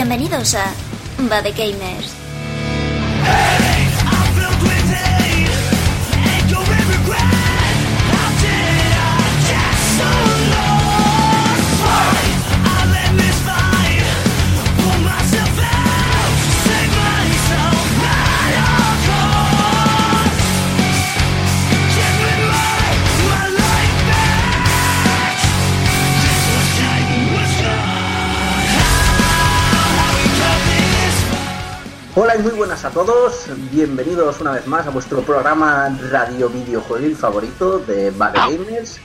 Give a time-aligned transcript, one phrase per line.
[0.00, 0.64] Bienvenidos a
[1.28, 2.19] Bad Gamers.
[32.42, 38.10] Muy buenas a todos, bienvenidos una vez más a vuestro programa radio videojuegos favorito de
[38.12, 38.98] Bad Gamers.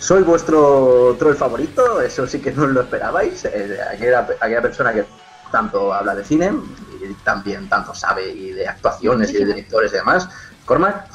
[0.00, 5.04] Soy vuestro troll favorito, eso sí que no lo esperabais, eh, aquella, aquella persona que
[5.52, 6.54] tanto habla de cine
[7.00, 10.28] y también tanto sabe y de actuaciones y de directores y demás,
[10.64, 11.06] Cormac.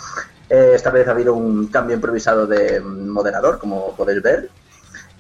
[0.50, 4.50] Eh, esta vez ha habido un cambio improvisado de moderador, como podéis ver.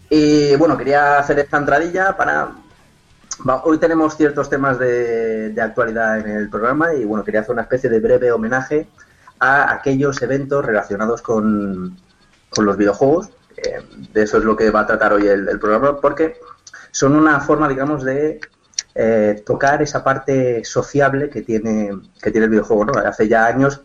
[0.09, 2.51] Y bueno, quería hacer esta entradilla para
[3.47, 7.53] Va, hoy tenemos ciertos temas de, de, actualidad en el programa y bueno, quería hacer
[7.53, 8.88] una especie de breve homenaje
[9.39, 11.97] a aquellos eventos relacionados con,
[12.57, 13.29] los videojuegos.
[13.57, 13.81] Eh,
[14.13, 16.35] de eso es lo que va a tratar hoy el, el programa, porque
[16.91, 18.39] son una forma, digamos, de
[18.93, 22.85] eh, tocar esa parte sociable que tiene, que tiene el videojuego.
[22.85, 22.93] ¿no?
[22.93, 23.81] Hace ya años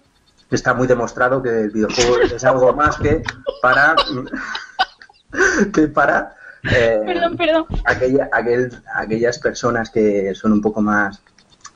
[0.51, 3.23] está muy demostrado que el videojuego es algo más que
[3.63, 3.95] para
[5.73, 6.35] que para
[6.73, 7.67] eh, perdón, perdón.
[7.85, 11.23] Aquella, aquel, aquellas personas que son un poco más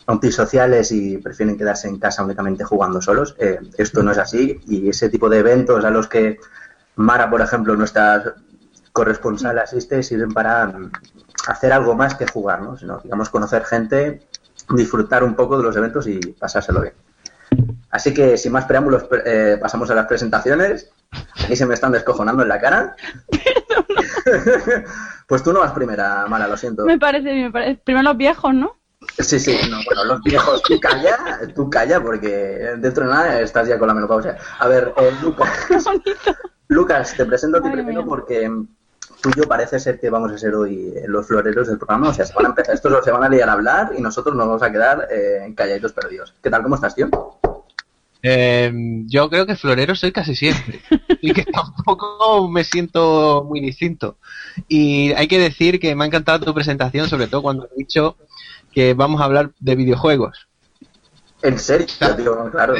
[0.06, 3.36] antisociales y prefieren quedarse en casa únicamente jugando solos.
[3.38, 6.38] Eh, esto no es así y ese tipo de eventos a los que
[6.96, 8.34] Mara, por ejemplo, nuestra
[8.92, 10.72] corresponsal asiste, sirven para
[11.46, 12.76] hacer algo más que jugar, ¿no?
[12.76, 14.22] Sino, digamos, conocer gente,
[14.70, 16.94] disfrutar un poco de los eventos y pasárselo bien.
[17.90, 20.90] Así que, sin más preámbulos, eh, pasamos a las presentaciones.
[21.44, 22.96] Aquí se me están descojonando en la cara.
[25.26, 26.84] pues tú no vas primera, Mara, lo siento.
[26.84, 27.80] Me parece, me parece.
[27.84, 28.76] Primero los viejos, ¿no?
[29.18, 33.66] Sí, sí, no, bueno, los viejos, tú calla, tú calla, porque dentro de nada estás
[33.66, 34.36] ya con la menopausia.
[34.58, 35.66] A ver, eh, Lucas.
[36.68, 38.08] Lucas, te presento a ti primero mía.
[38.08, 38.48] porque
[39.20, 42.10] tú y yo parece ser que vamos a ser hoy los floreros del programa.
[42.10, 44.36] O sea, se van a empezar, estos se van a liar a hablar y nosotros
[44.36, 46.34] nos vamos a quedar eh, calladitos perdidos.
[46.42, 46.62] ¿Qué tal?
[46.62, 47.08] ¿Cómo estás, tío?
[48.22, 48.70] Eh,
[49.06, 50.80] yo creo que florero soy casi siempre
[51.22, 54.18] y que tampoco me siento muy distinto.
[54.68, 58.16] Y hay que decir que me ha encantado tu presentación, sobre todo cuando has dicho
[58.72, 60.46] que vamos a hablar de videojuegos.
[61.42, 61.86] En serio,
[62.16, 62.74] tío, claro.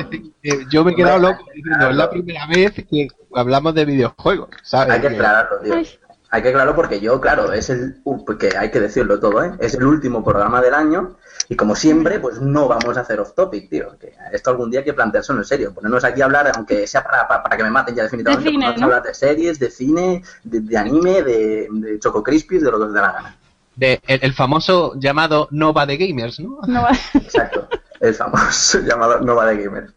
[0.71, 4.95] Yo me he quedado loco diciendo, es la primera vez que hablamos de videojuegos, ¿sabes?
[4.95, 5.75] Hay que aclararlo, tío.
[5.75, 5.89] Ay.
[6.33, 9.53] Hay que aclararlo porque yo, claro, es el, uh, porque hay que decirlo todo, ¿eh?
[9.59, 11.17] Es el último programa del año
[11.49, 13.97] y como siempre, pues no vamos a hacer off topic, tío.
[13.99, 15.75] Que esto algún día hay que plantearse en serio.
[15.75, 18.51] Ponernos aquí a hablar, aunque sea para, para, para que me maten ya definitivamente, De
[18.53, 22.62] cine, ponernos a hablar de series, de cine, de, de anime, de, de Choco Crispies,
[22.62, 23.37] de lo que os dé la gana.
[23.75, 26.61] de- el, el famoso llamado Nova de Gamers, ¿no?
[26.69, 27.67] No va- Exacto.
[27.99, 29.91] el famoso llamado Nova de Gamer.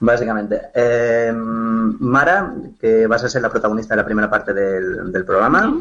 [0.00, 0.60] Básicamente.
[0.74, 5.80] Eh, Mara, que vas a ser la protagonista de la primera parte del, del programa.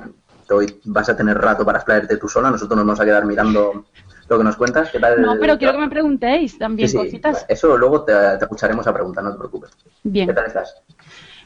[0.50, 2.52] Hoy vas a tener rato para explayarte tú sola.
[2.52, 3.86] Nosotros nos vamos a quedar mirando
[4.30, 4.90] lo que nos cuentas.
[4.90, 5.22] ¿Qué tal?
[5.22, 7.46] No, pero quiero que me preguntéis también Sí, sí, cositas.
[7.48, 9.72] Eso luego te, te escucharemos a preguntar, no te preocupes.
[10.04, 10.28] Bien.
[10.28, 10.82] ¿Qué tal estás?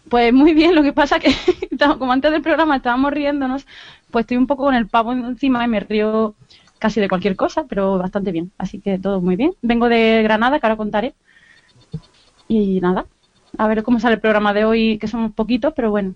[0.10, 1.32] Pues muy bien, lo que pasa que
[2.00, 3.66] como antes del programa estábamos riéndonos,
[4.12, 6.36] pues estoy un poco con el pavo encima y me río
[6.80, 8.52] casi de cualquier cosa, pero bastante bien.
[8.58, 9.54] Así que todo muy bien.
[9.62, 11.16] Vengo de Granada, que ahora contaré.
[12.48, 13.06] Y nada,
[13.58, 16.16] a ver cómo sale el programa de hoy, que somos poquitos, pero bueno.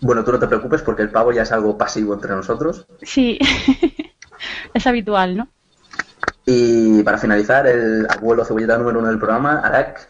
[0.00, 2.86] Bueno, tú no te preocupes porque el pavo ya es algo pasivo entre nosotros.
[3.02, 3.38] Sí,
[4.74, 5.48] es habitual, ¿no?
[6.56, 10.08] Y para finalizar, el abuelo cebolleta número uno del programa, Arak.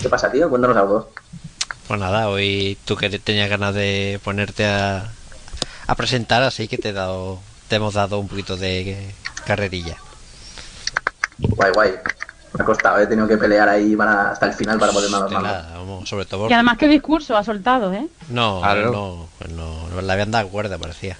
[0.00, 0.50] ¿Qué pasa, tío?
[0.50, 1.10] Cuéntanos algo.
[1.88, 5.08] Pues nada, hoy tú que tenías ganas de ponerte a,
[5.86, 9.10] a presentar, así que te he dado, te hemos dado un poquito de
[9.46, 9.96] carrerilla.
[11.38, 11.90] Guay, guay.
[12.52, 15.22] Me ha costado, he tenido que pelear ahí para, hasta el final para poderme De
[15.24, 15.48] armarlo.
[15.48, 16.50] nada, vamos, sobre todo.
[16.50, 18.06] Y además, qué discurso ha soltado, ¿eh?
[18.28, 18.92] No, Claro.
[18.92, 21.16] no, pues no, no le habían dado cuerda, parecía.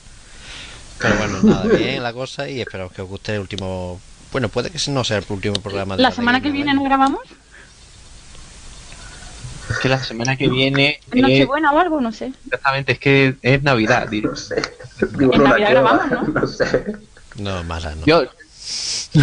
[0.99, 3.99] Pero bueno, nada, bien la cosa y esperamos que os guste el último.
[4.33, 7.21] Bueno, puede que no sea el último programa de La semana que viene nos grabamos.
[9.71, 12.33] Es que la semana que viene es, Nochebuena o algo, no sé.
[12.47, 14.09] exactamente, es que es Navidad.
[14.09, 14.31] tío.
[14.31, 14.61] No sé.
[15.13, 16.23] Vivo En una Navidad grabamos, ¿no?
[16.41, 16.85] no sé.
[17.37, 18.05] No, mala, no.
[18.05, 18.25] Yo,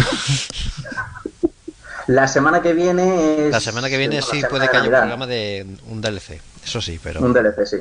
[2.06, 3.52] La semana que viene es...
[3.52, 6.40] La semana que viene sí puede de que haya un programa de un DLC.
[6.64, 7.76] Eso sí, pero Un DLC, sí.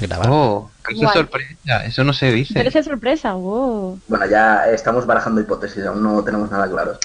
[0.00, 0.28] Grabar.
[0.30, 1.12] oh, es Guay.
[1.12, 2.54] sorpresa, eso no se dice.
[2.54, 4.00] Pero esa sorpresa, wow.
[4.08, 6.98] Bueno, ya estamos barajando hipótesis, aún no tenemos nada claro.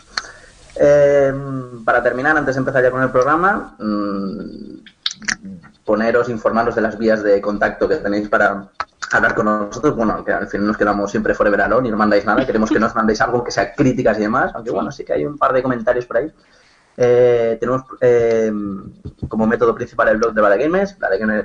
[0.75, 1.33] Eh,
[1.85, 4.75] para terminar, antes de empezar ya con el programa, mm,
[5.85, 8.69] poneros, informaros de las vías de contacto que tenéis para
[9.11, 12.25] hablar con nosotros, bueno, que al final nos quedamos siempre forever alone y no mandáis
[12.25, 15.13] nada, queremos que nos mandéis algo que sea críticas y demás, aunque bueno, sí que
[15.13, 16.31] hay un par de comentarios por ahí.
[16.97, 18.49] Eh, tenemos eh,
[19.27, 20.97] como método principal el blog de Valegamers,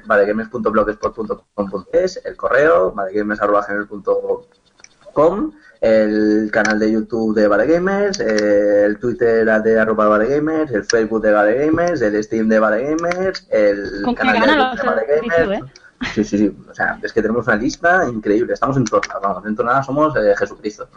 [0.06, 10.08] valegamers.blogspot.com.es, el correo, valegamers.gmail.com, el canal de YouTube de Valegamers, eh, el Twitter de arroba
[10.08, 14.88] Valegamers, el Facebook de Valegamers, el Steam de Valegamers, el ¿Con qué canal de de
[14.88, 15.50] Valegamers.
[15.50, 15.66] dicho,
[16.14, 16.56] Sí, sí, sí.
[16.68, 18.54] O sea, es que tenemos una lista increíble.
[18.54, 20.88] Estamos en todas, vamos, en todas somos eh, Jesucristo.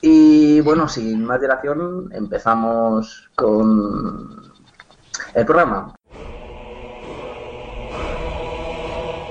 [0.00, 4.52] Y bueno, sin más dilación, empezamos con
[5.34, 5.94] el programa.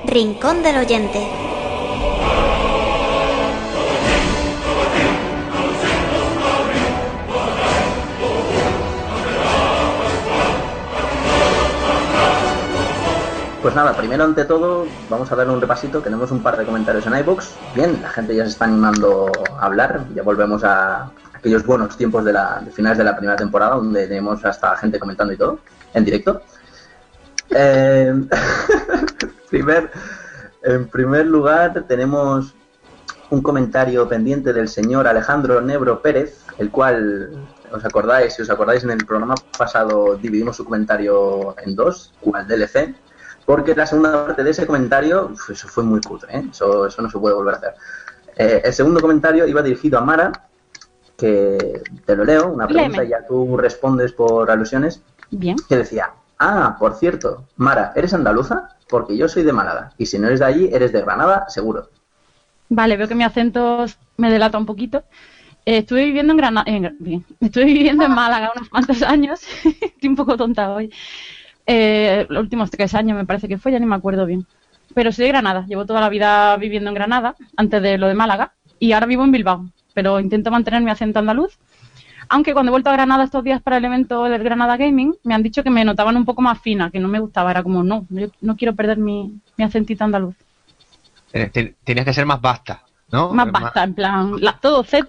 [0.05, 1.54] Rincón del oyente.
[13.65, 15.99] Pues nada, primero ante todo vamos a darle un repasito.
[15.99, 17.55] Tenemos un par de comentarios en iBox.
[17.73, 20.05] Bien, la gente ya se está animando a hablar.
[20.13, 24.45] Ya volvemos a aquellos buenos tiempos de, la, finales de la primera temporada, donde tenemos
[24.45, 25.57] hasta gente comentando y todo,
[25.95, 26.43] en directo.
[27.49, 28.13] Eh,
[29.49, 29.89] primer,
[30.61, 32.53] en primer lugar, tenemos
[33.31, 37.31] un comentario pendiente del señor Alejandro Nebro Pérez, el cual,
[37.71, 42.47] os acordáis, si os acordáis, en el programa pasado dividimos su comentario en dos, cual
[42.47, 42.93] DLC,
[43.45, 46.45] porque la segunda parte de ese comentario, uf, eso fue muy cutre, ¿eh?
[46.51, 47.73] eso, eso no se puede volver a hacer.
[48.37, 50.31] Eh, el segundo comentario iba dirigido a Mara,
[51.17, 53.05] que te lo leo, una pregunta Léeme.
[53.05, 55.01] y ya tú respondes por alusiones,
[55.31, 55.55] Bien.
[55.69, 58.69] que decía, ah, por cierto, Mara, ¿eres andaluza?
[58.89, 61.89] Porque yo soy de Málaga, y si no eres de allí, eres de Granada, seguro.
[62.69, 63.85] Vale, veo que mi acento
[64.17, 65.03] me delata un poquito.
[65.65, 66.65] Eh, estuve viviendo en Granada,
[66.99, 69.41] bien, estuve viviendo en Málaga unos cuantos años.
[69.63, 70.91] Estoy un poco tonta hoy.
[71.67, 74.45] Eh, los últimos tres años me parece que fue, ya ni me acuerdo bien.
[74.93, 78.13] Pero soy de Granada, llevo toda la vida viviendo en Granada, antes de lo de
[78.13, 81.57] Málaga, y ahora vivo en Bilbao, pero intento mantener mi acento andaluz.
[82.29, 85.33] Aunque cuando he vuelto a Granada estos días para el evento del Granada Gaming, me
[85.35, 87.51] han dicho que me notaban un poco más fina, que no me gustaba.
[87.51, 90.35] Era como, no, yo no quiero perder mi, mi acentito andaluz.
[91.33, 93.31] Eh, te- Tienes que ser más basta, ¿no?
[93.31, 95.07] Más Eh, basta, en plan, la- todo Z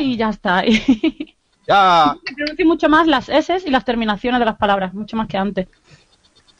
[0.00, 0.64] y ya está.
[1.68, 5.36] Ya, Pronuncio mucho más las S y las terminaciones de las palabras, mucho más que
[5.36, 5.66] antes.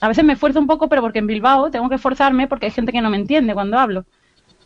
[0.00, 2.72] A veces me esfuerzo un poco, pero porque en Bilbao tengo que esforzarme porque hay
[2.72, 4.06] gente que no me entiende cuando hablo.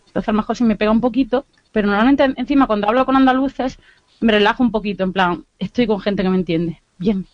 [0.09, 3.07] Entonces a lo mejor sí me pega un poquito, pero normalmente en- encima cuando hablo
[3.07, 3.79] con andaluces
[4.21, 6.83] me relajo un poquito, en plan, estoy con gente que me entiende.
[6.99, 7.29] Bien.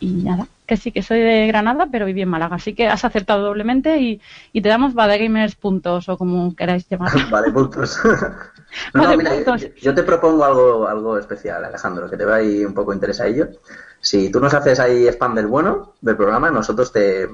[0.00, 2.56] Y nada, que sí que soy de Granada, pero viví en Málaga.
[2.56, 4.20] Así que has acertado doblemente y,
[4.52, 7.26] y te damos Badegamers puntos o como queráis llamarlo.
[7.30, 7.98] vale, puntos.
[8.94, 9.60] no, Vale, mira, puntos.
[9.60, 13.48] yo, yo te propongo algo, algo especial, Alejandro, que te va ahí un poco interesadillo.
[14.00, 17.28] Si tú nos haces ahí spam del bueno del programa, nosotros te,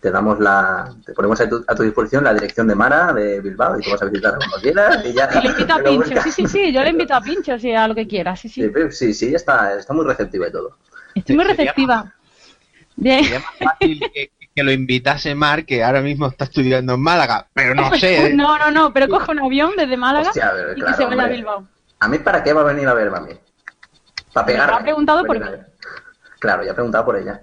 [0.00, 3.40] te damos la, te ponemos a tu, a tu disposición la dirección de Mara de
[3.40, 5.28] Bilbao y tú vas a visitar cuando quieras y ya.
[5.34, 7.88] Y le invito a Pincho, sí, sí, sí, yo le invito a Pincho, sí, a
[7.88, 8.62] lo que quiera, sí, sí.
[8.62, 10.76] Sí, sí, sí, está, está muy receptiva y todo.
[11.14, 12.14] Estoy muy receptiva.
[12.96, 13.24] Bien.
[13.24, 17.48] sería más fácil que, que lo invitase Mar, que ahora mismo está estudiando en Málaga,
[17.52, 18.26] pero no sé.
[18.28, 18.34] ¿eh?
[18.34, 21.24] No, no, no, pero coge un avión desde Málaga Hostia, pero y que se vaya
[21.24, 21.28] a.
[21.28, 21.66] Bilbao.
[22.00, 23.32] ¿A mí para qué va a venir a verme a mí?
[24.32, 24.76] Para Me pegarme.
[24.76, 25.66] ha preguntado por ver.
[26.44, 27.42] Claro, ya he preguntado por ella.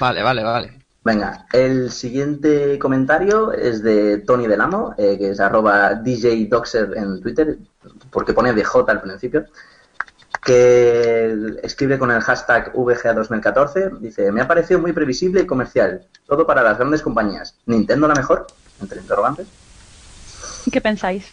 [0.00, 0.78] Vale, vale, vale.
[1.04, 6.94] Venga, el siguiente comentario es de Tony Del Amo, eh, que es arroba DJ Doxer
[6.96, 7.58] en Twitter,
[8.10, 9.46] porque pone DJ al principio,
[10.44, 16.44] que escribe con el hashtag VGA2014, dice, me ha parecido muy previsible y comercial, todo
[16.44, 17.54] para las grandes compañías.
[17.66, 18.48] ¿Nintendo la mejor?
[18.80, 19.46] Entre interrogantes.
[20.72, 21.32] ¿Qué pensáis?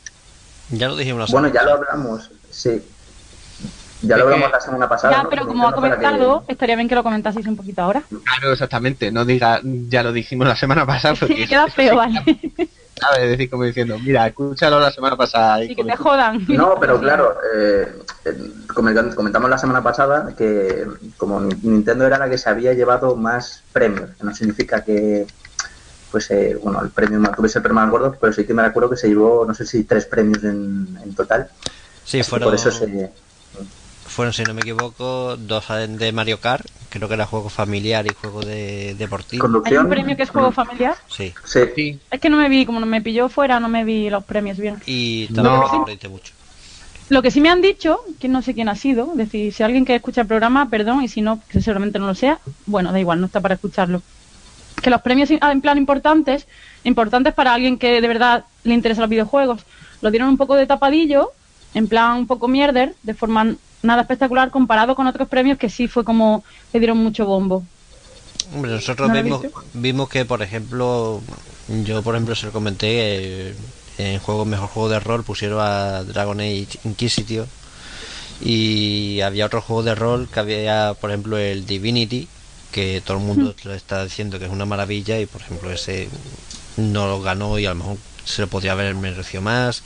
[0.70, 2.80] Ya lo dijimos Bueno, ya lo hablamos, sí.
[4.02, 5.14] Ya lo hablamos la semana pasada.
[5.18, 5.30] Ya, ¿no?
[5.30, 8.04] pero como ha que- comentado, estaría bien que lo comentaseis un poquito ahora.
[8.10, 9.12] Claro, exactamente.
[9.12, 11.16] No diga, ya lo dijimos la semana pasada.
[11.20, 12.40] Porque Sí, queda feo, sí, vale.
[13.00, 13.20] ¿sabes?
[13.20, 15.64] Es decir, como diciendo, mira, escúchalo la semana pasada.
[15.64, 16.46] y Y que te jodan.
[16.48, 17.88] No, pero claro, eh,
[18.26, 18.38] eh,
[18.68, 20.86] coment- comentamos la semana pasada que
[21.18, 25.26] como Ni- Nintendo era la que se había llevado más premios, que no significa que
[26.12, 28.64] pues eh, bueno, el premio más, tuviese el premio más gordo, pero sí que me
[28.64, 31.50] acuerdo que se llevó, no sé si tres premios en, en total.
[32.04, 33.12] Sí, fueron, Por eso se...
[34.10, 36.66] fueron, si no me equivoco, dos de Mario Kart.
[36.90, 39.48] Creo que era juego familiar y juego de deportivo.
[39.66, 40.96] Hay un premio que es juego familiar.
[41.08, 41.34] Sí.
[41.46, 44.10] Sí, Sí, Es que no me vi, como no me pilló fuera, no me vi
[44.10, 44.82] los premios bien.
[44.86, 45.44] Y No.
[45.44, 46.34] tampoco sorprende mucho.
[47.10, 49.64] Lo que sí me han dicho, que no sé quién ha sido, es decir, si
[49.64, 52.92] alguien que escucha el programa, perdón, y si no, que seguramente no lo sea, bueno,
[52.92, 54.02] da igual, no está para escucharlo.
[54.82, 56.48] Que los premios ah, en plan importantes,
[56.84, 59.62] importantes para alguien que de verdad le interesa los videojuegos,
[60.02, 61.32] lo dieron un poco de tapadillo,
[61.74, 65.88] en plan un poco mierder, de forma nada espectacular comparado con otros premios que sí
[65.88, 67.64] fue como le dieron mucho bombo.
[68.54, 71.22] Hombre, nosotros ¿No lo vimos, vimos que, por ejemplo,
[71.86, 73.56] Yo, por ejemplo, se lo comenté, eh,
[74.00, 77.46] en juego mejor juego de rol pusieron a Dragon Age Inquisition
[78.42, 82.28] y había otro juego de rol que había, por ejemplo, el Divinity,
[82.72, 86.08] que todo el mundo lo está diciendo que es una maravilla y, por ejemplo, ese
[86.78, 89.84] no lo ganó y a lo mejor se lo podría haber merecido más.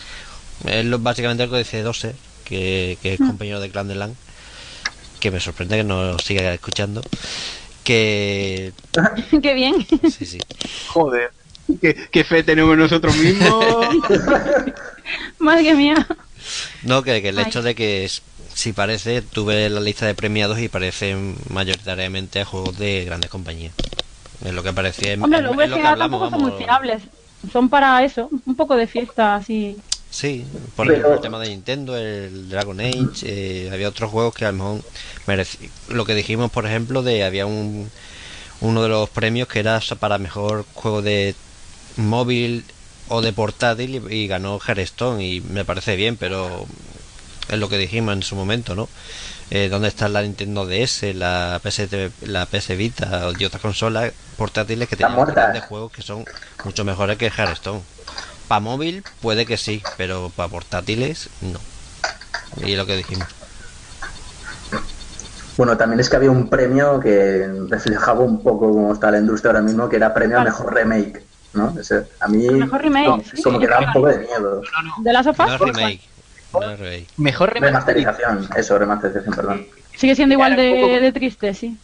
[0.65, 2.15] Es lo, básicamente algo que dice Dose,
[2.45, 4.15] que, que es compañero de Clan de Lan,
[5.19, 7.01] que me sorprende que no siga escuchando.
[7.83, 8.71] Que
[9.41, 9.85] Qué bien.
[10.09, 10.39] sí, sí.
[10.87, 11.31] Joder.
[11.81, 13.65] ¿Qué, qué fe tenemos nosotros mismos.
[15.39, 16.07] Madre mía.
[16.83, 17.45] No, que, que el Ay.
[17.47, 18.21] hecho de que es-
[18.53, 23.73] si parece, tuve la lista de premiados y parecen mayoritariamente a juegos de grandes compañías.
[24.45, 25.15] Es lo que parecía.
[25.15, 27.01] Hombre, los es lo que VGA hablamos, tampoco son muy fiables.
[27.51, 29.75] Son para eso, un poco de fiesta así.
[30.13, 34.35] Sí, por Pero- ejemplo, el tema de Nintendo, el Dragon Age, eh, había otros juegos
[34.35, 34.81] que a lo mejor
[35.25, 37.89] mereci- Lo que dijimos, por ejemplo, de había un
[38.61, 41.33] uno de los premios que era para mejor juego de
[41.97, 42.63] móvil
[43.09, 46.65] o de portátil y, y ganó Hearthstone y me parece bien, pero
[47.49, 48.87] es lo que dijimos en su momento, ¿no?
[49.49, 54.87] Eh, ¿Dónde está la Nintendo DS, la PS, la PS Vita y otras consolas portátiles
[54.87, 56.23] que tienen grandes juegos que son
[56.63, 57.81] mucho mejores que Hearthstone?
[58.47, 61.59] Para móvil puede que sí, pero para portátiles no.
[62.65, 63.27] Y es lo que dijimos.
[65.57, 69.51] Bueno, también es que había un premio que reflejaba un poco cómo está la industria
[69.51, 70.57] ahora mismo, que era premio al Claro.
[70.57, 71.23] mejor remake,
[71.53, 71.75] ¿no?
[71.79, 73.43] Ese- a mí Mejor remake, como, sí.
[73.43, 74.61] como que da un poco de miedo.
[74.99, 76.01] De las No sofás, es remake.
[76.53, 77.07] No es remake.
[77.17, 78.37] Mejor remasterización.
[78.37, 79.67] Remasterización, eso, remasterización, perdón.
[79.95, 81.77] sigue siendo igual de, poco- de triste, sí.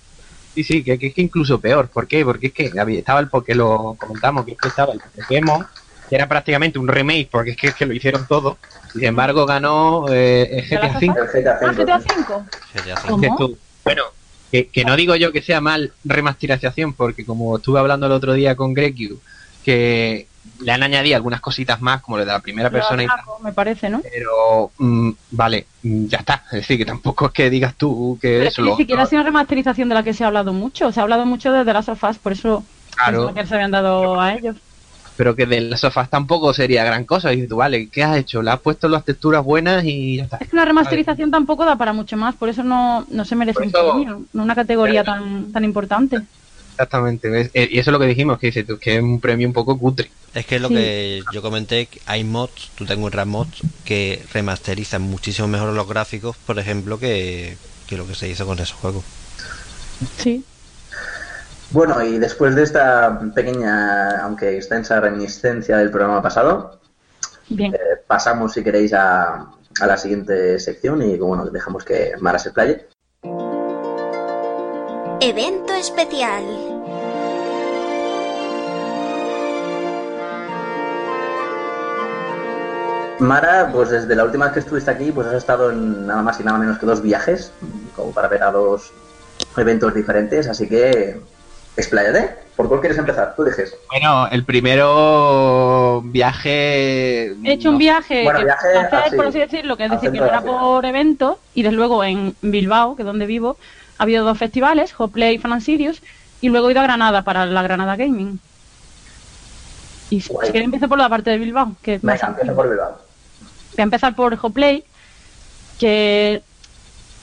[0.56, 1.90] Sí, sí, que, que es que incluso peor.
[1.90, 2.26] ¿Por qué?
[2.26, 5.66] Porque es que había- estaba el porque lo comentamos, que es que estaba el Pokémon,
[6.10, 8.58] que era prácticamente un remake, porque es que, es que lo hicieron todo.
[8.92, 11.06] Sin embargo, ganó eh, el GTA V.
[11.06, 11.14] El
[11.44, 11.86] GTA Ah, V.
[11.86, 12.46] GTA V.
[12.74, 13.08] GTA V.
[13.08, 13.18] ¿Cómo?
[13.22, 14.04] Dices tú, Bueno,
[14.52, 18.34] que, que no digo yo que sea mal remasterización, porque como estuve hablando el otro
[18.34, 19.20] día con Grecu,
[19.64, 20.28] que
[20.62, 23.54] le han añadido algunas cositas más, como lo de la primera persona y tal, me
[23.54, 24.02] parece, ¿no?
[24.02, 26.44] pero mm, vale, mm, ya está.
[26.48, 29.06] Es decir, que tampoco es que digas tú que Pero es eso ni siquiera ha
[29.06, 30.92] sido una remasterización de la que se ha hablado mucho.
[30.92, 32.64] Se ha hablado mucho de The Last of Us, por eso
[32.96, 33.18] Claro.
[33.28, 34.56] pensaba que se habían dado a ellos.
[35.20, 37.34] Pero que de las sofás tampoco sería gran cosa.
[37.34, 38.42] Y dices tú, vale, ¿qué has hecho?
[38.42, 40.38] Le has puesto las texturas buenas y ya está.
[40.38, 43.62] Es que una remasterización tampoco da para mucho más, por eso no, no se merece
[43.64, 46.22] un premio, no una categoría tan, tan importante.
[46.72, 47.52] Exactamente.
[47.54, 49.52] Eh, Y eso es lo que dijimos, que dices tú, que es un premio un
[49.54, 50.10] poco cutre.
[50.34, 50.76] Es que es lo Sí.
[50.76, 55.86] que yo comenté, que hay mods, tú tengo un mods que remasterizan muchísimo mejor los
[55.86, 57.58] gráficos, por ejemplo, que,
[57.88, 59.04] que lo que se hizo con esos juegos.
[60.18, 60.46] Sí.
[61.72, 66.80] Bueno, y después de esta pequeña, aunque extensa reminiscencia del programa pasado,
[67.48, 67.74] Bien.
[67.76, 69.46] eh, pasamos, si queréis, a,
[69.80, 72.88] a la siguiente sección y bueno, dejamos que Mara se playe.
[75.22, 76.44] Evento especial.
[83.20, 86.40] Mara, pues desde la última vez que estuviste aquí, pues has estado en nada más
[86.40, 87.52] y nada menos que dos viajes,
[87.96, 88.94] como para ver a dos
[89.58, 91.20] eventos diferentes, así que
[91.80, 92.30] expláyate.
[92.56, 93.36] ¿Por cuál quieres empezar?
[93.36, 93.74] Tú dices.
[93.90, 97.34] Bueno, el primero viaje.
[97.44, 100.12] He hecho un viaje, Bueno, que viaje hacer, así, por así decirlo, que es decir,
[100.12, 103.58] que no era por evento, y desde luego en Bilbao, que es donde vivo,
[103.98, 106.02] ha habido dos festivales, Hoplay y Fan and Sirius,
[106.42, 108.40] y luego he ido a Granada para la Granada Gaming.
[110.10, 110.48] Y si, Guay.
[110.48, 112.98] si queréis empiezo por la parte de Bilbao, que es Venga, por Bilbao.
[113.72, 114.84] Voy a empezar por Hoplay,
[115.80, 116.42] que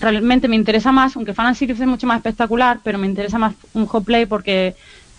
[0.00, 3.54] realmente me interesa más, aunque Fan Sirius es mucho más espectacular, pero me interesa más
[3.74, 4.74] un Hoplay porque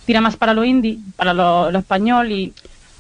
[0.06, 2.54] tira más para lo indie, para lo, español y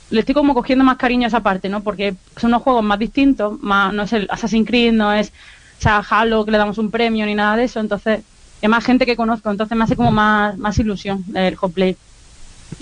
[0.10, 1.82] le estoy como cogiendo más cariño a esa parte, ¿no?
[1.82, 5.32] Porque son unos juegos más distintos, más no es el Assassin's Creed, no es
[5.78, 8.22] o sea, Halo que le damos un premio ni nada de eso, entonces
[8.62, 11.96] es más gente que conozco, entonces me hace como más, más ilusión el Hoplay.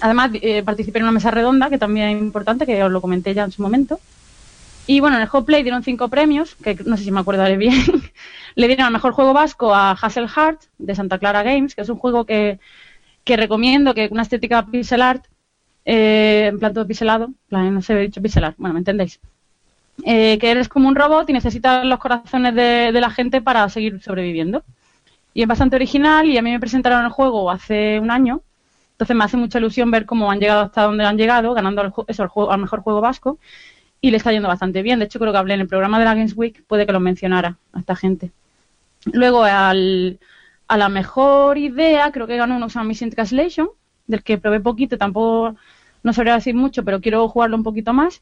[0.02, 3.34] Además, eh, participé en una mesa redonda que también es importante, que os lo comenté
[3.34, 4.00] ya en su momento.
[4.88, 7.58] Y bueno, en el Hot Play dieron cinco premios, que no sé si me acordaré
[7.58, 7.84] bien.
[8.56, 11.90] Le dieron al mejor juego vasco a Hassel Heart de Santa Clara Games, que es
[11.90, 12.60] un juego que,
[13.26, 15.26] recomiendo, que una estética pixel art,
[15.86, 19.20] eh, en plan todo pixelado, plan, no sé, he dicho pixel art, bueno, me entendéis.
[20.06, 24.02] Eh, que eres como un robot y necesitas los corazones de, la gente para seguir
[24.02, 24.64] sobreviviendo.
[25.34, 28.42] Y es bastante original y a mí me presentaron el juego hace un año,
[28.92, 32.06] entonces me hace mucha ilusión ver cómo han llegado hasta donde han llegado, ganando ju-
[32.08, 33.38] eso, el juego, al mejor juego vasco
[34.02, 35.00] y le está yendo bastante bien.
[35.00, 37.00] De hecho, creo que hablé en el programa de la Games Week, puede que lo
[37.02, 38.32] mencionara a esta gente.
[39.14, 40.20] Luego, al,
[40.68, 43.70] a la mejor idea, creo que ganó llama Missing Translation,
[44.08, 45.56] del que probé poquito, tampoco
[46.04, 48.22] no sabría decir mucho, pero quiero jugarlo un poquito más.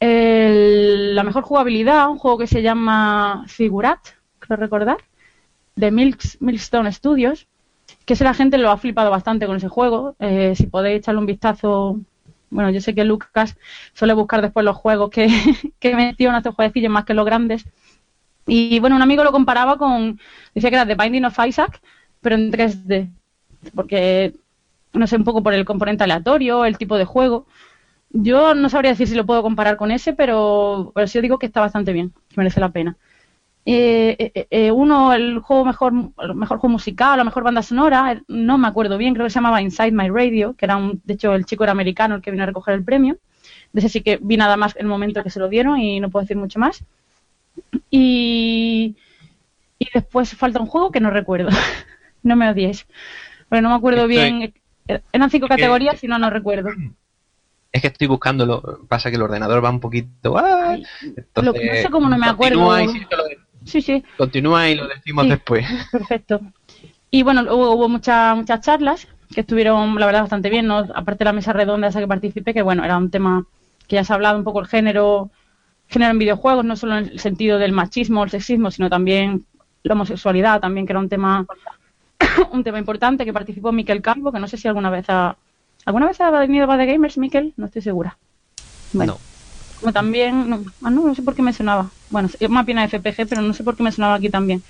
[0.00, 4.00] El- la mejor jugabilidad, un juego que se llama Figurat,
[4.40, 4.98] creo recordar,
[5.76, 7.46] de Milks, Milestone Studios,
[8.06, 10.16] que ese la gente lo ha flipado bastante con ese juego.
[10.20, 12.00] Eh, si podéis echarle un vistazo
[12.50, 13.56] Bueno, yo sé que Lucas
[13.94, 15.28] suele buscar después los juegos que,
[15.80, 15.90] que
[16.32, 17.66] en estos jueguecillos más que los grandes.
[18.46, 20.20] Y bueno, un amigo lo comparaba con,
[20.54, 21.80] decía que era The Binding of Isaac,
[22.20, 23.10] pero en 3D,
[23.74, 24.34] porque
[24.92, 27.46] no sé, un poco por el componente aleatorio, el tipo de juego.
[28.10, 31.46] Yo no sabría decir si lo puedo comparar con ese, pero, pero sí digo que
[31.46, 32.96] está bastante bien, que merece la pena.
[33.68, 38.58] Eh, eh, eh, uno, el juego mejor, mejor juego musical, la mejor banda sonora, no
[38.58, 41.34] me acuerdo bien, creo que se llamaba Inside My Radio, que era un, de hecho
[41.34, 43.18] el chico era americano el que vino a recoger el premio.
[43.72, 46.10] De ese sí que vi nada más el momento que se lo dieron y no
[46.10, 46.84] puedo decir mucho más.
[47.90, 48.96] Y,
[49.78, 51.50] y después falta un juego que no recuerdo.
[52.22, 52.86] no me odiéis.
[53.48, 54.54] Pero no me acuerdo bien.
[55.12, 56.70] Eran cinco categorías y no, no recuerdo.
[57.72, 58.86] Es que estoy buscándolo.
[58.88, 60.38] Pasa que el ordenador va un poquito.
[60.38, 60.78] ¡ah!
[61.34, 62.74] lo que no sé cómo no me acuerdo.
[63.64, 64.02] sí, sí.
[64.16, 65.66] Continúa y lo decimos después.
[65.92, 66.40] Perfecto.
[67.10, 70.66] Y bueno, hubo, hubo muchas muchas charlas que estuvieron, la verdad, bastante bien.
[70.66, 70.78] ¿no?
[70.78, 73.44] Aparte de la mesa redonda esa que participé, que bueno, era un tema
[73.86, 75.30] que ya se ha hablado un poco el género,
[75.88, 79.44] género en videojuegos, no solo en el sentido del machismo, el sexismo, sino también
[79.82, 81.46] la homosexualidad, también que era un tema
[82.52, 85.36] un tema importante que participó Miquel Calvo, que no sé si alguna vez ha...
[85.84, 87.54] ¿Alguna vez ha venido a The Gamers, Miquel?
[87.56, 88.16] No estoy segura.
[88.92, 89.18] Bueno, no.
[89.80, 90.50] Como también...
[90.50, 91.90] No, ah, no, no sé por qué me sonaba.
[92.10, 94.62] Bueno, más bien a FPG, pero no sé por qué me sonaba aquí también.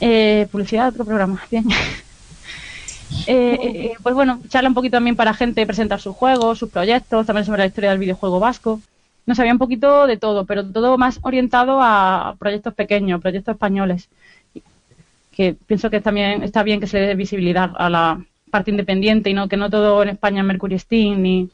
[0.00, 1.66] Eh, publicidad de otro programa, bien.
[3.26, 7.26] Eh, eh, pues bueno, charla un poquito también para gente presentar sus juegos, sus proyectos,
[7.26, 8.80] también sobre la historia del videojuego vasco.
[9.24, 14.08] No sabía un poquito de todo, pero todo más orientado a proyectos pequeños, proyectos españoles
[15.32, 19.30] que pienso que también está bien que se le dé visibilidad a la parte independiente
[19.30, 21.50] y no que no todo en España es Mercury Steam ni,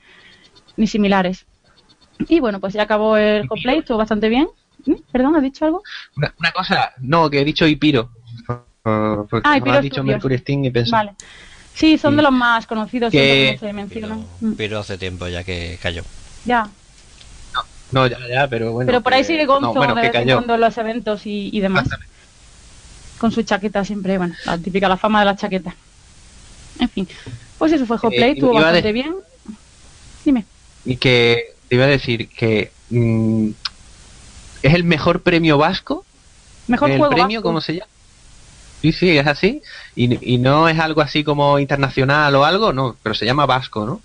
[0.77, 1.47] ni similares.
[2.29, 4.49] Y bueno, pues ya acabó el cosplay, estuvo bastante bien.
[4.85, 4.95] ¿Mm?
[5.13, 5.83] ¿Perdón, has dicho algo?
[6.17, 8.11] Una, cosa, no, que he dicho Ipiro.
[8.83, 10.91] Porque ah, Ipiro has dicho Mercury Steam y pensé.
[10.91, 11.13] Vale.
[11.73, 14.25] Sí, son de los más conocidos, que se mencionan.
[14.41, 16.03] Pero, pero, hace tiempo ya que cayó.
[16.45, 16.69] Ya.
[17.91, 18.87] No, ya, ya, pero bueno.
[18.87, 21.89] Pero por ahí sigue Gonzo no, de vez los eventos y, y demás
[23.19, 25.75] con su chaqueta siempre, bueno, la típica, la fama de la chaqueta.
[26.79, 27.09] En fin,
[27.59, 29.17] pues eso fue Hoplay, eh, estuvo bastante bien.
[30.25, 30.45] Dime.
[30.85, 33.51] Y que te iba a decir que mm,
[34.63, 36.07] es el mejor premio vasco.
[36.69, 37.91] Mejor el premio, ¿cómo se llama?
[38.81, 39.61] Sí, sí, es así.
[39.97, 43.85] Y, y, no es algo así como internacional o algo, no, pero se llama vasco,
[43.85, 44.01] ¿no?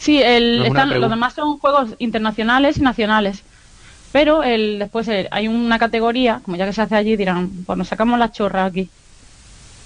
[0.00, 3.42] Sí, el, están, los demás son juegos internacionales y nacionales.
[4.12, 7.76] Pero el, después eh, hay una categoría, como ya que se hace allí, dirán, pues
[7.76, 8.88] nos sacamos la chorra aquí.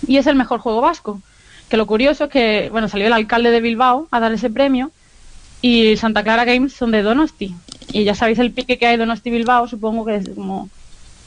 [0.07, 1.20] Y es el mejor juego vasco.
[1.68, 4.92] Que lo curioso es que, bueno, salió el alcalde de Bilbao a dar ese premio
[5.61, 7.53] y Santa Clara Games son de Donosti.
[7.92, 10.68] Y ya sabéis el pique que hay Donosti Bilbao, supongo que es como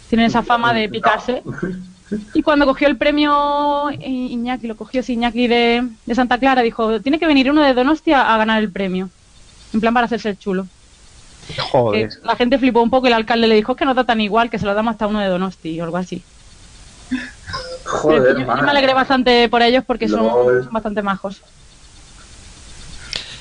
[0.10, 1.44] tienen esa fama de picarse.
[2.34, 7.20] Y cuando cogió el premio Iñaki, lo cogió Iñaki de, de Santa Clara, dijo, tiene
[7.20, 9.10] que venir uno de Donosti a ganar el premio.
[9.74, 10.68] En plan para hacerse el chulo.
[11.72, 12.10] Joder.
[12.24, 14.50] la gente flipó un poco y el alcalde le dijo que no está tan igual,
[14.50, 16.22] que se lo damos hasta uno de Donosti o algo así.
[17.86, 21.42] Joder, yo, me alegré bastante por ellos porque son, bastante majos.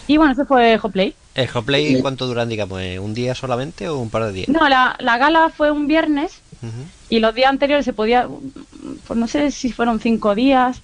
[0.06, 1.14] Y bueno, ese fue Hoplay.
[1.34, 2.80] ¿El Hoplay cuánto duran, digamos?
[3.00, 4.48] ¿Un día solamente o un par de días?
[4.48, 6.40] No, la, gala fue un viernes
[7.08, 8.28] y los días anteriores se podía,
[9.06, 10.82] pues no sé si fueron cinco días,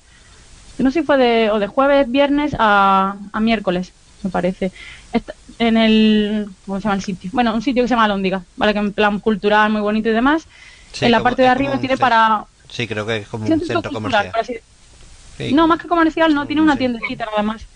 [0.79, 4.73] no sé si fue de, o de jueves, viernes a, a miércoles, me parece
[5.59, 6.49] en el.
[6.67, 7.31] ¿Cómo se llama el sitio?
[7.33, 8.73] Bueno, un sitio que se llama Lóndiga, ¿vale?
[8.73, 10.47] Que en plan cultural, muy bonito y demás.
[11.01, 12.45] en la parte de arriba tiene para.
[12.69, 14.33] Sí, creo que es como un centro comercial.
[15.53, 17.67] No, más que comercial, no, tiene una tiendecita nada más.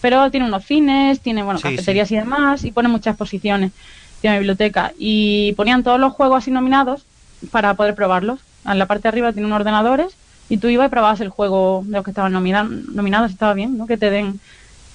[0.00, 3.72] Pero tiene unos cines, tiene, bueno, cafeterías y demás, y pone muchas exposiciones.
[4.20, 4.92] Tiene biblioteca.
[4.98, 7.04] Y ponían todos los juegos así nominados
[7.50, 8.40] para poder probarlos.
[8.66, 10.14] En la parte de arriba tiene unos ordenadores
[10.48, 13.86] y tú ibas y probabas el juego de los que estaban nominados, estaba bien, ¿no?
[13.86, 14.40] Que te den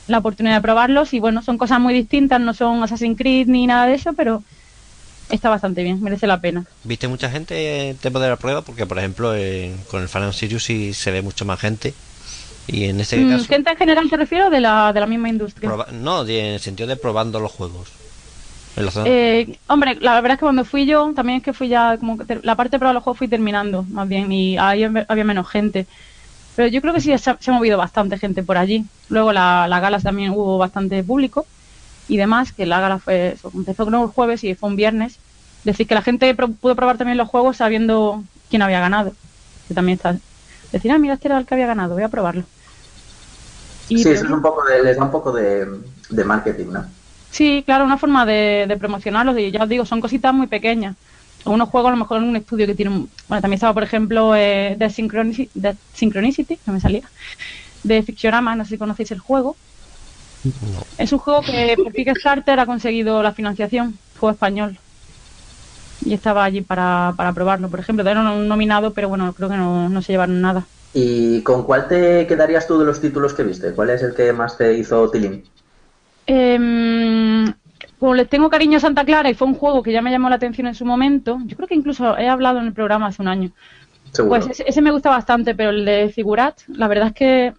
[0.07, 3.65] la oportunidad de probarlos y bueno, son cosas muy distintas, no son Assassin's Creed ni
[3.65, 4.43] nada de eso, pero
[5.29, 6.65] está bastante bien, merece la pena.
[6.83, 8.61] ¿Viste mucha gente en tiempo de la prueba?
[8.61, 9.33] Porque por ejemplo
[9.89, 11.93] con el Fan Sirius sí se ve mucho más gente.
[12.67, 13.45] Y en este mm, caso...
[13.45, 15.71] ¿Gente en general te refiero de la, de la misma industria?
[15.91, 17.89] no, en el sentido de probando los juegos.
[19.05, 22.17] Eh, hombre, la verdad es que cuando fui yo, también es que fui ya, como
[22.43, 25.87] la parte de probar los juegos fui terminando, más bien, y ahí había menos gente.
[26.55, 28.85] Pero yo creo que sí se ha, movido bastante gente por allí.
[29.09, 31.45] Luego la, la gala también hubo bastante público
[32.07, 35.17] y demás, que la gala fue, empezó con el jueves y fue un viernes.
[35.63, 39.13] Decir que la gente pudo probar también los juegos sabiendo quién había ganado.
[39.67, 40.17] Que también está.
[40.71, 42.43] Decir, ah, mira, este era el que había ganado, voy a probarlo.
[43.89, 45.67] Y sí, eso es un poco de, les da un poco de,
[46.25, 46.85] marketing, ¿no?
[47.35, 49.37] Sí, claro, una forma de, de promocionarlos.
[49.37, 50.95] Y ya os digo, son cositas muy pequeñas
[51.45, 52.91] unos juegos a lo mejor en un estudio que tiene
[53.27, 57.03] bueno también estaba por ejemplo eh, The, Synchronicity, The Synchronicity que me salía
[57.83, 59.55] de Fictionama no sé si conocéis el juego
[60.97, 64.77] Es un juego que por Kickstarter ha conseguido la financiación, juego español.
[66.05, 68.07] Y estaba allí para, para probarlo, por ejemplo.
[68.07, 70.65] Era un nominado, pero bueno, creo que no, no se llevaron nada.
[70.93, 73.73] ¿Y con cuál te quedarías tú de los títulos que viste?
[73.73, 75.43] ¿Cuál es el que más te hizo tilín?
[76.27, 77.53] Em,
[77.99, 80.29] como les tengo cariño a Santa Clara y fue un juego que ya me llamó
[80.29, 83.21] la atención en su momento, yo creo que incluso he hablado en el programa hace
[83.21, 83.51] un año.
[84.11, 84.41] Seguro.
[84.41, 87.53] Pues ese, ese me gusta bastante, pero el de Figurat, la verdad es que,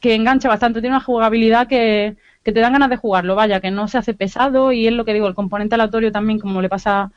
[0.00, 3.70] que engancha bastante, tiene una jugabilidad que, que te dan ganas de jugarlo, vaya, que
[3.70, 6.68] no se hace pesado y es lo que digo, el componente aleatorio también, como le
[6.68, 7.10] pasa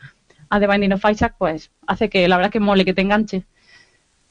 [0.49, 3.01] a The Binding of Isaac, pues hace que la verdad es que mole, que te
[3.01, 3.43] enganche.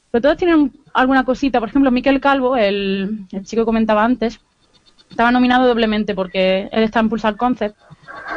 [0.09, 4.39] Pero todos tienen alguna cosita, por ejemplo, Miquel Calvo, el, el chico que comentaba antes,
[5.09, 7.75] estaba nominado doblemente porque él está en Pulsar Concept,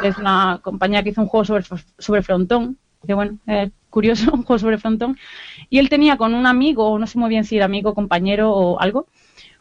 [0.01, 1.65] que es una compañía que hizo un juego sobre,
[1.97, 5.17] sobre frontón, que bueno, es curioso, un juego sobre frontón,
[5.69, 8.79] y él tenía con un amigo, no sé muy bien si era amigo, compañero o
[8.79, 9.07] algo,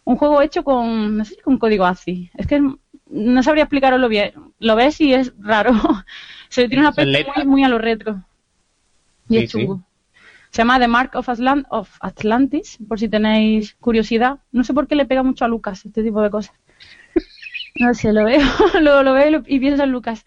[0.04, 2.62] un juego hecho con, no sé si con código ACI, es que
[3.10, 5.72] no sabría explicaroslo bien, lo ves y es raro,
[6.48, 8.22] se le tiene una aspecto muy, muy a lo retro,
[9.28, 9.82] y Sí, es chungo.
[10.50, 14.40] Se llama The Mark of, Atlant- of Atlantis, por si tenéis curiosidad.
[14.50, 16.52] No sé por qué le pega mucho a Lucas este tipo de cosas.
[17.76, 18.40] No sé, lo veo,
[18.80, 20.24] lo, lo veo y lo- y pienso en Lucas.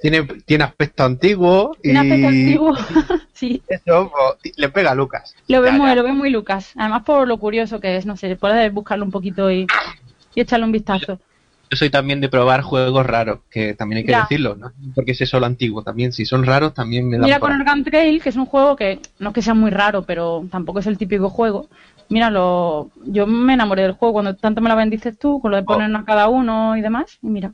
[0.00, 2.76] Tiene, tiene aspecto antiguo y Un aspecto antiguo.
[3.32, 5.34] sí, eso pues, le pega a Lucas.
[5.48, 5.94] lo Ya, muy, ya.
[5.96, 6.72] lo veo muy Lucas.
[6.76, 9.66] Además por lo curioso que es, no sé, puedes buscarlo un poquito y,
[10.34, 11.18] y echarle un vistazo.
[11.70, 14.20] Yo soy también de probar juegos raros, que también hay que Ya.
[14.22, 14.72] decirlo, ¿no?
[14.94, 17.60] Porque ese solo antiguo también, si son raros también me dan Mira por con.
[17.60, 20.78] Organ Trail, que es un juego que no es que sea muy raro, pero tampoco
[20.78, 21.68] es el típico juego.
[22.10, 25.56] Mira, lo, yo me enamoré del juego cuando tanto me lo bendices tú, con lo
[25.56, 25.66] de Oh.
[25.66, 27.18] poner a cada uno y demás.
[27.22, 27.52] Y mira,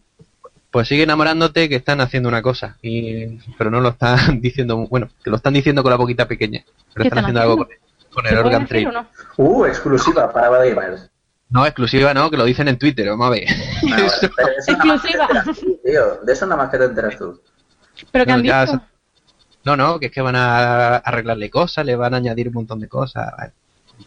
[0.72, 5.08] Pues sigue enamorándote que están haciendo una cosa, y, pero no lo están diciendo, bueno,
[5.24, 6.62] que lo están diciendo con la boquita pequeña,
[6.94, 7.68] pero ¿Qué están están haciendo algo con,
[8.12, 8.88] con el ¿se puede Organ decir Trail.
[8.92, 9.06] no?
[9.36, 11.09] Uh, exclusiva para Badimers.
[11.50, 13.44] No, exclusiva no, que lo dicen en Twitter, vamos a ver.
[13.98, 14.30] Eso-
[14.68, 15.28] Exclusiva.
[15.84, 17.40] Tío, de eso nada más que te enteras tú.
[18.12, 18.80] Pero que No, han ya dicho.
[19.64, 22.80] No, no, que es que van a arreglarle cosas, le van a añadir un montón
[22.80, 23.30] de cosas.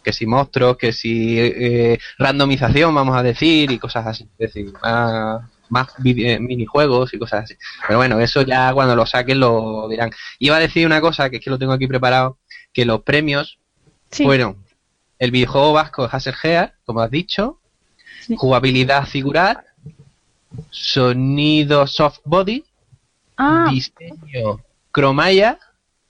[0.02, 4.24] Que si monstruos, que si eh, randomización, vamos a decir, y cosas así.
[4.38, 7.54] Es decir, más, más eh, minijuegos y cosas así.
[7.86, 10.10] Pero bueno, eso ya cuando lo saquen lo dirán.
[10.40, 12.38] Iba a decir una cosa, que es que lo tengo aquí preparado,
[12.72, 13.58] que los premios
[14.10, 14.63] Sí, fueron
[15.18, 17.58] el videojuego vasco Hasselgear, como has dicho,
[18.20, 18.36] Sí.
[18.36, 19.64] jugabilidad figurar,
[20.70, 22.64] sonido soft body,
[23.36, 24.60] ah, diseño
[24.92, 25.58] Cromaya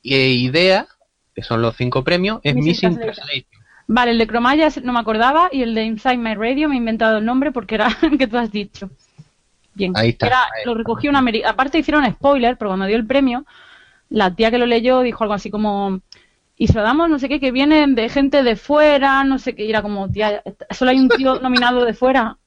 [0.02, 0.86] e idea,
[1.34, 3.44] que son los cinco premios, es Missing Translation.
[3.86, 6.78] Vale, el de Cromaya no me acordaba y el de Inside My Radio me he
[6.78, 8.90] inventado el nombre porque era el que tú has dicho.
[9.74, 10.26] Bien, Ahí está.
[10.28, 13.44] Era- lo recogió una Aparte hicieron spoiler, pero cuando dio el premio,
[14.08, 16.00] la tía que lo leyó dijo algo así como
[16.56, 19.54] y se lo damos no sé qué, que vienen de gente de fuera, no sé
[19.54, 22.38] qué, y era como, tía, solo hay un tío nominado de fuera.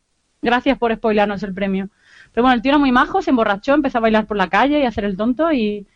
[0.41, 1.89] Gracias por spoilarnos el premio.
[2.31, 4.79] Pero bueno, el tío era muy majo, se emborrachó, empezó a bailar por la calle
[4.79, 5.87] y a hacer el tonto y,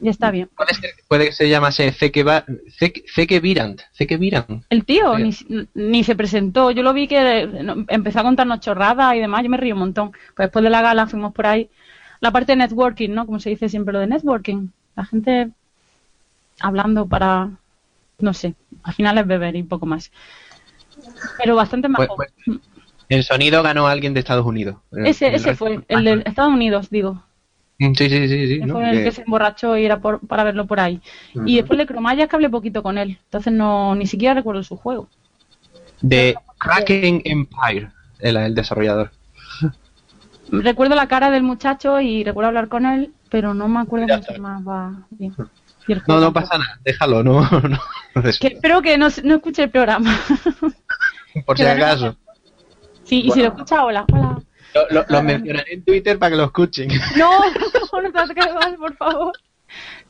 [0.00, 0.48] y está bien.
[0.56, 2.22] Puede, ser, puede que se llamase Zeke,
[3.40, 3.82] Virant.
[3.94, 4.64] Zeke Virant.
[4.70, 5.30] El tío ni,
[5.74, 6.70] ni se presentó.
[6.70, 7.48] Yo lo vi que
[7.88, 9.42] empezó a contarnos chorradas y demás.
[9.42, 10.12] Yo me río un montón.
[10.34, 11.68] Pues después de la gala fuimos por ahí.
[12.20, 13.26] La parte de networking, ¿no?
[13.26, 14.68] Como se dice siempre lo de networking.
[14.96, 15.50] La gente
[16.60, 17.50] hablando para,
[18.18, 20.10] no sé, al final es beber y poco más.
[21.38, 22.16] Pero bastante Pues- majo.
[22.16, 22.32] pues,
[23.08, 24.76] el sonido ganó alguien de Estados Unidos.
[24.92, 27.22] ese ese fue, el de Estados Unidos, digo.
[27.78, 28.58] Mm, Sí, sí, sí, sí.
[28.60, 28.74] ¿no?
[28.74, 31.00] fue el Que- que se emborrachó y era por- para verlo por ahí.
[31.46, 33.18] Y después de Cromaya es que hablé poquito con él.
[33.24, 35.08] Entonces no ni siquiera recuerdo su juego.
[36.00, 37.90] de Kraken Empire,
[38.20, 39.10] el, el desarrollador.
[40.50, 44.20] Recuerdo la cara del muchacho y recuerdo hablar con él, pero no me acuerdo se
[44.20, 44.34] está.
[44.34, 45.34] llamaba bien.
[45.88, 46.46] Y el No, juego no tampoco.
[46.48, 47.40] pasa nada, déjalo, no.
[47.68, 50.16] no, Que espero que no, no escuche el programa.
[51.46, 52.16] por si acaso.
[53.04, 54.38] Sí, y si lo escucha, hola, hola.
[54.74, 56.88] Lo, lo- lo mencionaré en Twitter para que lo escuchen.
[57.16, 57.40] No,
[58.02, 59.32] no te hagas mal, por favor.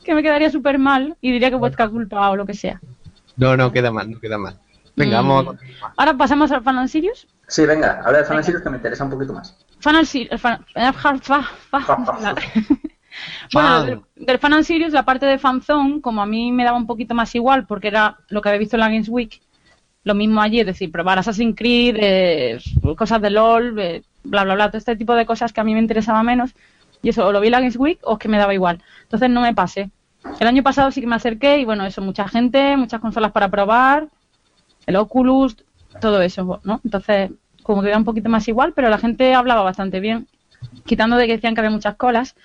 [0.03, 2.79] Que me quedaría súper mal y diría que vuestra culpa o lo que sea.
[3.37, 4.59] No, no, queda mal, no queda mal.
[4.97, 5.27] Venga, Mm.
[5.27, 5.93] vamos a continuar.
[5.95, 7.25] Ahora pasamos al Fan and Serious.
[7.47, 9.57] Sí, venga, habla de Final Series que me interesa un poquito más.
[9.79, 10.41] Fan and Serious.
[10.41, 11.17] Fan, fa- fa-
[11.71, 12.35] fa-
[13.53, 16.77] Bueno, del, del Fan and Serious, la parte de Fanzone, como a mí me daba
[16.77, 19.41] un poquito más igual, porque era lo que había visto en la Games Week,
[20.03, 22.59] lo mismo allí, es decir, probar Assassin's Creed, eh,
[22.97, 25.73] cosas de LOL, eh, bla, bla, bla, todo este tipo de cosas que a mí
[25.73, 26.55] me interesaba menos,
[27.01, 28.81] y eso, o lo vi en la Games Week o es que me daba igual.
[29.03, 29.89] Entonces no me pasé.
[30.39, 33.49] El año pasado sí que me acerqué y bueno, eso, mucha gente, muchas consolas para
[33.49, 34.09] probar,
[34.85, 35.55] el Oculus,
[36.01, 36.81] todo eso, ¿no?
[36.83, 37.31] Entonces,
[37.63, 40.27] como que era un poquito más igual, pero la gente hablaba bastante bien,
[40.85, 42.35] quitando de que decían que había muchas colas,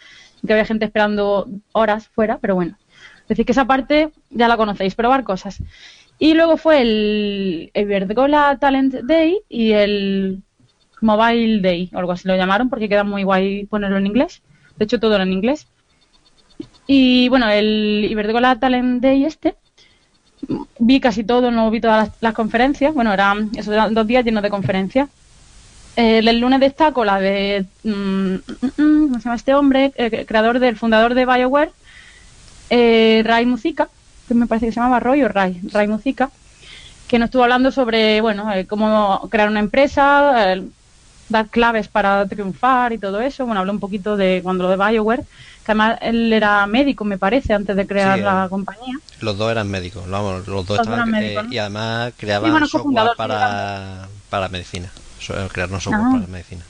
[0.46, 2.76] que había gente esperando horas fuera, pero bueno.
[3.22, 5.62] Es decir, que esa parte ya la conocéis, probar cosas.
[6.18, 10.42] Y luego fue el, el Talent Day y el
[11.00, 14.42] Mobile Day o algo así lo llamaron porque queda muy guay ponerlo en inglés.
[14.76, 15.66] De hecho, todo era en inglés.
[16.86, 19.56] Y bueno, el Iberdrola Talent Day este,
[20.78, 22.94] vi casi todo, no vi todas las, las conferencias.
[22.94, 25.08] Bueno, eran, esos eran dos días llenos de conferencias.
[25.96, 28.38] Eh, el lunes destaco la de, mm, mm,
[28.76, 29.92] mm, ¿cómo se llama este hombre?
[29.96, 31.70] Eh, creador del, fundador de BioWare,
[32.70, 33.88] eh, Ray Muzica,
[34.26, 36.30] que me parece que se llamaba Roy o Ray, Ray Muzica,
[37.06, 40.64] que nos estuvo hablando sobre, bueno, eh, cómo crear una empresa, eh,
[41.28, 43.46] dar claves para triunfar y todo eso.
[43.46, 45.22] Bueno, habló un poquito de cuando lo de BioWare,
[45.64, 48.98] que además él era médico, me parece, antes de crear Sí, la compañía.
[49.20, 51.52] Los dos eran médicos, vamos, los dos Los estaban médicos, ¿no?
[51.52, 54.90] y además Sí, creaban bueno, software para, para medicina.
[55.24, 56.10] Software Ah.
[56.12, 56.62] para medicina.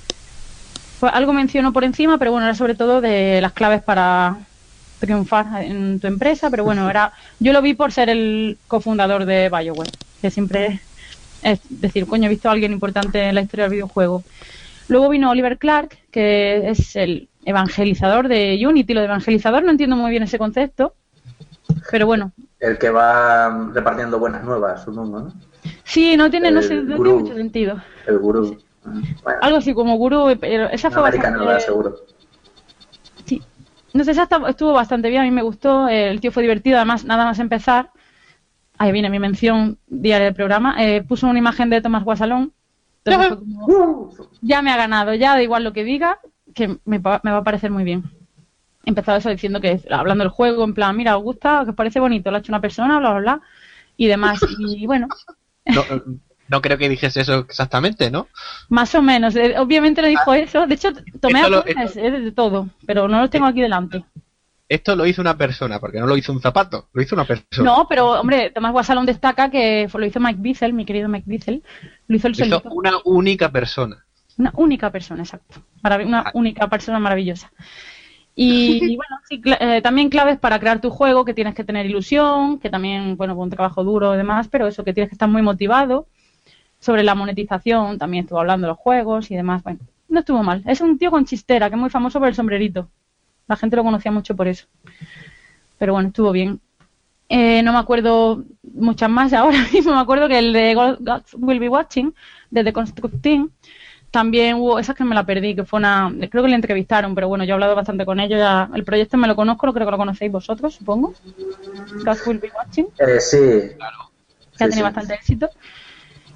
[1.01, 4.37] Pues algo mencionó por encima, pero bueno, era sobre todo de las claves para
[5.01, 9.51] triunfar en tu empresa, pero bueno, era yo lo vi por ser el cofundador de
[9.51, 9.91] BioWare,
[10.23, 10.81] que siempre
[11.43, 14.23] es decir, coño, he visto a alguien importante en la historia del videojuego.
[14.89, 18.95] Luego vino Oliver Clark, que es el evangelizador de Unity.
[18.95, 20.95] Lo de evangelizador no entiendo muy bien ese concepto,
[21.91, 25.33] pero bueno, El que va repartiendo buenas nuevas, supongo, ¿no?
[25.85, 27.81] Sí, no tiene, no sé, no tiene mucho sentido.
[28.07, 28.59] El gurú.
[28.85, 31.97] Bueno, Algo así como gurú, pero esa fue bastante- seguro.
[33.25, 33.43] Sí.
[33.93, 36.77] No sé, esa estuvo bastante bien, a mí me gustó, eh, el tío fue divertido,
[36.77, 37.91] además, nada más empezar,
[38.77, 42.53] ahí viene mi mención diaria del programa, eh, puso una imagen de Tomás Guasalón,
[43.05, 44.11] entonces fue como, Uh,
[44.43, 46.19] ya me ha ganado, ya da igual lo que diga,
[46.55, 48.05] que me, va me va a parecer muy bien.
[48.85, 52.01] Empezaba eso diciendo que, hablando del juego, en plan, mira, os gusta, que os parece
[52.01, 53.41] bonito, lo ha hecho una persona, bla, bla, bla,
[53.97, 55.07] y demás, y bueno,
[55.67, 55.83] No,
[56.49, 58.29] no creo que dijese eso exactamente, ¿no?
[58.69, 62.33] más o menos, eh, obviamente no dijo eso, de hecho, tomé lo- apuntes eh, de
[62.33, 64.05] todo, pero no los tengo aquí delante.
[64.69, 67.71] Esto lo hizo una persona, porque no lo hizo un zapato, lo hizo una persona.
[67.71, 71.63] No, pero hombre, Tomás Guasalón destaca que lo hizo Mike Bissell, mi querido Mike Bissell.
[72.09, 74.05] Lo hizo el Lo hizo una única persona.
[74.37, 75.61] Una única persona, exacto.
[75.83, 77.53] Marav- una única persona maravillosa.
[78.37, 81.65] Y, y bueno, sí, cla- eh, también claves para crear tu juego, que tienes que
[81.65, 85.11] tener ilusión, que también, bueno, con un trabajo duro y demás, pero eso, que tienes
[85.11, 86.07] que estar muy motivado.
[86.81, 89.63] Sobre la monetización, también estuvo hablando de los juegos y demás.
[89.65, 90.63] Bueno, no estuvo mal.
[90.67, 92.89] Es un tío con chistera, que es muy famoso por el sombrerito.
[93.49, 94.67] La gente lo conocía mucho por eso.
[95.79, 96.61] Pero bueno, estuvo bien.
[97.29, 98.45] Eh, no me acuerdo
[98.75, 99.95] muchas más ahora mismo.
[99.95, 100.99] Me acuerdo que el de God,
[101.39, 102.15] Will Be Watching,
[102.51, 103.51] de The Construct Team,
[104.15, 107.27] también hubo, esa que me la perdí, que fue una, creo que le entrevistaron, pero
[107.27, 109.91] bueno, yo he hablado bastante con ellos, ya, el proyecto me lo conozco, creo que
[109.91, 111.15] lo conocéis vosotros, supongo.
[112.05, 113.37] Gods Will Be Watching, eh, sí.
[114.57, 114.83] que ha Sí, tenido sí.
[114.83, 115.51] bastante éxito.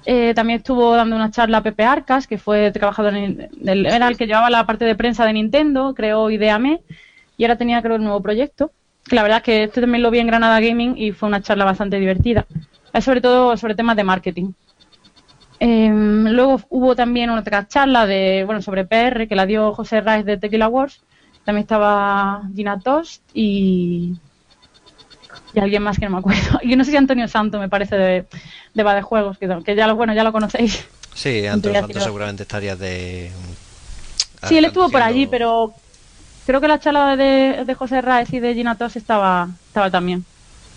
[0.05, 4.09] Eh, también estuvo dando una charla a Pepe Arcas, que fue trabajador en, del- era
[4.09, 6.81] el que llevaba la parte de prensa de Nintendo, creó Ideame,
[7.37, 8.71] y ahora tenía creo el nuevo proyecto.
[9.05, 11.41] Que la verdad es que este también lo vi en Granada Gaming y fue una
[11.41, 12.45] charla bastante divertida.
[12.93, 14.51] Es sobre todo sobre temas de marketing.
[15.59, 20.25] Eh, luego hubo también otra charla de, bueno, sobre PR que la dio José Raiz
[20.25, 21.01] de Tequila Wars.
[21.43, 24.15] También estaba Gina Tost y,
[25.53, 26.59] y alguien más que no me acuerdo.
[26.63, 28.25] Y no sé si Antonio Santo me parece de,
[28.73, 30.87] de Va de Juegos, que, que ya lo, bueno, ya lo conocéis.
[31.13, 33.31] Sí, Antonio Santos seguramente estaría de...
[34.43, 35.73] Sí, él estuvo por allí, pero
[36.45, 40.23] creo que la charla de, de José Raez y de Gina Tos estaba, estaba también.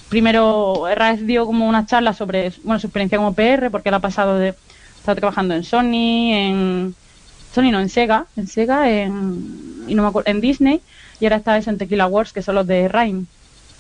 [0.09, 4.01] Primero, Raez dio como una charla sobre bueno, su experiencia como PR, porque él ha
[4.01, 4.55] pasado de
[5.03, 6.95] estar trabajando en Sony, en
[7.53, 10.81] Sony no, en Sega, en Sega, en, y no me acuerdo, en Disney,
[11.19, 13.27] y ahora está eso en Tequila Wars, que son los de Rhyme,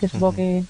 [0.00, 0.64] que supongo que,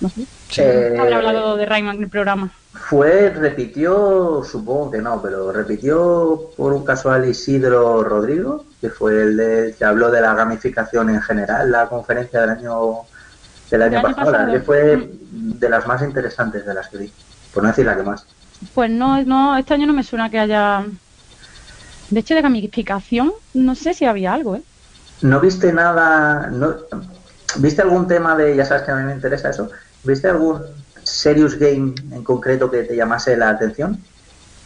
[0.00, 0.62] no sé, Sí.
[0.62, 2.52] Habrá hablado de Rhyme en el programa.
[2.72, 9.36] Fue, repitió, supongo que no, pero repitió por un casual Isidro Rodrigo, que fue el
[9.36, 13.00] de, que habló de la gamificación en general, la conferencia del año
[13.70, 17.12] del año, año pasado, que fue de las más interesantes de las que vi,
[17.52, 18.26] por no decir la que más.
[18.74, 20.84] Pues no, no, este año no me suena que haya...
[22.10, 24.62] De hecho, de gamificación, no sé si había algo, ¿eh?
[25.22, 26.48] ¿No viste nada?
[26.48, 26.74] No,
[27.58, 29.70] ¿Viste algún tema de, ya sabes que a mí me interesa eso,
[30.04, 30.60] ¿viste algún
[31.02, 33.98] serious game en concreto que te llamase la atención?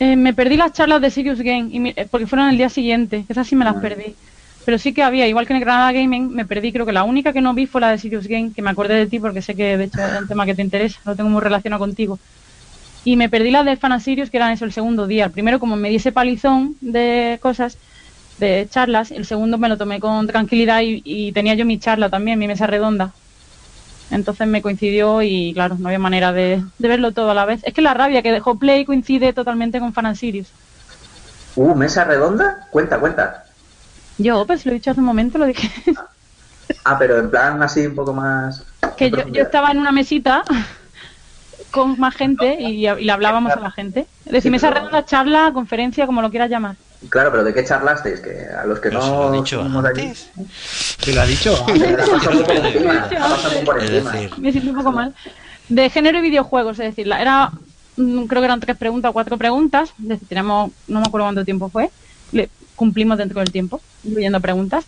[0.00, 3.26] Eh, me perdí las charlas de Serious Game y eh, porque fueron el día siguiente.
[3.28, 3.80] Esas sí me las Ah.
[3.80, 4.14] perdí.
[4.64, 6.72] Pero sí que había, igual que en el Granada Gaming, me perdí.
[6.72, 8.94] Creo que la única que no vi fue la de Serious Game, que me acordé
[8.94, 11.28] de ti porque sé que de hecho era un tema que te interesa, lo tengo
[11.28, 12.18] muy relacionado contigo.
[13.04, 15.26] Y me perdí las del Fan Sirius, que eran eso el segundo día.
[15.26, 17.78] El primero, como me di ese palizón de cosas,
[18.38, 22.10] de charlas, el segundo me lo tomé con tranquilidad y, y tenía yo mi charla
[22.10, 23.12] también, mi mesa redonda.
[24.10, 27.60] Entonces me coincidió y claro, no había manera de, de verlo todo a la vez.
[27.62, 30.48] Es que la rabia que dejó Play coincide totalmente con Fan Sirius.
[31.54, 33.44] Uh, mesa redonda, cuenta, cuenta.
[34.18, 35.70] Yo, pues lo he dicho hace un momento, lo dije.
[36.84, 38.64] Ah, pero en plan así un poco más...
[38.96, 40.42] que yo, yo estaba en una mesita
[41.70, 44.06] con más gente y, y le hablábamos a la gente.
[44.24, 46.76] Decime esa redonda charla, conferencia, como lo quieras llamar.
[47.08, 48.20] Claro, pero ¿de qué charlasteis?
[48.20, 49.06] Que a los que Pero no...
[49.06, 50.30] se lo he dicho antes.
[51.02, 51.66] ¿Te lo ha dicho?
[54.38, 55.14] Me siento un poco mal.
[55.68, 57.50] De género y videojuegos, es decir, era,
[57.96, 59.92] mm, creo que eran tres preguntas o cuatro preguntas.
[60.02, 61.90] Es decir, tenemos, no me acuerdo cuánto tiempo fue.
[62.32, 64.84] Le- cumplimos dentro del tiempo, incluyendo preguntas.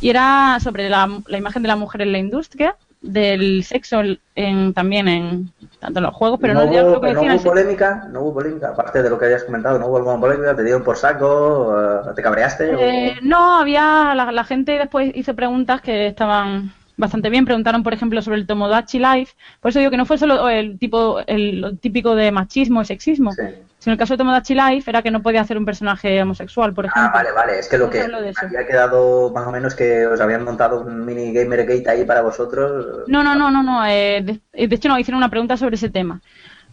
[0.00, 2.74] Y era sobre la, la imagen de la mujer en la industria,
[3.06, 4.00] del sexo
[4.34, 7.42] en, también en tanto en los juegos, pero no, no, hubo, lo que no hubo
[7.42, 10.62] polémica, no hubo polémica, aparte de lo que hayas comentado, no hubo alguna polémica, te
[10.64, 12.74] dieron por saco, eh, te cabreaste.
[12.74, 17.44] o- Eh, no, había la, la gente después hizo preguntas que estaban bastante bien.
[17.44, 19.34] Preguntaron, por ejemplo, sobre el Tomodachi Life.
[19.60, 22.84] Por eso digo que no fue solo el tipo, el, lo típico de machismo y
[22.86, 23.42] sexismo, Sí.
[23.86, 26.86] Sino el caso de Tomodachi Life era que no podía hacer un personaje homosexual, por
[26.86, 27.08] ejemplo.
[27.08, 30.42] Ah, vale, vale, es que lo que había quedado más o menos que os habían
[30.42, 33.04] montado un mini gamer gate ahí para vosotros.
[33.06, 33.86] No, no, no, no, no.
[33.86, 36.20] eh, de, de hecho, nos hicieron una pregunta sobre ese tema.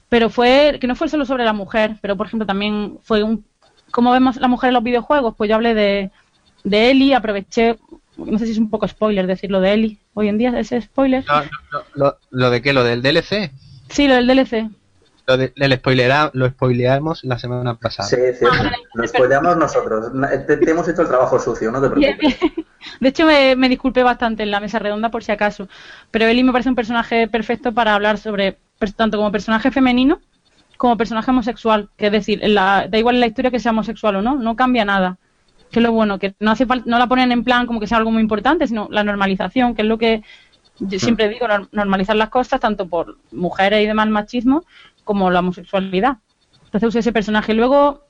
[0.09, 3.45] Pero fue, que no fue solo sobre la mujer, pero por ejemplo también fue un,
[3.91, 5.35] ¿cómo vemos la mujer en los videojuegos?
[5.37, 6.09] Pues yo hablé de,
[6.63, 7.77] de Ellie, aproveché,
[8.17, 11.23] no sé si es un poco spoiler decirlo de Ellie, hoy en día ese spoiler.
[11.27, 12.73] No, no, no, lo, ¿Lo de qué?
[12.73, 13.51] ¿Lo del DLC?
[13.89, 14.71] Sí, lo del DLC.
[15.25, 18.09] Lo, de, el spoilera, lo spoileamos la semana pasada.
[18.09, 18.49] Sí, cierto.
[18.51, 18.71] Ah.
[18.93, 20.11] Lo spoileamos nosotros.
[20.47, 22.37] Te, te hemos hecho el trabajo sucio, no te preocupes.
[22.99, 25.69] De hecho, me, me disculpé bastante en la mesa redonda por si acaso.
[26.11, 28.57] Pero Ellie me parece un personaje perfecto para hablar sobre,
[28.97, 30.19] tanto como personaje femenino
[30.77, 31.89] como personaje homosexual.
[31.95, 34.35] Que es decir, en la- da igual en la historia que sea homosexual o no,
[34.35, 35.17] no cambia nada.
[35.71, 37.87] Que es lo bueno, que no hace falta, no la ponen en plan como que
[37.87, 40.21] sea algo muy importante, sino la normalización, que es lo que
[40.79, 44.65] yo siempre digo, nor- normalizar las cosas, tanto por mujeres y demás machismo,
[45.03, 46.17] como la homosexualidad.
[46.65, 47.53] Entonces usé ese personaje.
[47.53, 48.01] Luego,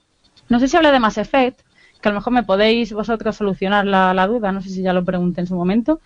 [0.49, 1.60] no sé si hablé de Mass Effect,
[2.01, 4.93] que a lo mejor me podéis vosotros solucionar la, la duda, no sé si ya
[4.93, 5.99] lo pregunté en su momento,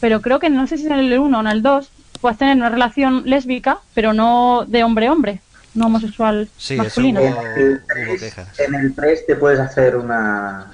[0.00, 2.56] pero creo que no sé si en el 1 o en el 2 puedes tener
[2.56, 5.40] una relación lésbica, pero no de hombre-hombre,
[5.74, 7.20] no homosexual Sí, eso masculino.
[7.20, 8.60] hubo, En el hubo 3, quejas.
[8.60, 10.66] en el 3 te puedes hacer una.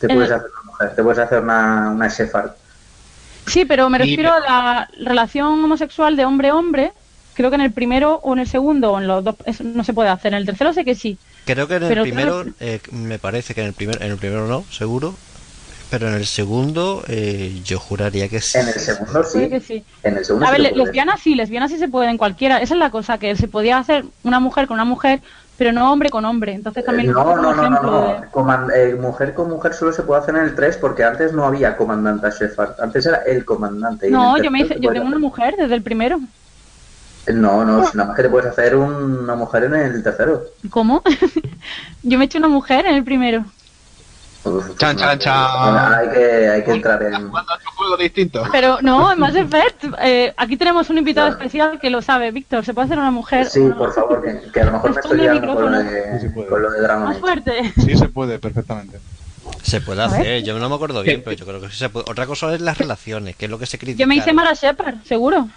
[0.00, 2.10] Te En puedes el- hacer una mujer, te puedes hacer una, una.
[3.46, 6.92] Sí, pero me refiero a la relación homosexual de hombre-hombre,
[7.38, 9.84] creo que en el primero o en el segundo o en los dos eso no
[9.84, 11.16] se puede hacer, en el tercero sé que sí.
[11.46, 14.18] Creo que en el Pero primero, eh, me parece que en el, primer, en el
[14.18, 15.14] primero no, seguro.
[15.90, 18.58] Pero en el segundo, eh, yo juraría que sí.
[18.58, 19.48] En el segundo sí.
[19.48, 19.84] Que sí.
[20.02, 22.60] En el segundo A sí ver, lesbianas sí, lesbianas sí se puede en cualquiera.
[22.60, 25.20] Esa es la cosa, que se podía hacer una mujer con una mujer,
[25.56, 26.52] pero no hombre con hombre.
[26.52, 28.02] Entonces también Eh, no, no, no, no, no.
[28.02, 31.32] de- Coman- eh, mujer con mujer solo se puede hacer en el 3 porque antes
[31.32, 32.78] no había comandante Shepard.
[32.80, 34.08] Antes era el comandante.
[34.08, 36.20] y No, el yo me hice, yo tengo una mujer desde el primero.
[37.32, 40.42] No, no, si nada más que te puedes hacer un- una mujer en el tercero.
[40.70, 41.02] ¿Cómo?
[42.02, 43.44] yo me he hecho una mujer en el primero.
[44.44, 45.94] Uf, Chan, chan, chan.
[45.94, 47.14] Hay que, hay que entrar en.
[47.26, 48.44] Otro juego distinto.
[48.52, 51.42] Pero no, en Mass Effect, eh, aquí tenemos un invitado Claro.
[51.42, 52.64] especial que lo sabe, Víctor.
[52.64, 53.46] ¿Se puede hacer una mujer?
[53.50, 56.26] Sí, por favor, que, que a lo mejor me estoy liando con lo de, Sí,
[56.28, 56.48] se puede.
[56.48, 57.72] con lo de Dragon Más fuerte.
[57.84, 59.00] Sí, se puede, perfectamente.
[59.62, 62.08] Se puede hacer, yo no me acuerdo bien, pero yo creo que sí se puede.
[62.10, 63.98] Otra cosa es las relaciones, que es lo que se critica.
[64.00, 65.48] Yo me hice Mara Shepard, seguro.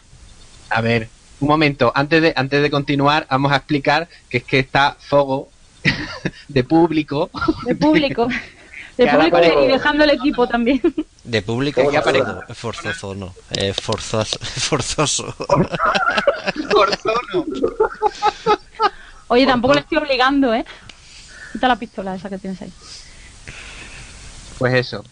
[0.69, 1.07] A ver,
[1.41, 1.91] un momento.
[1.95, 5.49] Antes de, antes de continuar, vamos a explicar que es que está Fogo
[6.47, 7.30] de público.
[7.65, 8.27] De público.
[8.97, 10.82] De Que público y- dejando el equipo también.
[11.23, 12.41] De público ¿Cómo ya se parece llama?
[12.54, 13.34] forzoso, no.
[13.51, 14.38] Eh, forzoso.
[14.43, 15.34] forzoso.
[19.27, 20.65] Oye, tampoco le estoy obligando, ¿eh?
[21.54, 22.71] Quita la pistola esa que tienes ahí.
[24.58, 25.04] Pues eso.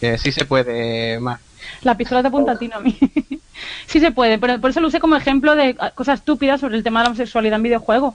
[0.00, 1.40] Que sí se puede más.
[1.82, 2.98] La pistola te apunta a ti, no a mí.
[3.86, 6.82] sí se puede, pero por eso lo usé como ejemplo de cosas estúpidas sobre el
[6.82, 8.14] tema de la homosexualidad en videojuegos.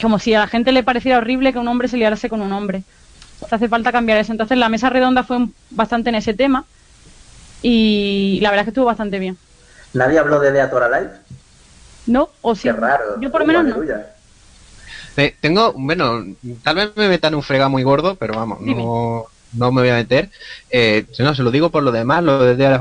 [0.00, 2.52] Como si a la gente le pareciera horrible que un hombre se liarse con un
[2.52, 2.82] hombre.
[3.34, 4.32] Entonces hace falta cambiar eso.
[4.32, 6.64] Entonces la mesa redonda fue bastante en ese tema
[7.62, 9.38] y la verdad es que estuvo bastante bien.
[9.92, 11.10] Nadie habló de Death or Alive.
[12.06, 12.28] ¿No?
[12.42, 12.62] ¿O sí?
[12.64, 13.20] Qué raro.
[13.20, 13.82] Yo por lo menos no.
[15.16, 16.24] Eh, tengo, bueno,
[16.62, 19.94] tal vez me metan un frega muy gordo, pero vamos, no, no me voy a
[19.94, 20.30] meter.
[20.70, 22.80] Eh, no, se lo digo por lo demás, lo de Dead.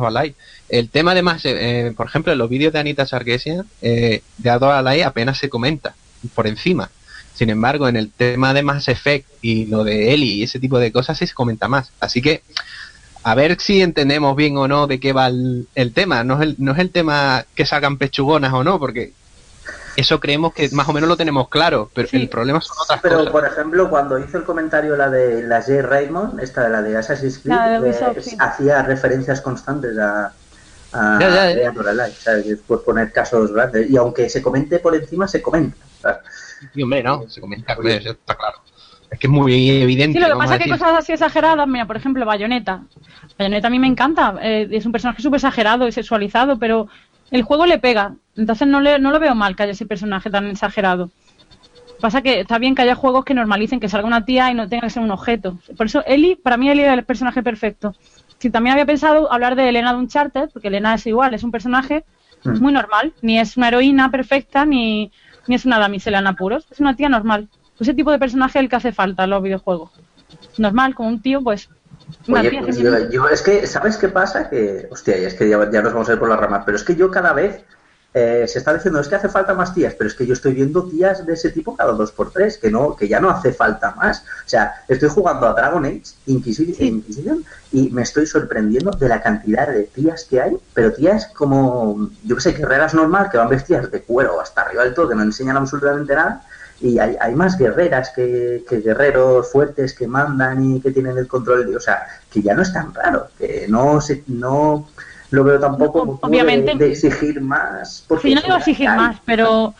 [0.69, 4.61] El tema además, eh, eh, por ejemplo, en los vídeos de Anita Sarkeesian, eh, Dead
[5.05, 5.95] apenas se comenta
[6.33, 6.89] por encima.
[7.33, 10.79] Sin embargo, en el tema de Mass Effect y lo de Ellie y ese tipo
[10.79, 11.91] de cosas sí se comenta más.
[11.99, 12.43] Así que,
[13.23, 16.23] a ver si entendemos bien o no de qué va el, el tema.
[16.23, 19.13] No es el, no es el tema que salgan pechugonas o no, porque
[19.95, 22.17] eso creemos que más o menos lo tenemos claro, pero Sí.
[22.17, 23.31] el problema son otras Pero, cosas.
[23.31, 25.81] por ejemplo, cuando hizo el comentario la de la J.
[25.81, 28.35] Raymond, esta de la de Assassin's Creed, de eh, sí.
[28.39, 30.33] hacía referencias constantes a,
[30.93, 31.69] a Ya, ya, ya.
[31.69, 32.59] Alive, ¿sabes?
[32.67, 33.89] Por poner casos grandes.
[33.89, 35.77] Y aunque se comente por encima, se comenta.
[36.01, 36.19] ¿sabes?
[36.73, 38.57] Sí, hombre, no, se comenta, hombre, está claro.
[39.11, 40.17] Es que es muy evidente.
[40.17, 42.81] Sí, lo que pasa a es que cosas así exageradas, mira, por ejemplo, Bayonetta.
[43.37, 46.87] Bayonetta a mí me encanta, eh, es un personaje súper exagerado y sexualizado, pero
[47.33, 50.29] el juego le pega, entonces no, le, no lo veo mal que haya ese personaje
[50.29, 51.11] tan exagerado.
[51.99, 54.67] Pasa que está bien que haya juegos que normalicen que salga una tía y no
[54.67, 55.57] tenga que ser un objeto.
[55.77, 57.95] Por eso Eli, para mí Eli era el personaje perfecto.
[58.39, 61.51] Si también había pensado hablar de Elena de Uncharted, porque Elena es igual, es un
[61.51, 62.03] personaje
[62.43, 62.61] Mm.
[62.61, 65.11] muy normal, ni es una heroína perfecta, ni,
[65.47, 67.49] ni es una damisela en apuros, es una tía normal.
[67.79, 69.91] Ese tipo de personaje es el que hace falta en los videojuegos.
[70.57, 71.69] Normal, como un tío, pues...
[72.27, 74.49] Oye, pues yo, yo- es que, ¿sabes qué pasa?
[74.49, 76.83] Que, hostia, es que ya, ya nos vamos a ir por las ramas, pero es
[76.83, 77.63] que yo cada vez
[78.15, 80.53] eh, se está diciendo, es que hace falta más tías, pero es que yo estoy
[80.53, 83.51] viendo tías de ese tipo cada dos por tres, que no, que ya no hace
[83.53, 84.19] falta más.
[84.45, 86.87] O sea, estoy jugando a Dragon Age Inquisi- Sí.
[86.89, 92.11] Inquisition y me estoy sorprendiendo de la cantidad de tías que hay, pero tías como,
[92.23, 95.15] yo que sé, guerreras normal, que van vestidas de cuero hasta arriba del todo, que
[95.15, 96.45] no enseñan absolutamente nada.
[96.81, 101.27] Y hay, hay más guerreras que, que guerreros fuertes que mandan y que tienen el
[101.27, 101.65] control.
[101.67, 103.27] de- o sea, que ya no es tan raro.
[103.37, 104.87] Que no se, no
[105.31, 106.73] lo veo tampoco No, obviamente.
[106.75, 108.03] de, de exigir más.
[108.07, 108.97] Porque Sí, no digo exigir hay.
[108.97, 109.73] más, pero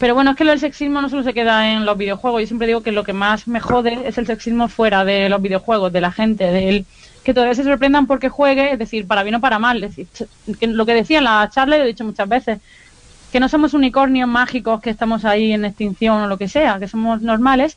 [0.00, 2.40] pero bueno, es que lo del sexismo no solo se queda en los videojuegos.
[2.42, 5.40] Yo siempre digo que lo que más me jode es el sexismo fuera de los
[5.40, 6.84] videojuegos, de la gente, del
[7.22, 9.82] que todavía se sorprendan porque juegue, es decir, para bien o para mal.
[9.84, 10.08] Es decir,
[10.62, 12.58] lo que decía en la charla, y lo he dicho muchas veces,
[13.34, 16.86] que no somos unicornios mágicos que estamos ahí en extinción o lo que sea, que
[16.86, 17.76] somos normales.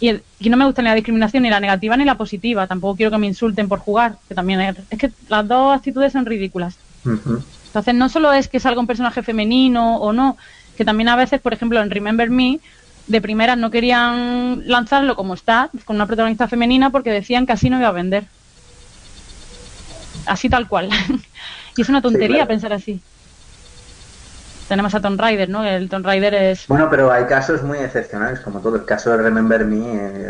[0.00, 0.10] Y,
[0.40, 2.66] y no me gusta ni la discriminación, ni la negativa ni la positiva.
[2.66, 6.12] Tampoco quiero que me insulten por jugar, que también es, es que las dos actitudes
[6.12, 6.76] son ridículas.
[7.04, 10.36] Entonces, no solo es que salga un personaje femenino o no,
[10.76, 12.58] que también a veces, por ejemplo, en Remember Me,
[13.06, 17.70] de primeras no querían lanzarlo como está, con una protagonista femenina, porque decían que así
[17.70, 18.24] no iba a vender.
[20.26, 20.88] Así tal cual.
[21.76, 22.48] y es una tontería claro.
[22.48, 23.00] pensar así.
[24.70, 25.64] Tenemos a Tomb Raider, ¿no?
[25.64, 26.68] El Tomb Raider es...
[26.68, 28.76] Bueno, pero hay casos muy excepcionales, como todo.
[28.76, 29.76] El caso de Remember Me,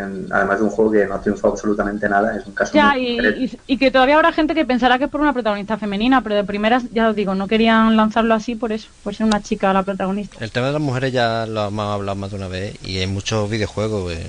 [0.01, 3.07] en- además de un juego que no triunfó absolutamente nada, es un caso Ya, muy
[3.07, 6.23] y, y- y que todavía habrá gente que pensará que es por una protagonista femenina,
[6.23, 9.43] pero de primeras, ya os digo, no querían lanzarlo así por eso, por ser una
[9.43, 10.43] chica la protagonista.
[10.43, 13.05] El tema de las mujeres ya lo hemos hablado más de una vez y hay
[13.05, 14.11] muchos videojuegos.
[14.11, 14.25] eh,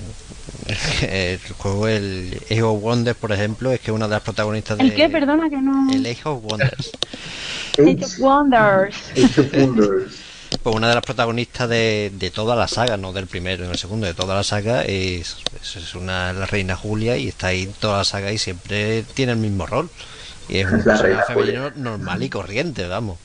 [1.02, 4.84] El juego, el Age of Wonders, por ejemplo, es que una de las protagonistas de...
[4.84, 5.08] ¿El qué?
[5.08, 5.92] Perdona que no...
[5.92, 6.90] El Age of Wonders.
[7.78, 8.96] Age of Wonders.
[9.16, 10.12] Age of Wonders.
[10.62, 13.78] Pues una de las protagonistas de, de toda la saga, no del primero, en el
[13.78, 17.72] segundo, de toda la saga, es, es- una la reina Julia y está ahí en
[17.72, 19.88] toda la saga y siempre tiene el mismo rol.
[20.48, 23.18] Y es un personaje femenino normal y corriente, vamos.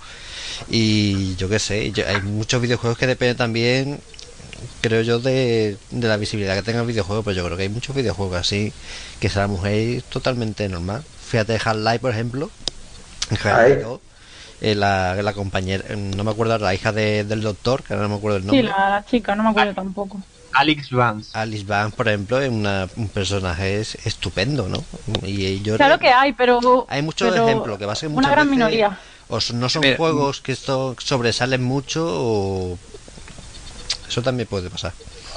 [0.69, 3.99] Y yo qué sé, yo- hay muchos videojuegos que dependen también,
[4.81, 7.69] creo yo, de, de la visibilidad que tenga el videojuego, pero yo creo que hay
[7.69, 8.71] muchos videojuegos así
[9.19, 11.03] que sea la mujer totalmente normal.
[11.29, 12.49] Fíjate, Half-Life, por ejemplo,
[13.29, 13.43] en Ahí.
[13.53, 13.99] Half-Life 2,
[14.61, 18.03] eh, la, la compañera, eh, no me acuerdo, la hija de- del doctor, que ahora
[18.07, 18.67] no me acuerdo el Sí, nombre.
[18.69, 20.21] la, la chica, no me acuerdo tampoco.
[20.53, 21.37] Alex Vance.
[21.37, 24.83] Alice Vance, por ejemplo, es una- un personaje es- estupendo, ¿no?
[25.23, 26.87] Y yo Claro que hay, pero.
[26.89, 28.99] hay muchos pero ejemplos que va a ser Una gran veces minoría.
[29.27, 32.79] o no son Mira, juegos que esto sobresalen mucho o
[34.07, 34.93] eso también puede pasar.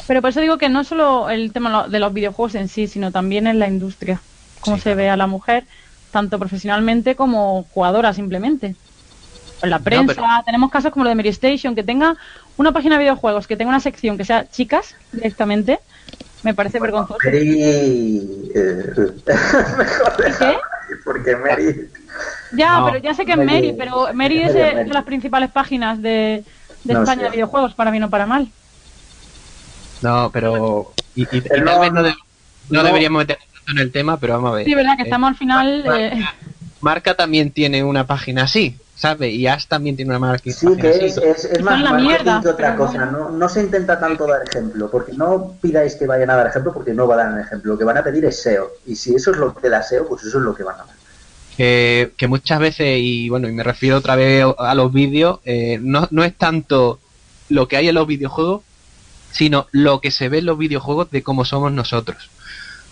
[0.06, 3.12] Pero por eso digo que no solo el tema de los videojuegos en sí, sino
[3.12, 4.20] también en la industria.
[4.60, 5.64] Cómo Sí, se ve a la mujer,
[6.10, 8.74] tanto profesionalmente como jugadora simplemente.
[9.62, 12.16] En la prensa, pero- tenemos casos como lo de Mary Station, que tenga
[12.56, 15.78] una página de videojuegos, que tenga una sección que sea chicas directamente,
[16.42, 17.18] me parece vergonzoso.
[17.24, 18.50] Mary.
[18.54, 18.84] eh,
[19.78, 20.56] mejor ¿Qué?
[21.04, 21.88] porque Mary.
[22.52, 24.88] Ya, No, pero ya sé que es Mary- Mary, pero Mary es Mary, de, Mary.
[24.88, 26.42] de las principales páginas de,
[26.84, 28.48] de No España de videojuegos, para bien o para mal.
[30.02, 30.92] No, pero.
[31.14, 32.10] Y, y- y El tal no- vez no, de-
[32.70, 34.64] no no- deberíamos meternos tanto en el tema, pero vamos a ver.
[34.64, 35.84] Sí, verdad que Eh, estamos al final.
[35.96, 36.24] Eh,
[36.80, 39.34] Marca también tiene una página así, ¿sabes?
[39.34, 40.50] Y Ash también tiene una marca.
[40.50, 41.04] Sí, página que así.
[41.04, 43.04] es, es, es más la mierda, que otra cosa.
[43.04, 46.72] No, no se intenta tanto dar ejemplo, porque no pidáis que vayan a dar ejemplo,
[46.72, 47.72] porque no van a dar ejemplo.
[47.74, 48.70] Lo que van a pedir es SEO.
[48.86, 50.84] Y si eso es lo que da SEO, pues eso es lo que van a
[50.84, 50.96] dar.
[51.56, 55.78] que, que muchas veces, y bueno, y me refiero otra vez a los vídeos, eh,
[55.82, 56.98] no, no es tanto
[57.50, 58.62] lo que hay en los videojuegos,
[59.32, 62.30] sino lo que se ve en los videojuegos de cómo somos nosotros.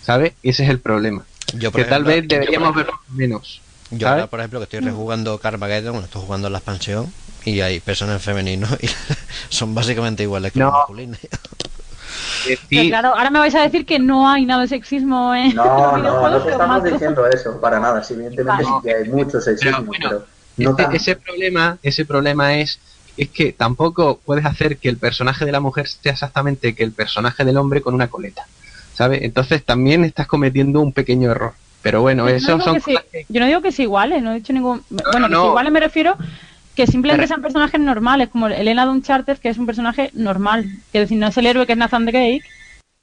[0.03, 0.33] ¿Sabes?
[0.43, 1.23] Ese es el problema.
[1.53, 3.61] Yo, Que tal vez deberíamos verlo menos.
[3.91, 4.11] Yo ¿sabes?
[4.21, 7.11] ahora, por ejemplo, que estoy rejugando Carmageddon, bueno, estoy jugando en la expansión
[7.45, 8.89] y hay personas femeninos y
[9.49, 10.65] son básicamente iguales que No.
[10.65, 11.17] los masculinos.
[12.45, 15.55] Pero sí, claro, ahora me vais a decir que no hay nada de sexismo en
[15.55, 16.91] No, los no, no videojuegos, te estamos mato.
[16.93, 18.03] diciendo eso, para nada.
[18.03, 20.25] Sí, evidentemente sí que hay mucho sexismo, Pero bueno, pero
[20.57, 20.95] no ese, tanto.
[20.97, 22.79] ese problema, ese problema es,
[23.21, 26.91] es que tampoco puedes hacer que el personaje de la mujer sea exactamente que el
[26.91, 28.45] personaje del hombre con una coleta.
[28.93, 29.21] ¿Sabes?
[29.23, 31.53] Entonces también estás cometiendo un pequeño error.
[31.81, 34.31] Pero bueno, Yo eso son que cosas que- Yo no digo que se iguales, no
[34.31, 34.83] he dicho ningún.
[35.11, 35.47] bueno, no.
[35.47, 36.17] iguales me refiero
[36.75, 40.65] que simplemente sean personajes normales, como Elena de Uncharted, que es un personaje normal.
[40.91, 42.41] Que decir, no es el héroe que es Nathan Drake,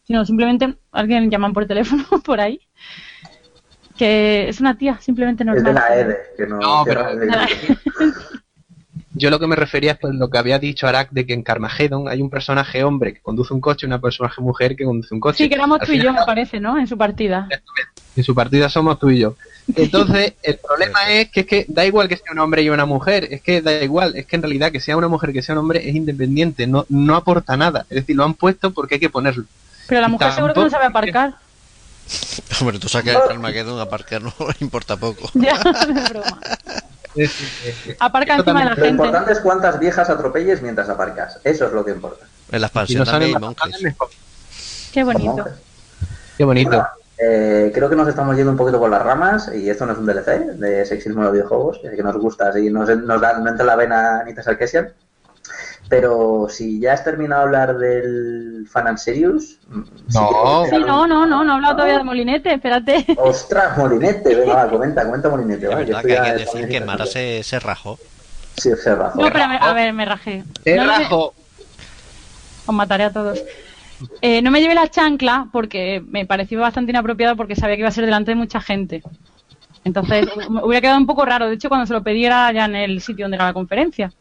[0.06, 2.60] sino simplemente alguien llaman por teléfono por ahí.
[3.96, 5.74] Que es una tía simplemente Es de normal.
[5.74, 7.16] la EDE, que no, No, pero- no-
[9.18, 11.42] Yo lo que me refería es pues lo que había dicho Arak de que en
[11.42, 15.14] Carmageddon hay un personaje hombre que conduce un coche y una personaje mujer que conduce
[15.14, 15.44] un coche.
[15.44, 16.78] Sí, que éramos Al tú y yo, me parece, ¿no?
[16.78, 17.48] En su partida.
[18.14, 19.34] En su partida somos tú y yo.
[19.74, 22.84] Entonces, el problema es que es que da igual que sea un hombre y una
[22.84, 25.54] mujer, es que da igual, es que en realidad que sea una mujer que sea
[25.54, 27.86] un hombre es independiente, no, no aporta nada.
[27.88, 29.44] Es decir, lo han puesto porque hay que ponerlo.
[29.88, 31.36] Pero la mujer seguro que no sabe aparcar.
[32.60, 35.30] Hombre, tú sacas el Armageddon, aparcar no importa poco.
[35.34, 36.40] Ya, es broma.
[37.16, 38.88] Es Aparca encima de la Lo gente.
[38.88, 41.40] importante es cuántas viejas atropelles mientras aparcas.
[41.44, 42.26] Eso es lo que importa.
[42.52, 43.04] En la si expansión
[43.40, 43.96] no también.
[44.92, 45.44] Qué bonito.
[46.36, 46.70] Qué bonito.
[46.70, 46.86] Bueno,
[47.18, 49.98] eh, creo que nos estamos yendo un poquito por las ramas y esto no es
[49.98, 53.48] un DLC de sexismo en los videojuegos, que nos gusta, así nos, nos, da, no
[53.48, 54.92] entra en la vena Anita Sarkeesian.
[55.89, 59.59] Pero si ya has terminado de hablar del Fan and Serious...
[59.68, 60.64] mm, si No.
[60.68, 63.07] Sí, no, no, no, no he hablado todavía de Molinete, espérate.
[63.16, 64.34] ¡Ostras, Molinete!
[64.34, 65.68] Venga, va, comenta, comenta Molinete.
[65.68, 67.99] Va, verdad que hay que de decir que Mara se, se rajó.
[68.57, 69.20] Sí, se rajó.
[69.20, 70.39] No, pero a ver, a ver, me rajé.
[70.39, 71.34] No me- rajo.
[72.66, 73.41] Os mataré a todos.
[74.20, 77.89] Eh, no me llevé la chancla porque me pareció bastante inapropiado porque sabía que iba
[77.89, 79.03] a ser delante de mucha gente.
[79.84, 81.47] Entonces, me hubiera quedado un poco raro.
[81.47, 84.12] De hecho, cuando se lo pedí era ya en el sitio donde era la conferencia.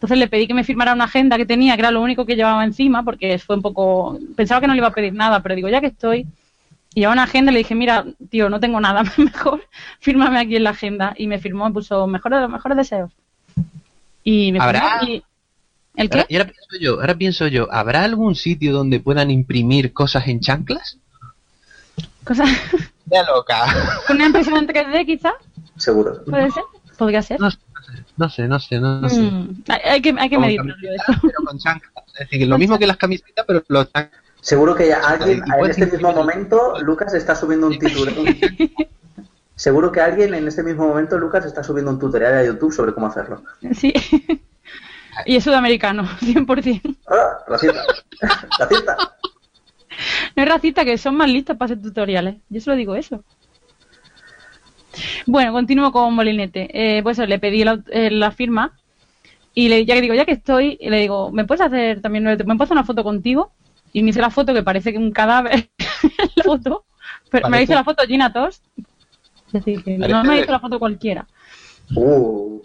[0.00, 2.34] Entonces le pedí que me firmara una agenda que tenía, que era lo único que
[2.34, 4.18] llevaba encima, porque fue un poco...
[4.34, 6.26] Pensaba que no le iba a pedir nada, pero digo, ya que estoy...
[6.94, 9.62] Y llevaba una agenda y le dije, mira, tío, no tengo nada, mejor
[10.00, 11.14] fírmame aquí en la agenda.
[11.18, 13.10] Y me firmó, me puso, mejores, mejores deseos.
[14.24, 15.22] Y me Habrá- firmó y-
[15.96, 16.20] ¿El qué?
[16.20, 20.26] Ahora, y ahora pienso yo, ahora pienso yo, ¿habrá algún sitio donde puedan imprimir cosas
[20.28, 20.96] en chanclas?
[22.24, 22.44] Cosa...
[23.04, 23.66] De loca.
[24.06, 25.32] ¿Con una impresión en 3D quizá?
[25.76, 26.24] Seguro.
[26.24, 26.62] ¿Puede ser?
[26.96, 27.38] Podría ser.
[27.40, 27.58] No sé,
[28.20, 29.18] no sé, no sé, no sé.
[29.18, 30.76] Mm, hay, hay que, hay que camisetas,
[31.08, 31.20] eso.
[31.22, 32.04] pero con chanclas.
[32.18, 34.22] Es decir, lo mismo que las camisetas, pero los chanclas.
[34.42, 38.12] Seguro que ya alguien, en este mismo momento, Lucas está subiendo un título.
[39.54, 42.92] Seguro que alguien en este mismo momento, Lucas, está subiendo un tutorial a YouTube sobre
[42.92, 43.42] cómo hacerlo.
[43.72, 43.92] Sí.
[45.26, 46.96] Y es sudamericano, 100%.
[47.08, 47.38] ¡Ah!
[47.48, 47.82] Racista.
[48.58, 48.96] Racista.
[50.36, 52.36] No es racista, que son más listos para hacer tutoriales.
[52.48, 53.24] Yo solo digo eso.
[55.26, 56.68] Bueno, continúo con Molinete.
[56.72, 58.72] Eh, pues eso, le pedí la, eh, la firma
[59.54, 62.32] y le, ya que digo, ya que estoy, le digo, ¿me puedes hacer también, ¿me
[62.32, 63.52] hacer una foto contigo?
[63.92, 65.70] Y me hice la foto que parece que un cadáver
[66.36, 66.86] la foto.
[67.30, 68.64] Pero me hizo la foto Gina Tost.
[69.46, 71.26] Es decir, que no me hizo la foto cualquiera.
[71.96, 72.60] Uh,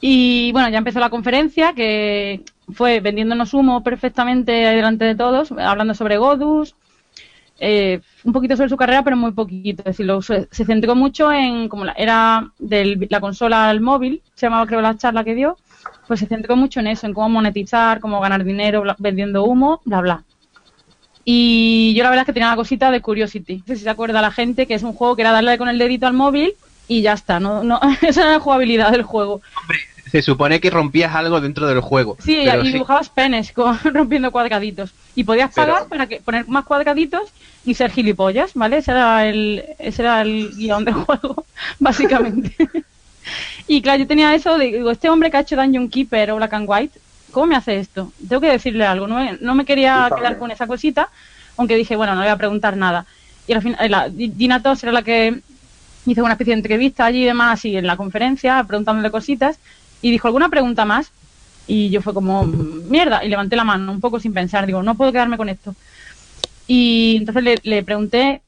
[0.00, 2.42] Y bueno, ya empezó la conferencia que
[2.72, 6.74] fue vendiéndonos humo perfectamente delante de todos, hablando sobre Godus,
[7.60, 9.82] eh, un poquito sobre su carrera, pero muy poquito.
[9.82, 14.22] Es decir, lo- se, centró mucho en como la, era de la consola al móvil,
[14.34, 15.58] se llamaba creo la charla que dio,
[16.08, 20.00] pues se centró mucho en eso, en cómo monetizar, cómo ganar dinero vendiendo humo, bla,
[20.00, 20.24] bla.
[21.24, 23.58] Y yo la verdad es que tenía una cosita de Curiosity.
[23.58, 25.68] No sé si se acuerda la gente que es un juego que era darle con
[25.68, 26.54] el dedito al móvil
[26.88, 27.38] y ya está.
[27.38, 29.42] No, no, esa era la jugabilidad del juego.
[30.10, 32.16] Se supone que rompías algo dentro del juego.
[32.20, 34.92] Sí, pero y sí, dibujabas penes con- rompiendo cuadraditos.
[35.14, 37.30] Y podías Pero- pagar para que, poner más cuadraditos
[37.64, 38.78] y ser gilipollas, ¿vale?
[38.78, 41.44] Ese era el, ese era el guion del juego,
[41.78, 42.54] básicamente.
[43.66, 46.36] y claro, yo tenía eso, de, digo, este hombre que ha hecho Dungeon Keeper o
[46.36, 46.98] Black and White,
[47.30, 48.12] ¿cómo me hace esto?
[48.28, 49.06] Tengo que decirle algo.
[49.06, 51.08] No me, no me quería quedar con esa cosita,
[51.56, 53.06] aunque dije, bueno, no le voy a preguntar nada.
[53.46, 55.40] Y al final, la, Gina Toss era la que
[56.06, 59.58] hizo una especie de entrevista allí y demás, así en la conferencia, preguntándole cositas,
[60.02, 61.12] y dijo, ¿alguna pregunta más?
[61.66, 64.96] Y yo fue como, mierda, y levanté la mano, un poco sin pensar, digo, no
[64.96, 65.74] puedo quedarme con esto.
[66.66, 68.42] Y entonces le, pregunté,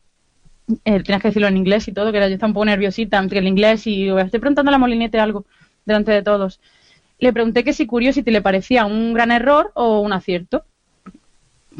[0.84, 3.18] eh, tenías que decirlo en inglés y todo, que era- yo estaba un poco nerviosita
[3.18, 5.44] entre el inglés y digo, estoy preguntando a la molinete algo
[5.84, 6.60] delante de todos.
[7.18, 10.64] Le pregunté que si Curiosity le parecía un gran error o un acierto.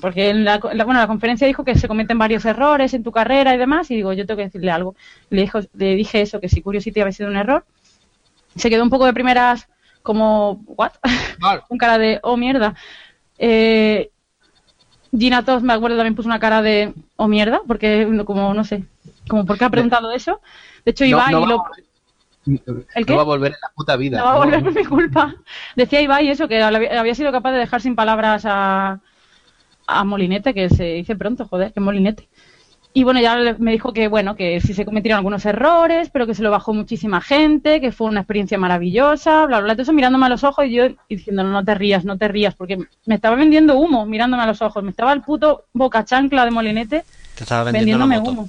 [0.01, 3.03] Porque en la, en la- bueno, la conferencia dijo que se cometen varios errores en
[3.03, 4.95] tu carrera y demás, y digo, yo tengo que decirle algo.
[5.31, 7.65] Le, le dije eso, que si Curiosity había sido un error.
[8.57, 9.69] Se quedó un poco de primeras
[10.03, 10.93] como, ¿what?
[11.39, 11.65] Claro.
[11.69, 12.75] con cara de, oh mierda.
[13.39, 14.11] Eh,
[15.17, 18.85] Gina Toss, me acuerdo, también puso una cara de, oh mierda, porque como, no sé,
[19.29, 20.41] como, ¿por qué ha preguntado eso?
[20.85, 21.65] De hecho, No- Ibai no va- lo,
[22.95, 23.13] ¿El qué?
[23.13, 24.19] No va a volver en la puta vida.
[24.19, 25.35] no va a volver por mi culpa.
[25.77, 29.01] Decía Ibai eso, que había había sido capaz de dejar sin palabras a,
[29.87, 32.29] a Molinete, que se dice pronto, joder, que Molinete.
[32.95, 36.35] Y bueno, ya me dijo que bueno, que sí se cometieron algunos errores, pero que
[36.35, 39.75] se lo bajó muchísima gente, que fue una experiencia maravillosa, bla, bla, bla.
[39.75, 42.55] Todo eso mirándome a los ojos y yo diciendo, no, te rías, no te rías,
[42.55, 42.77] porque
[43.07, 44.85] me estaba vendiendo humo mirándome a los ojos.
[44.85, 48.49] Me estaba el puto boca chancla de Molinete Te estaba vendiendo vendiéndome humo.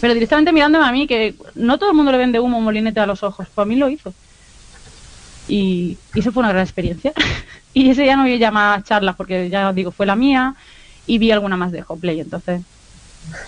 [0.00, 3.06] Pero directamente mirándome a mí, que no todo el mundo le vende humo Molinete a
[3.06, 4.14] los ojos, pues a mí lo hizo.
[5.48, 7.12] Y, y eso fue una gran experiencia.
[7.74, 10.54] y ese ya no vi ya más charlas, porque ya os digo, fue la mía
[11.08, 12.62] y vi alguna más de Hoplay, entonces.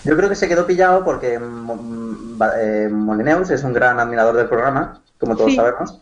[0.03, 4.35] Yo creo que se quedó pillado porque mm, va- eh, Molineus es un gran admirador
[4.35, 5.55] del programa, como todos Sí.
[5.57, 6.01] sabemos.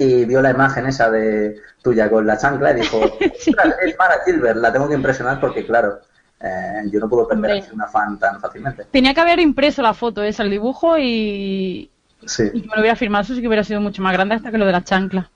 [0.00, 3.00] y vio la imagen esa de tuya con la chancla y dijo,
[3.40, 3.50] Sí.
[3.50, 5.98] "Ostras, es Mara Gilbert, la tengo que impresionar porque, claro,
[6.40, 7.68] eh, yo no puedo perder Hombre.
[7.70, 8.84] a una fan tan fácilmente.
[8.92, 11.90] Tenía que haber impreso la foto esa, el dibujo, y,
[12.26, 12.44] Sí.
[12.52, 13.22] y que me lo hubiera firmado.
[13.22, 15.30] Eso sí que hubiera sido mucho más grande hasta que lo de la chancla.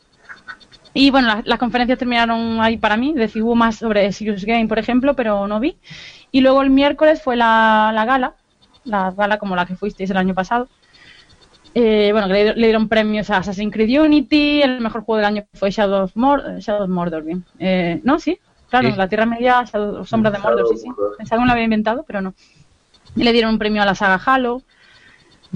[0.95, 3.15] Y bueno, las, las conferencias terminaron ahí para mí.
[3.15, 5.77] Decir, hubo más sobre Serious Game, por ejemplo, pero no vi.
[6.31, 8.35] Y luego el miércoles fue la, la gala,
[8.85, 10.69] la gala como la que fuisteis el año pasado.
[11.75, 15.25] Eh, bueno, que le, le dieron premios a Assassin's Creed Unity, el mejor juego del
[15.25, 17.45] año fue Shadow of, Mor- Shadow of Mordor, bien.
[17.59, 18.39] Eh, no, sí,
[18.69, 18.97] claro, Sí.
[18.97, 20.89] la Tierra Media, Shadow, Sombras de Mordor, sí, sí.
[21.17, 22.35] Pensaba que me lo había inventado, pero no.
[23.17, 24.63] Y le dieron un premio a la saga Halo.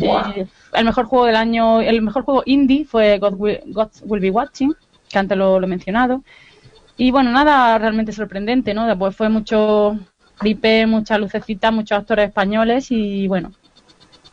[0.01, 4.20] Eh, el mejor juego del año, el mejor juego indie fue God Will, God Will
[4.20, 4.74] Be Watching,
[5.09, 6.22] que antes lo, lo he mencionado.
[6.96, 8.86] Y bueno, nada realmente sorprendente, ¿no?
[8.86, 9.98] Después fue mucho
[10.40, 13.52] gripe, mucha lucecita, muchos actores españoles y bueno.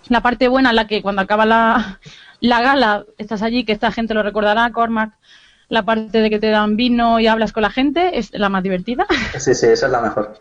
[0.09, 1.99] La parte buena es la que cuando acaba la,
[2.39, 5.13] la gala estás allí, que esta gente lo recordará, Cormac.
[5.69, 8.63] La parte de que te dan vino y hablas con la gente es la más
[8.63, 9.07] divertida.
[9.39, 10.39] Sí, sí, esa es la mejor.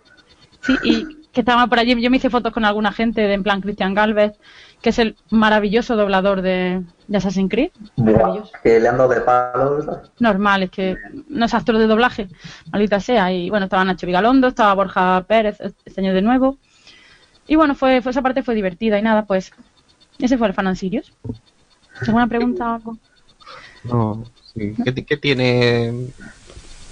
[0.60, 2.00] Sí, y que estaba por allí.
[2.00, 4.32] Yo me hice fotos con alguna gente, de, en plan Cristian Galvez,
[4.82, 7.70] que es el maravilloso doblador de, de Assassin's Creed.
[7.96, 8.52] Buah, Maravilloso.
[8.62, 9.86] que le han dado de palos.
[10.18, 10.96] Normal, es que
[11.28, 12.28] no es actor de doblaje,
[12.70, 13.32] maldita sea.
[13.32, 16.58] Y bueno, estaba Nacho Vigalondo, estaba Borja Pérez este año de nuevo.
[17.46, 19.52] Y bueno, fue, fue esa parte fue divertida y nada, pues
[20.18, 21.12] ese fue el Fan Sirius.
[22.00, 22.98] ¿Alguna pregunta o algo?
[23.84, 24.24] No,
[24.54, 24.74] sí.
[24.84, 26.08] ¿Qué, qué tiene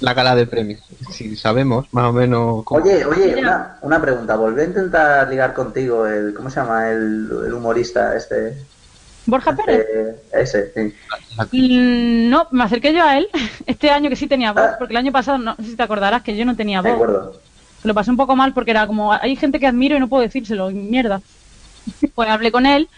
[0.00, 0.80] la gala de premios?
[1.10, 2.82] Si sabemos más o menos cómo...
[2.82, 4.36] Oye, oye, una, una pregunta.
[4.36, 6.34] Volví a intentar ligar contigo el.
[6.34, 6.90] ¿Cómo se llama?
[6.90, 8.56] El, el humorista este.
[9.26, 9.86] Borja Pérez.
[9.94, 10.94] Eh, ese, sí.
[11.52, 13.28] Mm, No, me acerqué yo a él
[13.66, 14.76] este año que sí tenía voz, Ah.
[14.78, 16.96] porque el año pasado, no sé si te acordarás, que yo no tenía Me voz.
[16.96, 17.40] acuerdo.
[17.82, 20.22] Lo pasé un poco mal porque era como, hay gente que admiro y no puedo
[20.22, 21.20] decírselo, mierda.
[22.14, 22.88] Pues hablé con él,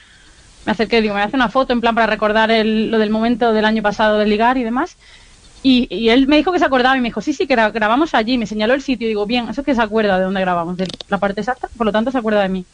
[0.66, 2.98] me acerqué, digo, me voy a hacer una foto en plan para recordar el- lo
[2.98, 4.96] del momento del año pasado de ligar y demás.
[5.62, 7.72] Y, y él me dijo que se acordaba y me dijo, sí, sí, que gra-
[7.72, 10.24] grabamos allí, me señaló el sitio y digo, bien, eso es que se acuerda de
[10.24, 12.66] dónde grabamos, de la parte exacta, por lo tanto se acuerda de mí.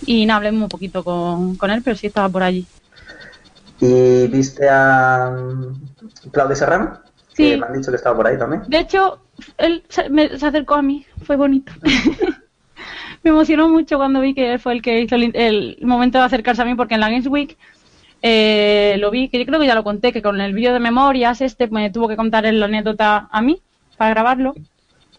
[0.00, 2.68] Y nada, hablé muy poquito con, con él, pero sí estaba por allí.
[3.80, 6.98] ¿Y viste a mm, Claudia Serrano?
[7.28, 7.50] Sí.
[7.50, 8.62] Que me han dicho que estaba por ahí también.
[8.66, 9.20] De hecho,
[9.58, 11.72] él se, me- se acercó a mí, fue bonito.
[13.22, 16.24] me emocionó mucho cuando vi que él fue el que hizo el, el momento de
[16.24, 17.56] acercarse a mí, porque en la Games Week
[18.22, 20.80] eh, lo vi, que yo creo que ya lo conté, que con el vídeo de
[20.80, 23.60] memorias este me tuvo que contar la anécdota a mí
[23.96, 24.54] para grabarlo.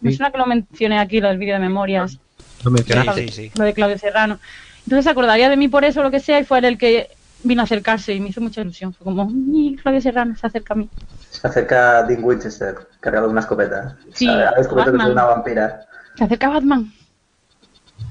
[0.00, 0.16] Me Sí.
[0.18, 2.18] suena que lo mencioné aquí, lo del vídeo de memorias,
[2.64, 3.22] Lo mencionaste.
[3.22, 3.52] Sí, sí, sí.
[3.58, 4.38] lo de Claudio Serrano.
[4.84, 7.08] Entonces se acordaría de mí por eso, lo que sea, y fue él el que
[7.42, 8.92] vino a acercarse y me hizo mucha ilusión.
[8.92, 10.88] Fue como, "Y Claudio Serrano se acerca a mí.
[11.30, 13.96] Se acerca Dean Winchester, cargado de una escopeta.
[14.12, 15.86] Sí, que una vampira.
[16.16, 16.92] Se acerca Batman.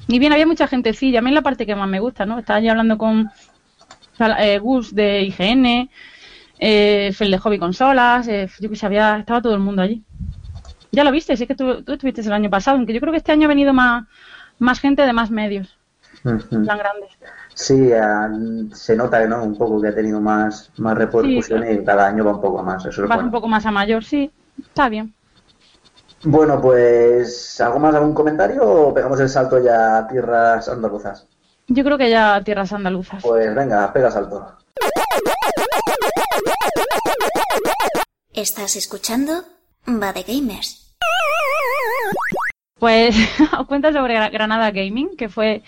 [0.08, 1.18] Y bien, había mucha gentecilla.
[1.20, 2.38] A mí es la parte que más me gusta, ¿no?
[2.38, 3.30] Estaba ya hablando con
[4.38, 5.90] eh, Gus de IGN,
[6.58, 10.02] eh, Phil de Hobby Consolas, eh, yo que sé, había, estaba todo el mundo allí.
[10.92, 13.18] Ya lo viste, sí que tú, tú estuviste el año pasado, aunque yo creo que
[13.18, 14.04] este año ha venido más,
[14.58, 15.78] más gente de más medios,
[16.22, 17.10] tan grandes.
[17.54, 17.90] Sí,
[18.74, 19.44] se nota ¿no?
[19.44, 22.84] un poco que ha tenido más, más repercusión y cada año va un poco más.
[22.86, 23.24] Eso es Vas bueno.
[23.24, 25.14] un poco más a mayor, sí, está bien.
[26.22, 31.26] Bueno, pues, ¿algo más, algún comentario o pegamos el salto ya a tierras andaluzas?
[31.72, 33.22] Yo creo que ya tierras andaluzas.
[33.22, 34.56] Pues venga, pega salto.
[38.32, 39.44] ¿Estás escuchando?
[39.88, 40.96] Va de Gamers.
[42.78, 43.14] Pues
[43.58, 45.62] os cuento sobre Gra- Granada Gaming, que fue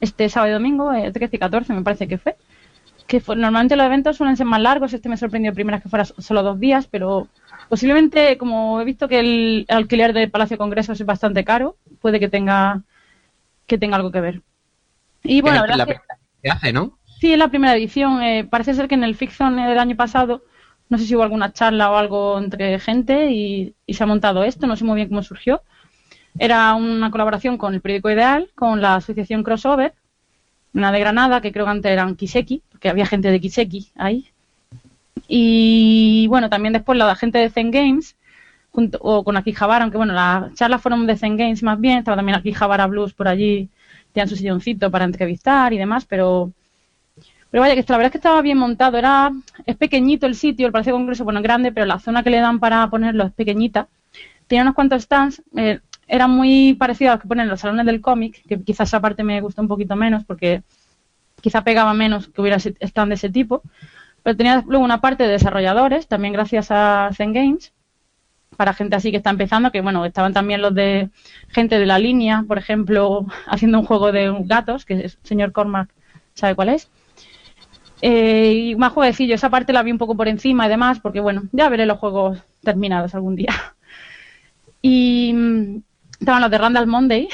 [0.00, 2.36] este sábado y domingo, eh, 13 y 14 me parece que fue.
[3.08, 6.04] Que fue, normalmente los eventos suelen ser más largos, este me sorprendió primero que fuera
[6.04, 7.26] so- solo dos días, pero
[7.68, 12.20] posiblemente, como he visto que el alquiler del Palacio de Congresos es bastante caro, puede
[12.20, 12.82] que tenga
[13.66, 14.42] que tenga algo que ver.
[15.28, 16.98] Y bueno, la la, verdad es que- primera vez que hace, ¿no?
[17.20, 18.22] Sí, es la primera edición.
[18.22, 20.42] Eh, parece ser que en el Fiction del año pasado,
[20.88, 24.44] no sé si hubo alguna charla o algo entre gente y, y se ha montado
[24.44, 25.62] esto, no sé muy bien cómo surgió.
[26.38, 29.94] Era una colaboración con el periódico Ideal, con la asociación Crossover,
[30.74, 34.28] una de Granada, que creo que antes eran Kiseki, porque había gente de Kiseki ahí.
[35.26, 38.16] Y bueno, también después la gente de Zen Games,
[38.70, 42.16] junto, o con Akihabara, aunque bueno, las charlas fueron de Zen Games más bien, estaba
[42.16, 43.68] también Akihabara Blues por allí,
[44.18, 46.52] tenían su silloncito para entrevistar y demás, pero
[47.50, 48.98] pero vaya, que la verdad es que estaba bien montado.
[48.98, 49.32] Era,
[49.64, 52.30] es pequeñito el sitio, el Palacio de Congreso, bueno, es grande, pero la zona que
[52.30, 53.88] le dan para ponerlo es pequeñita.
[54.48, 57.86] Tenía unos cuantos stands, eh, era muy parecido a los que ponen en los salones
[57.86, 60.62] del cómic, que quizás esa parte me gustó un poquito menos porque
[61.40, 63.62] quizá pegaba menos que hubiera stand de ese tipo.
[64.24, 67.72] Pero tenía luego una parte de desarrolladores, también gracias a Zen Games,
[68.58, 71.10] para gente así que está empezando, que bueno, estaban también los de
[71.48, 75.90] gente de la línea, por ejemplo, haciendo un juego de gatos, que el señor Cormac
[76.34, 76.90] sabe cuál es.
[78.00, 81.20] Eh, y más jueguecillo, esa parte la vi un poco por encima y demás, porque
[81.20, 83.50] bueno, ya veré los juegos terminados algún día.
[84.82, 85.82] Y mm,
[86.20, 87.28] estaban los de Randall Monday,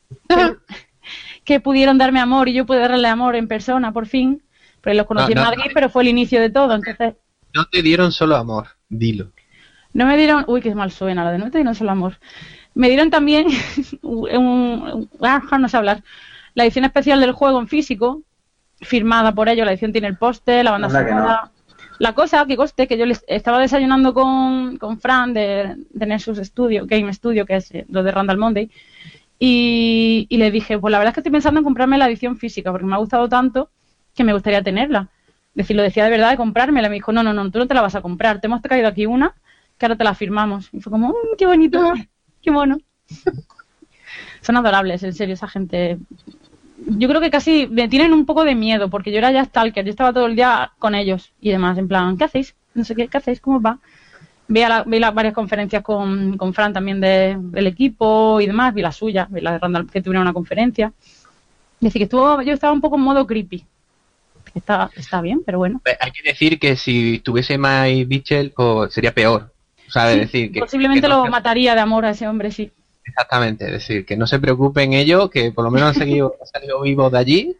[0.28, 0.56] que,
[1.44, 4.42] que pudieron darme amor y yo pude darle amor en persona por fin,
[4.82, 5.72] pero los conocí No, en no, Madrid, no.
[5.74, 7.14] pero fue el inicio de todo, entonces
[7.54, 9.32] No te dieron solo amor, dilo.
[9.96, 12.18] No me dieron, uy, qué mal suena la de no te dieron solo amor.
[12.74, 13.46] Me dieron también
[14.02, 16.04] un, ah, no sé hablar,
[16.54, 18.20] la edición especial del juego en físico,
[18.82, 21.50] firmada por ellos, la edición tiene el póster, la banda sonora.
[21.98, 26.36] La cosa que coste que yo les estaba desayunando con, con Fran de, de Nexus
[26.38, 28.70] Studio, Game Studio, que es eh, lo de Randall Monday,
[29.38, 32.36] y, y le dije, pues la verdad es que estoy pensando en comprarme la edición
[32.36, 33.70] física, porque me ha gustado tanto
[34.14, 35.08] que me gustaría tenerla.
[35.54, 36.90] Es decir, lo decía de verdad de comprármela.
[36.90, 38.42] Me dijo, no, no, no, tú no te la vas a comprar.
[38.42, 39.34] Te hemos traído aquí una,
[39.78, 40.68] que ahora te la firmamos.
[40.72, 41.92] Y fue como, "Mm, qué bonito,
[42.42, 42.78] qué mono.
[44.40, 45.98] Son adorables, en serio, esa gente.
[46.86, 49.84] Yo creo que casi me tienen un poco de miedo, porque yo era ya stalker,
[49.84, 52.54] yo estaba todo el día con ellos y demás, en plan, ¿qué hacéis?
[52.74, 53.40] No sé qué, ¿qué hacéis?
[53.40, 53.78] ¿Cómo os va?
[54.48, 58.72] Veía la, vi las varias conferencias con, con Fran también de- del equipo y demás,
[58.74, 60.92] vi la suya, vi la de Randall que tuvieron una conferencia.
[60.98, 63.64] Es decir, que estuvo, yo estaba un poco en modo creepy.
[64.54, 65.80] Está, está bien, pero bueno.
[66.00, 69.52] Hay que decir que si tuviese Mike Mitchell, pues sería peor.
[69.88, 70.60] O sea, de Sí, decir que.
[70.60, 72.70] Posiblemente que no lo se- mataría de amor a ese hombre, sí.
[73.04, 76.46] Exactamente, es decir, que no se preocupen ellos, que por lo menos han, seguido, han
[76.48, 77.56] salido vivos de allí,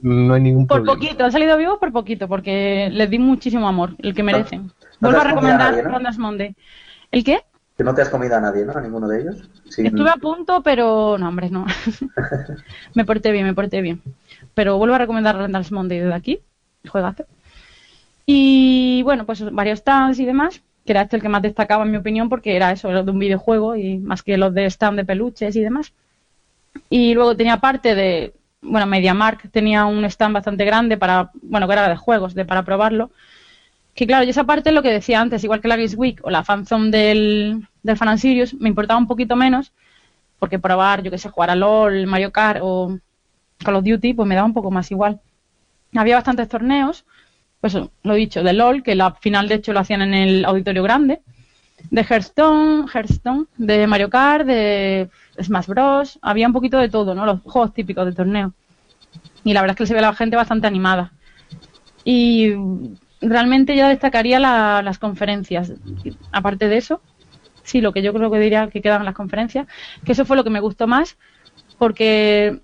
[0.00, 1.00] no hay ningún Por problema.
[1.00, 4.62] poquito, han salido vivos por poquito, porque les di muchísimo amor, el que merecen.
[4.66, 5.90] no Vuelvo a a recomendar nadie, ¿no?
[5.90, 6.54] Rondas Monday.
[7.12, 7.40] ¿El qué?
[7.76, 8.72] Que no te has comido a nadie, ¿no?
[8.72, 9.36] A ninguno de ellos.
[9.76, 11.64] Estuve a punto, pero no, hombre, no.
[12.94, 14.02] me porté bien, me porté bien.
[14.54, 16.40] Pero vuelvo a recomendar Randall's Monday desde aquí,
[16.88, 17.24] juegazo.
[18.26, 21.90] Y bueno, pues varios stands y demás, que era este el que más destacaba en
[21.90, 24.96] mi opinión, porque era eso, era de un videojuego y más que los de stand
[24.96, 25.92] de peluches y demás.
[26.88, 28.32] Y luego tenía parte de,
[28.62, 32.62] bueno, MediaMark tenía un stand bastante grande para, bueno, que era de juegos, de para
[32.62, 33.10] probarlo.
[33.94, 36.20] Que claro, y esa parte es lo que decía antes, igual que la Games Week
[36.22, 39.72] o la fanzone del, del Fan and Sirius, me importaba un poquito menos,
[40.38, 42.98] porque probar, yo que sé, jugar a LOL, Mario Kart o
[43.58, 45.20] Call of Duty, pues me daba un poco más igual.
[45.94, 47.04] Había bastantes torneos,
[47.60, 50.82] pues lo dicho, de LOL, que la final de hecho lo hacían en el auditorio
[50.82, 51.20] grande,
[51.90, 55.08] de Hearthstone, Hearthstone, de Mario Kart, de
[55.42, 56.18] Smash Bros.
[56.22, 57.26] Había un poquito de todo, ¿no?
[57.26, 58.52] Los juegos típicos de torneo.
[59.44, 61.12] Y la verdad es que se ve la gente bastante animada.
[62.04, 62.52] Y
[63.20, 65.72] realmente ya destacaría la- las conferencias.
[66.32, 67.00] Aparte de eso,
[67.64, 69.66] sí, lo que yo creo que diría que quedan las conferencias,
[70.04, 71.16] que eso fue lo que me gustó más,
[71.78, 72.60] porque,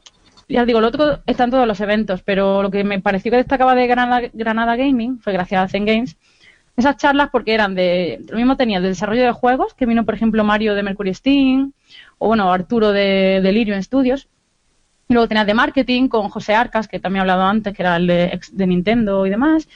[0.48, 3.38] ya digo, lo otro está en todos los eventos, pero lo que me pareció que
[3.38, 6.16] destacaba de Granada, Granada Gaming fue gracias a Zen Games,
[6.76, 10.14] esas charlas porque eran de, lo mismo tenía de desarrollo de juegos, que vino por
[10.14, 11.72] ejemplo Mario de Mercury Steam,
[12.18, 14.28] o bueno, Arturo de Delirium Studios,
[15.08, 17.96] y luego tenías de marketing con José Arcas, que también he hablado antes, que era
[17.96, 19.68] el de, de Nintendo y demás.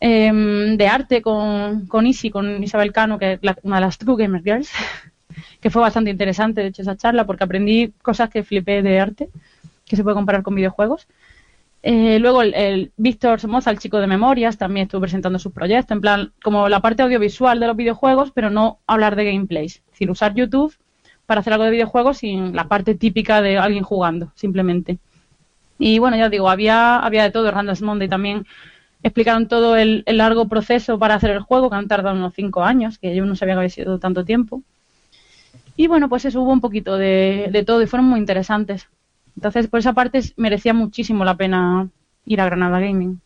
[0.00, 3.98] Em, de arte con, con Isi, con Isabel Cano, que es la- una de las
[3.98, 4.70] True Gamer Girls,
[5.60, 9.30] que fue bastante interesante, de hecho, esa charla, porque aprendí cosas que flipé de arte,
[9.84, 11.06] que se puede comparar con videojuegos.
[11.82, 15.94] Eh, luego el, el Víctor Somoza, el chico de memorias, también estuvo presentando sus proyectos,
[15.94, 19.76] en plan, como la parte audiovisual de los videojuegos, pero no hablar de gameplays.
[19.76, 20.74] Es decir, usar YouTube
[21.26, 24.98] para hacer algo de videojuegos sin la parte típica de alguien jugando, simplemente.
[25.78, 27.50] Y bueno, ya os digo, había, había de todo.
[27.50, 28.46] Randall Monday también
[29.02, 32.62] explicaron todo el, el largo proceso para hacer el juego, que han tardado unos cinco
[32.62, 34.62] años, que yo no sabía que había sido tanto tiempo.
[35.76, 38.88] Y bueno, pues eso hubo un poquito de, de todo y fueron muy interesantes.
[39.36, 41.88] Entonces, por esa parte merecía muchísimo la pena
[42.26, 43.20] ir a Granada Gaming.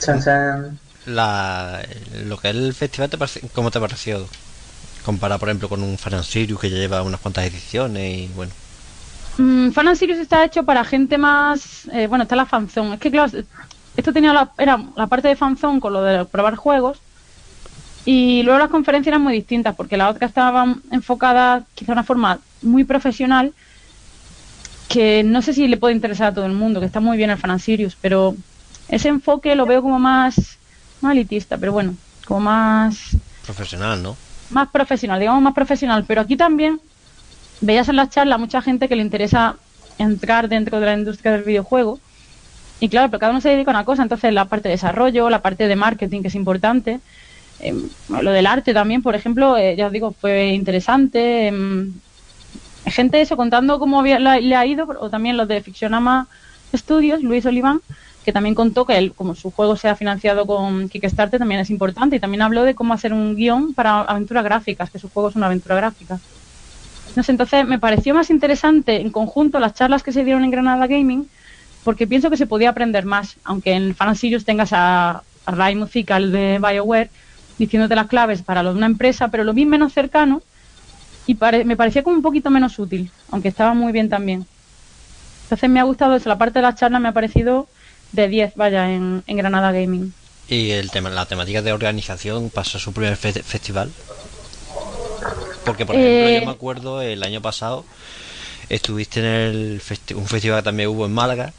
[0.00, 0.78] Chan, chan.
[1.06, 1.82] La,
[2.26, 4.26] lo que es el festival, te parece- ¿cómo te pareció?
[5.04, 8.30] Comparado, por ejemplo, con un Fan and Sirius que ya lleva unas cuantas ediciones y
[8.34, 8.52] bueno.
[9.38, 11.86] Mm, Fan and Sirius está hecho para gente más.
[11.92, 12.94] eh, bueno, está la fanzone.
[12.94, 13.32] Es que, claro,
[13.96, 16.98] esto tenía la, era la parte de fanzone con lo de probar juegos.
[18.04, 22.04] Y luego las conferencias eran muy distintas, porque la otra estaba enfocada quizá de una
[22.04, 23.52] forma muy profesional,
[24.90, 27.30] que no sé si le puede interesar a todo el mundo, que está muy bien
[27.30, 28.34] el Fan Sirius, pero
[28.88, 30.58] ese enfoque lo veo como más,
[31.00, 31.94] no elitista, pero bueno,
[32.26, 33.16] como más
[33.46, 34.16] Profesional, ¿no?
[34.50, 36.80] más profesional, digamos más profesional, pero aquí también
[37.60, 39.54] veías en las charlas mucha gente que le interesa
[39.96, 42.00] entrar dentro de la industria del videojuego.
[42.80, 45.30] Y claro, pero cada uno se dedica a una cosa, entonces la parte de desarrollo,
[45.30, 46.98] la parte de marketing, que es importante,
[47.60, 51.46] em, lo del arte también, por ejemplo, eh, ya os digo, fue interesante.
[51.46, 51.92] em,
[52.90, 56.28] gente eso contando cómo había, la- le ha ido, o también los de Fictionama
[56.74, 57.80] Studios, Luis Oliván,
[58.24, 61.70] que también contó que él, como su juego se ha financiado con Kickstarter, también es
[61.70, 62.16] importante.
[62.16, 65.36] Y también habló de cómo hacer un guion para aventuras gráficas, que su juego es
[65.36, 66.18] una aventura gráfica.
[67.16, 70.86] No entonces me pareció más interesante en conjunto las charlas que se dieron en Granada
[70.86, 71.28] Gaming
[71.84, 75.50] porque pienso que se podía aprender más, aunque en el Fan Sirius tengas a, a
[75.50, 77.10] Ray Musical de BioWare
[77.58, 80.42] diciéndote las claves para lo de una empresa, pero lo vi menos cercano
[81.26, 84.46] y pare- me parecía como un poquito menos útil, aunque estaba muy bien también.
[85.44, 87.66] Entonces me ha gustado eso, la parte de las charlas me ha parecido
[88.12, 90.12] de 10, vaya, en, en Granada Gaming.
[90.48, 93.90] Y el tema, la temática de organización pasó a su primer fe- festival.
[95.64, 96.40] Porque, por ejemplo, Eh.
[96.40, 97.84] yo me acuerdo el año pasado
[98.68, 101.52] estuviste en el festi- un festival que también hubo en Málaga.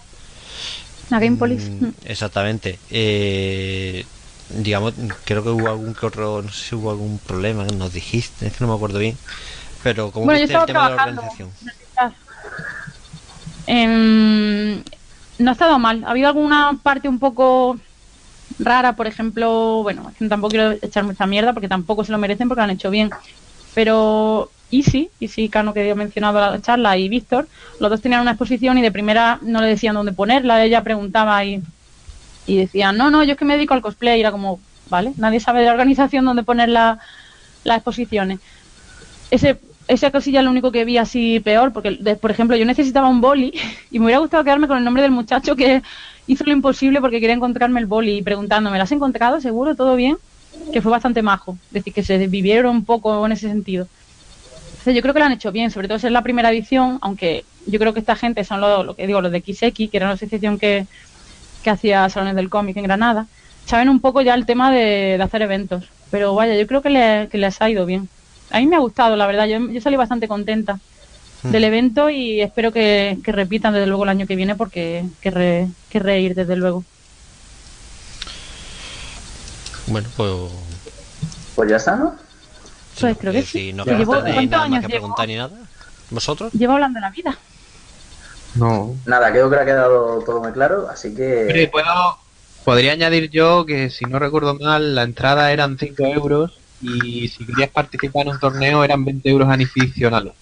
[1.10, 1.70] La Game Police.
[1.70, 2.80] Mm, exactamente.
[2.90, 4.06] Eh,
[4.56, 4.94] digamos,
[5.26, 8.54] creo que hubo algún que otro, no sé si hubo algún problema, nos dijiste, es
[8.54, 9.18] que no me acuerdo bien.
[9.84, 11.50] Pero, ¿cómo Bueno, yo viste el tema de la organización?
[13.68, 14.84] Em,
[15.40, 16.04] no ha estado mal.
[16.06, 17.80] Ha habido alguna parte un poco
[18.60, 22.60] rara, por ejemplo, bueno, tampoco quiero echar mucha mierda porque tampoco se lo merecen porque
[22.60, 23.10] lo han hecho bien.
[23.74, 27.48] Pero Easy, Easy Cano que he mencionado en la charla y Víctor,
[27.80, 31.44] los dos tenían una exposición y de primera no le decían dónde ponerla, ella preguntaba
[31.46, 31.62] y,
[32.46, 35.14] y decían, no, no, yo es que me dedico al cosplay, y era como, vale,
[35.18, 37.00] nadie sabe de la organización dónde poner la-
[37.64, 38.40] las exposiciones
[39.30, 42.66] ese esa cosilla es lo único que vi así peor, porque, de- por ejemplo, yo
[42.66, 43.52] necesitaba un boli
[43.90, 45.82] y me hubiera gustado quedarme con el nombre del muchacho que
[46.26, 49.42] hizo lo imposible porque quería encontrarme el boli y preguntándome, ¿lo has encontrado?
[49.42, 49.76] ¿Seguro?
[49.76, 50.18] ¿Todo bien?
[50.72, 51.60] Que fue bastante majo.
[51.66, 53.90] Es decir, que se desvivieron un poco en ese sentido.
[54.72, 57.00] Entonces, yo creo que lo han hecho bien, sobre todo si es la primera edición,
[57.02, 60.08] aunque yo creo que esta gente son lo que digo, los de XX, que era
[60.08, 60.88] una asociación que,
[61.64, 63.28] que hacía salones del cómic en Granada,
[63.66, 65.86] saben un poco ya el tema de, de hacer eventos.
[66.10, 68.10] Pero vaya, yo creo que, le- que les ha ido bien.
[68.52, 69.46] A mí me ha gustado, la verdad.
[69.46, 70.80] Yo, yo salí bastante contenta
[71.44, 75.68] del evento y espero que, que repitan desde luego el año que viene porque querré,
[75.90, 76.84] querré ir desde luego.
[79.88, 80.32] Bueno, pues.
[81.56, 82.14] Pues ya está, ¿no?
[83.00, 83.60] Pues creo que sí.
[83.60, 84.90] si no Que ¿cuántos años que llevo?
[84.90, 85.56] preguntar ni nada.
[86.10, 86.54] ¿Vosotros?
[86.54, 87.38] Llevo hablando de la vida.
[88.56, 88.96] No.
[89.06, 91.70] Nada, creo que ha quedado todo muy claro, así que...
[91.72, 92.18] puedo,
[92.66, 97.46] podría añadir yo que si no recuerdo mal, la entrada eran 5 euros y si
[97.46, 100.34] querías participar en un torneo eran 20 euros adicionales.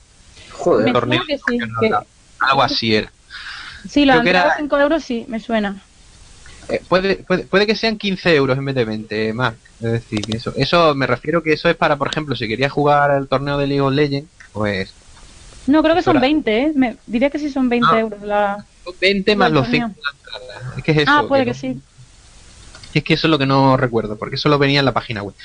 [0.52, 1.60] Joder, Me torneo suena que sí.
[1.80, 1.96] que-
[2.40, 3.12] Algo así era.
[3.88, 5.82] sí, la entrada era- de 5 euros sí, me suena.
[6.70, 9.56] Eh, puede, puede, puede que sean 15 euros en vez de 20, más.
[9.82, 12.72] Es decir, que eso, eso me refiero que eso es para, por ejemplo, si querías
[12.72, 14.94] jugar el torneo de League of Legends, pues
[15.70, 16.72] No, creo que son Ahora- 20, ¿eh?
[16.76, 18.00] Me, diría que sí son 20 Ah.
[18.00, 18.22] euros.
[18.24, 18.66] La...
[18.84, 19.88] son 20 más los torneo.
[19.88, 20.74] 5 de la entrada.
[20.78, 21.12] Es que es eso.
[21.12, 21.80] ah, puede que no- sí.
[22.94, 25.22] Es que eso es lo que no recuerdo, porque eso lo venía en la página
[25.24, 25.36] web.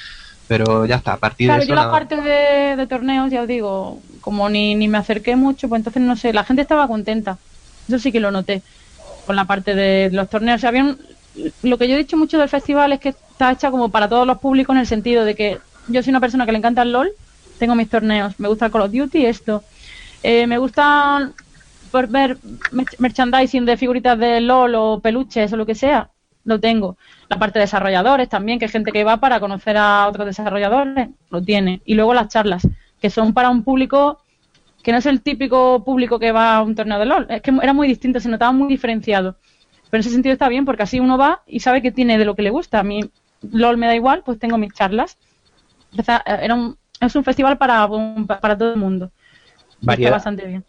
[0.48, 1.68] Pero ya está, a partir Claro, de eso.
[1.70, 5.68] yo la parte de, de torneos, ya os digo, como ni, ni me acerqué mucho,
[5.68, 7.38] pues entonces no sé, la gente estaba contenta.
[7.88, 8.62] Eso sí que lo noté.
[9.26, 10.56] Con la parte de los torneos.
[10.56, 10.98] O sea, había un-
[11.62, 14.26] lo que yo he dicho mucho del festival es que está hecha como para todos
[14.26, 15.58] los públicos en el sentido de que
[15.88, 17.10] yo soy una persona que le encanta el LOL,
[17.58, 19.64] tengo mis torneos, me gusta el Call of Duty, esto.
[20.30, 21.30] Eh, me gusta
[21.92, 22.38] por ver
[22.72, 26.10] merch- merchandising de figuritas de LOL o peluches o lo que sea,
[26.44, 26.96] lo tengo.
[27.28, 31.08] La parte de desarrolladores también, que hay gente que va para conocer a otros desarrolladores,
[31.30, 31.82] lo tiene.
[31.84, 32.66] Y luego las charlas,
[33.00, 34.18] que son para un público
[34.82, 37.26] que no es el típico público que va a un torneo de LOL.
[37.30, 39.36] Es que era muy distinto, se notaba muy diferenciado.
[39.90, 42.24] Pero en ese sentido está bien, porque así uno va y sabe que tiene de
[42.26, 42.80] lo que le gusta.
[42.80, 43.00] A mí
[43.52, 45.18] LOL me da igual, pues tengo mis charlas.
[45.92, 47.88] Empeza- Era un, es un festival para,
[48.40, 49.10] para todo el mundo.
[49.80, 50.12] Y Está Variedad.
[50.12, 50.64] bastante bien.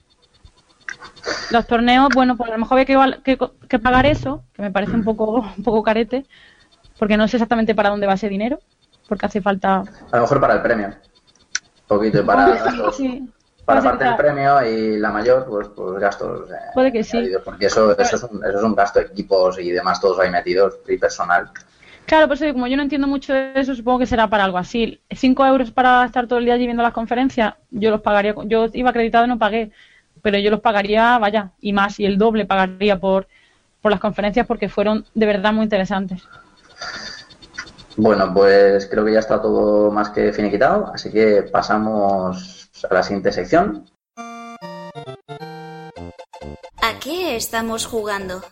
[1.51, 3.37] Los torneos, bueno, pues a lo mejor había que, val- que,
[3.69, 6.25] que pagar eso, que me parece un poco, un poco carete,
[6.97, 8.59] porque no sé exactamente para dónde va ese dinero,
[9.07, 9.83] porque hace falta...
[10.11, 10.87] a lo mejor para el premio.
[10.87, 13.29] Un poquito para sí, sí.
[13.65, 16.49] Para parte del premio y la mayor, pues, pues gastos.
[16.51, 17.31] eh, Puede que sí.
[17.43, 20.29] Porque eso, eso, es un, eso es un gasto de equipos y demás, todos ahí
[20.29, 21.49] metidos, y personal.
[22.05, 24.57] Claro, por eso como yo no entiendo mucho de eso, supongo que será para algo
[24.57, 25.01] así.
[25.09, 28.35] Cinco euros para estar todo el día allí viendo las conferencias, yo los pagaría.
[28.45, 29.71] Yo iba acreditado y no pagué,
[30.21, 33.27] pero yo los pagaría, vaya, y más, y el doble pagaría por,
[33.81, 36.21] por las conferencias porque fueron de verdad muy interesantes.
[37.97, 43.01] Bueno, pues creo que ya está todo más que finiquitado, así que pasamos a la
[43.01, 43.85] siguiente sección.
[46.81, 48.43] ¿A qué estamos jugando?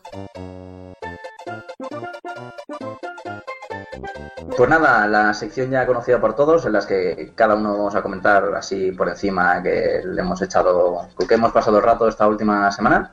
[4.58, 8.01] Pues nada, la sección ya conocida por todos, en las que cada uno vamos a
[8.01, 12.28] comentar así por encima que le hemos echado, con que hemos pasado el rato esta
[12.28, 13.12] última semana.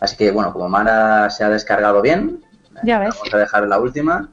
[0.00, 2.42] Así que bueno, como Mara se ha descargado bien,
[2.82, 3.14] Ya ves.
[3.14, 4.28] vamos a dejar la última.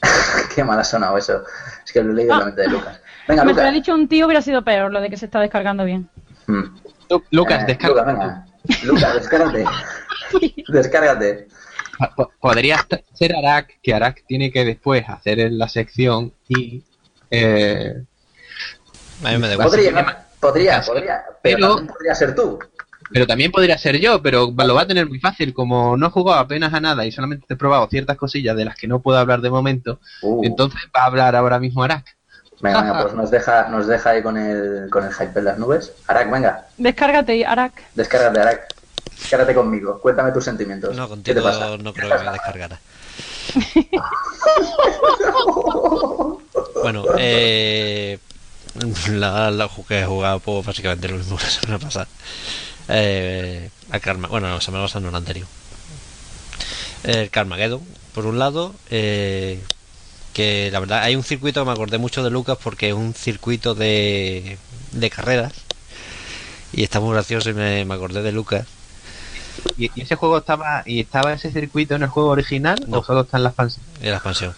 [0.54, 1.42] Qué mal ha sonado eso.
[1.84, 2.46] Es que lo he leído en la Ah.
[2.46, 3.00] mente de Lucas.
[3.28, 3.74] Venga, Me lo ha Lucas.
[3.74, 6.08] dicho un tío, hubiera sido peor lo de que se está descargando bien.
[6.46, 6.62] Mm.
[7.10, 7.94] Lu- Lucas, Eh, descarga.
[8.02, 8.46] Lucas, venga.
[8.84, 9.64] Lucas, descárgate.
[10.68, 11.48] Descárgate.
[12.10, 16.82] Po- Podría ser Arak, que Arak tiene que después hacer en la sección y.
[17.30, 17.94] Eh,
[19.24, 19.68] A mí me da igual.
[19.68, 22.58] Podría, podría, podría, pero, Pero- también podría ser tú.
[23.12, 25.52] Pero también podría ser yo, pero lo va a tener muy fácil.
[25.52, 28.74] Como no he jugado apenas a nada y solamente he probado ciertas cosillas de las
[28.76, 30.42] que no puedo hablar de momento, Uh.
[30.44, 32.06] entonces va a hablar ahora mismo Arak.
[32.62, 35.58] Venga, venga, pues nos deja, nos deja ahí con el, con el hype en las
[35.58, 35.92] nubes.
[36.06, 37.82] Arak, venga, Descárgate, Arak.
[37.94, 38.71] descárgate, Arak.
[39.22, 40.00] Descárgate conmigo.
[40.00, 40.94] Cuéntame tus sentimientos.
[40.96, 41.76] No, ¿Qué te contigo pasa?
[41.78, 42.80] no creo que me descargara.
[46.82, 48.18] Bueno, eh,
[49.10, 52.08] la, la jugué he jugado pues, básicamente lo mismo que la semana pasada.
[52.88, 55.46] Eh, al Karma, bueno, la semana pasada no la anterior.
[57.04, 57.82] El Carmageddon,
[58.14, 59.60] por un lado, eh,
[60.32, 63.74] que la verdad hay un circuito, me acordé mucho de Lucas porque es un circuito
[63.74, 64.58] de,
[64.92, 65.52] de carreras
[66.72, 68.66] y está muy gracioso y me, me acordé de Lucas.
[69.76, 72.98] ¿Y, y ese juego estaba y estaba ese circuito en el juego original No.
[72.98, 73.84] o solo está en la expansión?
[74.00, 74.54] de la expansión.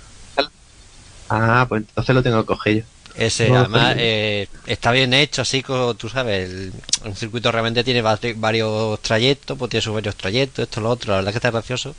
[1.29, 2.83] Ah, pues entonces lo tengo que coger yo.
[3.17, 6.51] Ese, No, además, eh, está bien hecho, así como tú sabes.
[6.51, 6.73] El,
[7.05, 11.13] un circuito realmente tiene vari- varios trayectos, pues tiene sus varios trayectos, esto, lo otro.
[11.13, 11.95] La verdad que está gracioso,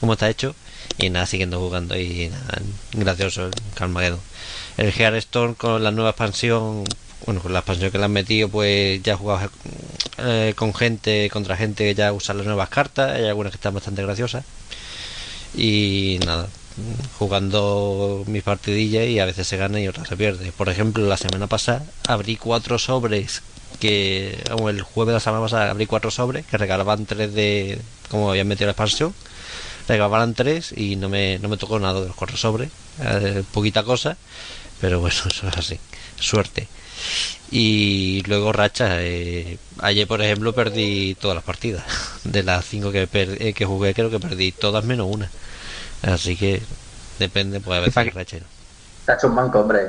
[0.00, 0.54] como está hecho.
[0.98, 4.20] Y nada, siguiendo jugando y nada, gracioso el Carmageddon.
[4.76, 6.84] El Hearthstone con la nueva expansión,
[7.26, 9.50] bueno, con la expansión que le han metido, pues ya jugado
[10.18, 13.12] eh, con gente, contra gente que ya usa las nuevas cartas.
[13.12, 14.44] Hay algunas que están bastante graciosas.
[15.56, 16.48] Y nada,
[17.18, 20.52] jugando mis partidillas y a veces se gana y otras se pierde.
[20.52, 23.42] Por ejemplo, la semana pasada abrí cuatro sobres
[23.80, 27.78] que, o el jueves de la semana pasada abrí cuatro sobres que regalaban tres de,
[28.08, 29.14] como habían metido la expansión,
[29.88, 32.70] regalaban tres y no me, no me tocó nada de los cuatro sobres,
[33.00, 34.16] eh, poquita cosa,
[34.80, 35.78] pero bueno, eso es así,
[36.18, 36.68] suerte.
[37.50, 41.84] Y luego racha, eh, ayer por ejemplo perdí todas las partidas,
[42.24, 45.30] de las cinco que, per- eh, que jugué creo que perdí todas menos una.
[46.02, 46.60] Así que
[47.18, 48.46] depende, pues a veces hay racha no.
[49.06, 49.80] Te hecho un manco, hombre.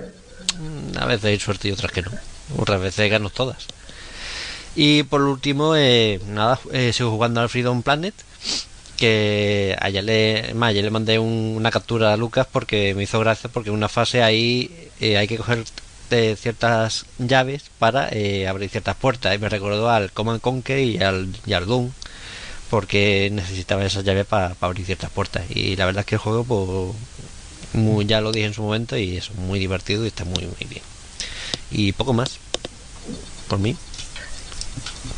[0.60, 2.12] Mm, A veces hay suerte y otras que no.
[2.58, 3.58] Otras veces gano todas.
[4.76, 8.14] Y por último, eh, nada, eh, sigo jugando al Freedom Planet.
[8.98, 13.20] Que ayer le, más, ayer le mandé un- una captura a Lucas porque me hizo
[13.20, 13.50] gracia.
[13.52, 15.64] Porque en una fase ahí eh, hay que coger
[16.38, 19.36] ciertas llaves para eh, abrir ciertas puertas.
[19.36, 21.92] Y me recordó al Command Conquer y al, y al Doom
[22.70, 25.44] porque necesitaba esas llaves para abrir ciertas puertas.
[25.50, 26.96] Y la verdad es que el juego, pues,
[27.74, 30.68] muy, ya lo dije en su momento, y es muy divertido y está muy, muy
[30.70, 30.84] bien.
[31.72, 32.40] Y poco más,
[33.48, 33.76] por mí.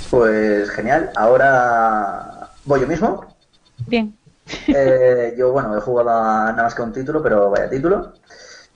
[0.09, 1.11] Pues genial.
[1.15, 3.25] Ahora voy yo mismo.
[3.85, 4.15] Bien.
[4.67, 8.13] Eh, yo, bueno, he jugado a nada más que un título, pero vaya título.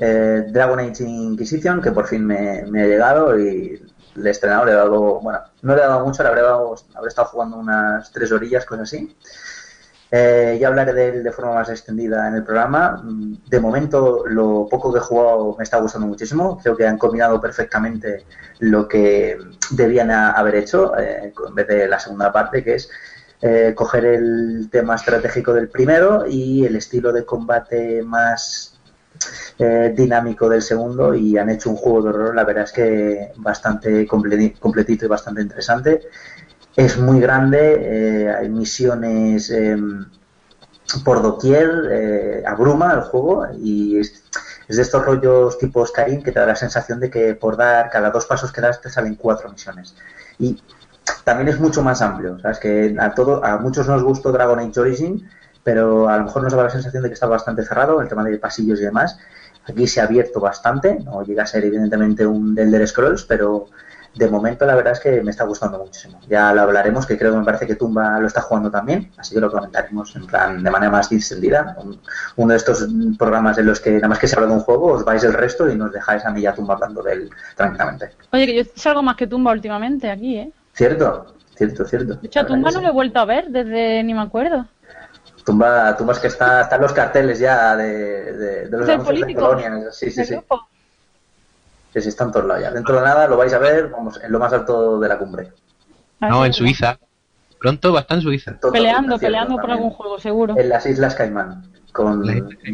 [0.04, 3.80] Eh, Dragon Age Inquisition, que por fin me, ha llegado y
[4.16, 6.76] le he estrenado, le he dado, bueno, no le he dado mucho, le habré, dado,
[6.96, 9.16] habré estado jugando unas tres orillas, cosas así.
[10.10, 13.00] Eh, ya hablaré de él de forma más extendida en el programa.
[13.48, 16.60] De momento, lo poco que he jugado me está gustando muchísimo.
[16.62, 18.26] Creo que han combinado perfectamente
[18.58, 19.38] lo que
[19.70, 22.90] debían haber hecho eh, en vez de la segunda parte, que es
[23.44, 28.71] eh, coger el tema estratégico del primero y el estilo de combate más
[29.60, 33.32] eh, dinámico del segundo y han hecho un juego de horror, la verdad es que
[33.38, 36.02] bastante completi- completito y bastante interesante.
[36.76, 40.06] Es muy grande, eh, hay misiones em,
[41.06, 44.24] por doquier, eh, abruma el juego y es,
[44.68, 47.90] es de estos rollos tipo Skyrim que te da la sensación de que por dar
[47.90, 49.96] cada dos pasos que das te salen cuatro misiones.
[50.40, 50.62] Y
[51.24, 52.60] también es mucho más amplio, ¿sabes?
[52.60, 55.30] Que a, todo, a muchos nos gustó Dragon Age Origin,
[55.64, 58.24] pero a lo mejor nos daba la sensación de que está bastante cerrado el tema
[58.24, 59.18] de pasillos y demás.
[59.68, 63.68] Aquí se ha abierto bastante, no llega a ser evidentemente un Elder Scrolls, pero
[64.16, 66.20] de momento la verdad es que me está gustando muchísimo.
[66.28, 69.34] Ya lo hablaremos, que creo que me parece que Tumba lo está jugando también, así
[69.36, 71.78] que lo comentaremos en plan de manera más distendida.
[71.80, 71.98] Un-
[72.38, 72.88] uno de estos
[73.18, 75.34] programas en los que nada más que se habla de un juego, os vais el
[75.34, 78.10] resto y nos dejáis a mí y a Tumba hablando de él tranquilamente.
[78.34, 80.52] Oye, que yo salgo más que Tumba últimamente aquí, ¿eh?
[80.74, 82.16] Cierto, cierto, cierto.
[82.16, 84.66] De hecho, a Tumba no lo he vuelto a ver desde ni me acuerdo.
[85.46, 87.88] Tumba, Tumba es que está, están los carteles ya de,
[88.34, 89.42] de, de los Del anuncios político.
[89.42, 89.96] de colonias.
[89.98, 90.34] Sí, sí, sí.
[90.36, 90.68] grupo.
[91.94, 92.72] Sí, sí, están en todos lados ya.
[92.72, 95.52] Dentro de nada lo vais a ver, vamos, en lo más alto de la cumbre.
[96.22, 96.98] A ver No, en Suiza.
[97.60, 98.58] Pronto va a estar en Suiza.
[98.60, 100.56] Todo Peleando, cierto, peleando por algún juego, seguro.
[100.58, 102.24] En las Islas Caimán, con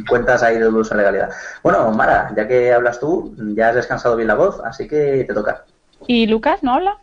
[0.07, 1.29] cuentas ahí de dudosa legalidad.
[1.63, 5.33] Bueno, Mara, ya que hablas tú, ya has descansado bien la voz, así que te
[5.33, 5.65] toca.
[6.05, 6.97] ¿Y Lucas no habla?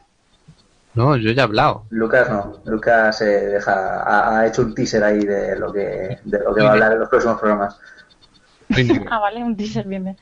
[0.95, 1.85] No, yo ya he hablado.
[1.91, 6.39] Lucas no, Lucas se deja, ha, ha hecho un teaser ahí de lo que, de
[6.41, 7.77] lo que va a hablar en los próximos programas.
[9.11, 10.17] Ah, vale, un teaser bien, bien.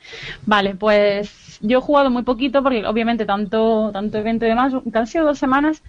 [0.46, 5.06] Vale, pues yo he jugado muy poquito porque obviamente tanto, tanto evento y demás, han
[5.06, 5.82] sido dos semanas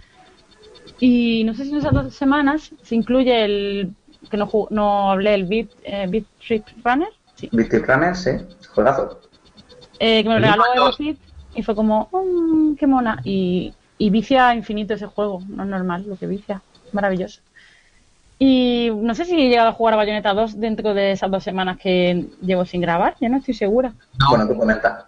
[0.99, 3.93] y no sé si en esas dos semanas se incluye el
[4.29, 8.31] que no, ju- no hablé, el Beat, eh, Beat Trip Runner, sí, Victor Runner, sí,
[8.73, 9.19] juegazo.
[9.99, 11.17] eh, que me lo El regaló Beat Eurofit
[11.55, 13.19] y fue como, "Mm, qué mona.
[13.23, 13.73] Y,
[14.03, 17.39] y vicia infinito ese juego, no es normal lo que vicia, maravilloso.
[18.37, 21.41] Y no sé si he llegado a jugar a Bayonetta 2 dentro de esas dos
[21.41, 23.93] semanas que llevo sin grabar, ya no estoy segura.
[24.29, 25.07] Bueno, tú comenta.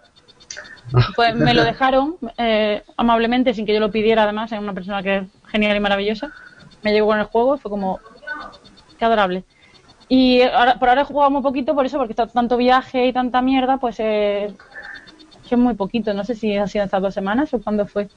[1.14, 5.02] Pues me lo dejaron eh, amablemente, sin que yo lo pidiera, además, es una persona
[5.02, 6.32] que es genial y maravillosa.
[6.82, 8.00] Me llegó con el juego y fue como,
[8.98, 9.44] qué adorable.
[10.08, 13.12] Y ahora, por ahora he jugado muy poquito por eso, porque está tanto viaje y
[13.12, 14.54] tanta mierda, pues eh,
[15.46, 16.14] que es muy poquito.
[16.14, 18.08] No sé si ha sido estas dos semanas o cuándo fue.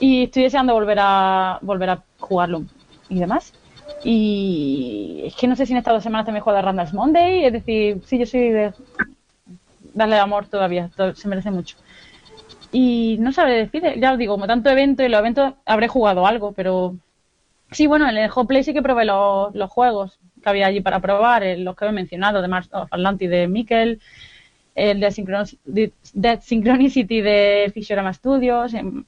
[0.00, 2.62] Y estoy deseando volver a volver a jugarlo
[3.08, 3.52] y demás.
[4.04, 6.94] Y es que no sé si en estas dos semanas también he jugado a Randall's
[6.94, 7.44] Monday.
[7.44, 8.72] Es decir, sí, yo soy de
[9.94, 11.76] darle amor todavía, to- se merece mucho.
[12.70, 16.26] Y no sabré decir, ya os digo, como tanto evento y los eventos habré jugado
[16.26, 16.94] algo, pero
[17.70, 21.00] sí, bueno, en el Play sí que probé los, los juegos que había allí para
[21.00, 24.00] probar, eh, los que he mencionado, de Mars of Atlantis de Mikkel,
[24.74, 25.10] el de
[26.40, 29.04] Synchronicity de Fisherama Studios, em,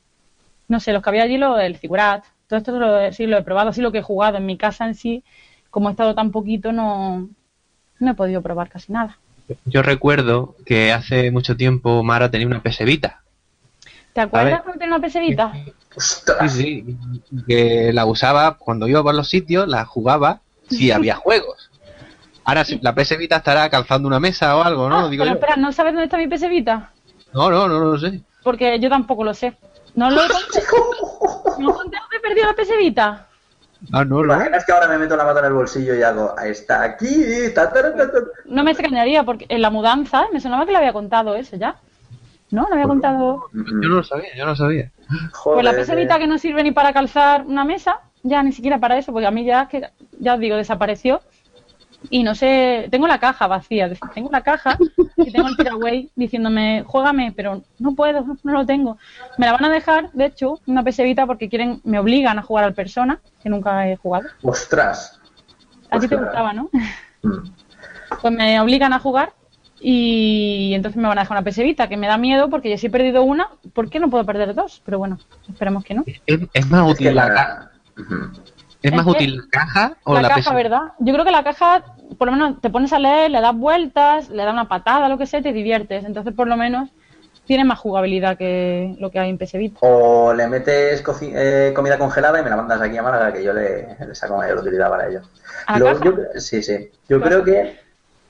[0.70, 3.42] no sé, los que había allí, lo, el Figurat, todo esto lo, sí lo he
[3.42, 5.24] probado, sí lo que he jugado en mi casa en sí,
[5.68, 7.28] como he estado tan poquito, no,
[7.98, 9.18] no he podido probar casi nada.
[9.64, 13.20] Yo recuerdo que hace mucho tiempo Mara tenía una PS Vita.
[14.12, 15.52] ¿Te acuerdas cuando tenía una PC Vita?
[15.98, 16.96] Sí, sí,
[17.48, 21.68] que la usaba cuando iba por los sitios, la jugaba si había juegos.
[22.44, 25.06] Ahora la PS Vita estará calzando una mesa o algo, ¿no?
[25.06, 25.40] Ah, Digo pero yo.
[25.40, 26.92] espera, ¿no sabes dónde está mi PC Vita?
[27.32, 28.20] No, no, no, no lo sé.
[28.44, 29.56] Porque yo tampoco lo sé.
[29.94, 30.62] ¿No lo conté?
[31.58, 33.26] ¿No conté he perdido la PC Vita?
[33.92, 34.34] Ah, no, ¿Te no.
[34.34, 37.24] imaginas que ahora me meto la mano en el bolsillo y hago, está aquí,
[37.54, 38.18] ta, ta, ta, ta, ta"?
[38.44, 41.76] No me extrañaría porque en la mudanza me sonaba que le había contado eso ya.
[42.50, 42.62] ¿No?
[42.68, 43.44] ¿No había contado?
[43.52, 44.90] Yo no lo sabía, yo no lo sabía.
[45.08, 48.52] Pues la Joder, PC Vita que no sirve ni para calzar una mesa, ya ni
[48.52, 49.88] siquiera para eso, porque a mí ya, que,
[50.18, 51.20] ya os digo, desapareció.
[52.08, 54.78] Y no sé, tengo la caja vacía, tengo la caja
[55.16, 58.96] y tengo el Tiraway diciéndome, juégame, pero no puedo, no lo tengo.
[59.36, 62.42] Me la van a dejar, de hecho, una PC Vita porque quieren, me obligan a
[62.42, 64.28] jugar al Persona, que nunca he jugado.
[64.42, 65.20] Ostras.
[65.90, 66.70] A ti te gustaba, ¿no?
[67.22, 67.50] Mm.
[68.22, 69.34] Pues me obligan a jugar
[69.78, 72.78] y entonces me van a dejar una PC Vita, que me da miedo porque yo
[72.78, 74.80] si he perdido una, ¿por qué no puedo perder dos?
[74.84, 76.04] Pero bueno, esperemos que no.
[76.06, 77.70] ¿Es, es más Es que útil la, la...
[78.82, 80.54] ¿Es más útil la caja o la, la, caja?
[80.54, 80.80] ¿verdad?
[80.98, 81.84] Yo creo que la caja,
[82.18, 85.18] por lo menos te pones a leer, le das vueltas, le das una patada, lo
[85.18, 86.04] que sea, y te diviertes.
[86.04, 86.88] Entonces, por lo menos,
[87.44, 89.78] tiene más jugabilidad que lo que hay en PS Vita.
[89.82, 93.52] O le metes eh, comida congelada y me la mandas aquí a Málaga, que yo
[93.52, 95.22] le, le saco mayor utilidad para ello.
[95.66, 96.04] ¿A la Lo- caja?
[96.04, 96.90] yo- sí, sí.
[97.08, 97.42] Yo Claro.
[97.42, 97.80] creo que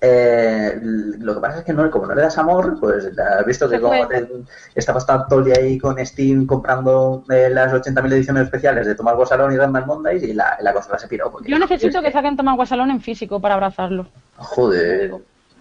[0.01, 3.69] eh, lo que pasa es que no, como no le das amor, pues has visto
[3.69, 4.29] que como te-
[4.75, 9.29] estabas todo el día ahí con Steam comprando eh, las 80.000 ediciones especiales de Tomás
[9.29, 11.31] Salón y Random Mondays y la, la consola se piró.
[11.47, 14.07] Yo necesito es que saquen Tomás Guasalón en físico para abrazarlo.
[14.37, 15.13] Joder,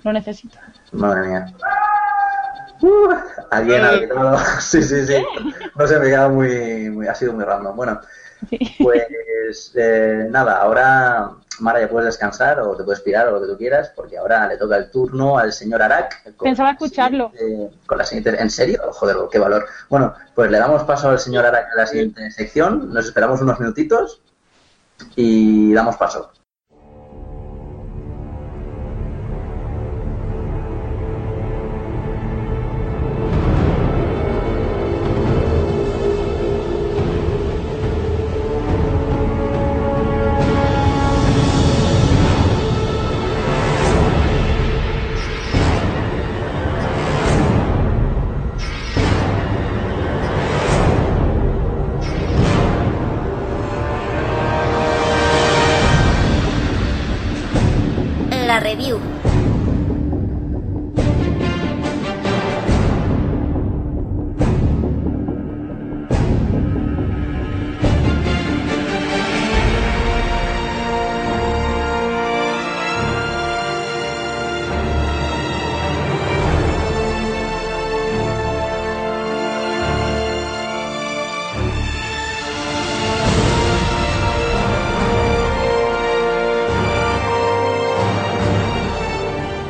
[0.03, 0.57] Lo necesito.
[0.93, 1.45] madre mía.
[2.81, 3.09] Uh,
[3.51, 4.37] alguien ha gritado.
[4.59, 5.15] Sí, sí, sí.
[5.75, 7.75] No sé, me ha quedado muy, muy, ha sido muy random.
[7.75, 7.99] Bueno.
[8.79, 13.47] Pues eh, nada, ahora Mara ya puedes descansar o te puedes pirar o lo que
[13.47, 16.35] tú quieras, porque ahora le toca el turno al señor Arak.
[16.37, 17.31] con Pensaba escucharlo.
[17.85, 18.81] con la siguiente, ¿En serio?
[18.91, 19.65] Joder, qué valor.
[19.89, 23.59] Bueno, pues le damos paso al señor Arak a la siguiente sección, nos esperamos unos
[23.59, 24.21] minutitos
[25.15, 26.31] y damos paso.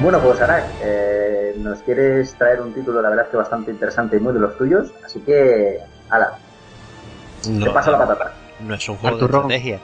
[0.02, 4.16] Bueno, pues Arak, eh, nos quieres traer un título, la verdad es que bastante interesante
[4.16, 5.78] y muy de los tuyos, así que,
[6.10, 6.38] ala,
[7.44, 8.34] te No, paso la patata.
[8.62, 9.48] no es un juego Arturo.
[9.48, 9.80] de estrategia,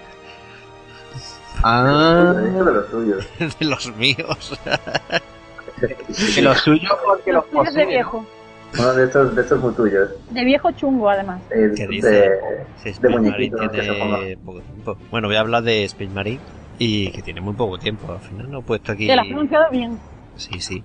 [1.64, 3.28] Ah, de los tuyos.
[3.60, 4.60] de los míos.
[6.36, 8.26] que lo suyo porque los Los tuyos de viejo.
[8.78, 10.10] Uno de estos, de estos muy tuyos.
[10.32, 11.40] De viejo chungo, además.
[11.50, 13.00] Eh, ¿Qué de, dice?
[13.02, 14.98] De muñequitos que se poco tiempo.
[15.12, 16.42] Bueno, voy a hablar de Space Marine
[16.80, 18.12] y que tiene muy poco tiempo.
[18.12, 19.08] Al final no he puesto aquí.
[19.08, 20.00] Te lo has pronunciado bien.
[20.38, 20.84] Sí, sí.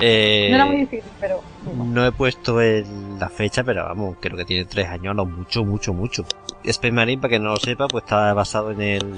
[0.00, 1.42] Eh, No era muy difícil, pero.
[1.76, 5.64] no he puesto el- la fecha, pero vamos, creo que tiene tres años, lo mucho,
[5.64, 6.24] mucho, mucho.
[6.64, 9.14] Space Marine, para que no lo sepa, pues está basado en el,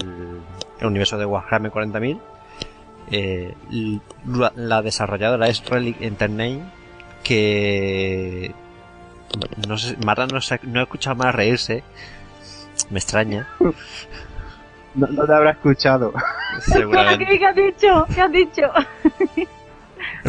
[0.80, 2.18] el universo de Warhammer 40.000.
[3.12, 3.54] Eh,
[4.26, 6.68] la, la desarrolladora es Relic Entertainment,
[7.22, 8.52] que...
[9.68, 11.84] No sé, Marta no, no he escuchado más reírse.
[12.90, 13.48] Me extraña,
[14.96, 16.12] No, no te habrá escuchado.
[16.60, 17.26] seguramente.
[17.26, 18.06] ¿Qué, qué has dicho?
[18.14, 18.62] ¿Qué has dicho?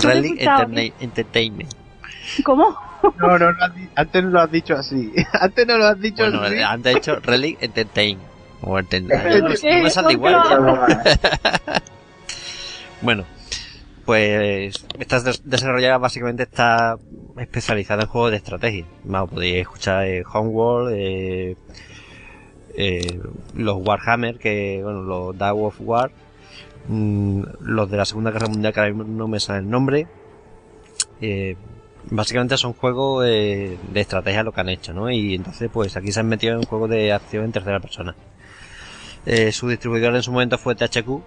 [0.03, 0.11] No.
[0.11, 1.73] Enterna- Entertainment.
[2.43, 2.75] ¿Cómo?
[3.19, 5.11] No, no, lo has di- antes no lo has dicho así.
[5.33, 6.59] Antes no lo has dicho Bueno, así.
[6.61, 8.27] antes he dicho Relic Entertainment.
[8.61, 10.99] O enten- ¿Pero no, no me sale ¿Por qué igual.
[13.01, 13.25] Bueno,
[14.05, 16.95] pues esta des- desarrolladora básicamente está
[17.37, 18.85] especializada en juegos de estrategia.
[19.03, 21.55] Vamos, podéis escuchar eh, Homeworld, eh,
[22.77, 23.19] eh,
[23.55, 26.11] los Warhammer, que bueno, los Dawn of War,
[26.87, 30.07] mm, los de la Segunda Guerra Mundial, que ahora mismo no me sale el nombre.
[31.19, 31.55] Eh,
[32.09, 35.11] básicamente son juegos eh, de estrategia lo que han hecho, ¿no?
[35.11, 38.15] Y entonces, pues aquí se han metido en juegos de acción en tercera persona.
[39.51, 41.21] Su distribuidor en su momento fue THQ,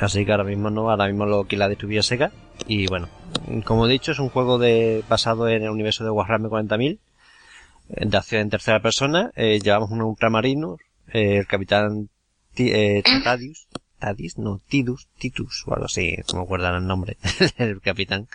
[0.00, 2.32] Así que ahora mismo no, ahora mismo lo que la distribuye Sega.
[2.66, 3.08] Y bueno,
[3.64, 6.98] como he dicho, es un juego de, basado en el universo de Warhammer 40.000, eh,
[7.96, 9.30] de acción en tercera persona.
[9.36, 10.76] Eh, llevamos un ultramarino,
[11.12, 12.08] eh, el capitán
[12.56, 13.68] eh, Tadius,
[13.98, 17.16] Tadis, no, Tidus, Titus, o algo así, no me acuerdo el nombre
[17.58, 18.28] del capitán,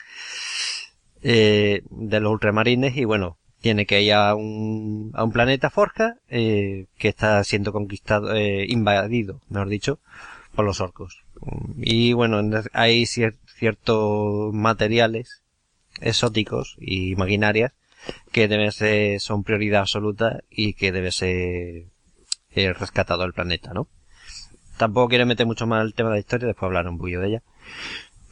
[1.23, 6.17] eh, de los ultramarines, y bueno, tiene que ir a un, a un planeta Forja,
[6.29, 9.99] eh, que está siendo conquistado, eh, invadido, mejor dicho,
[10.53, 11.23] por los orcos.
[11.77, 12.39] Y bueno,
[12.73, 15.41] hay cier- ciertos materiales
[16.01, 17.71] exóticos y maquinarias
[18.31, 21.85] que deben ser, son prioridad absoluta y que debe ser
[22.51, 23.87] eh, rescatado del planeta, ¿no?
[24.77, 27.27] Tampoco quiero meter mucho más el tema de la historia, después hablar un poquillo de
[27.27, 27.43] ella.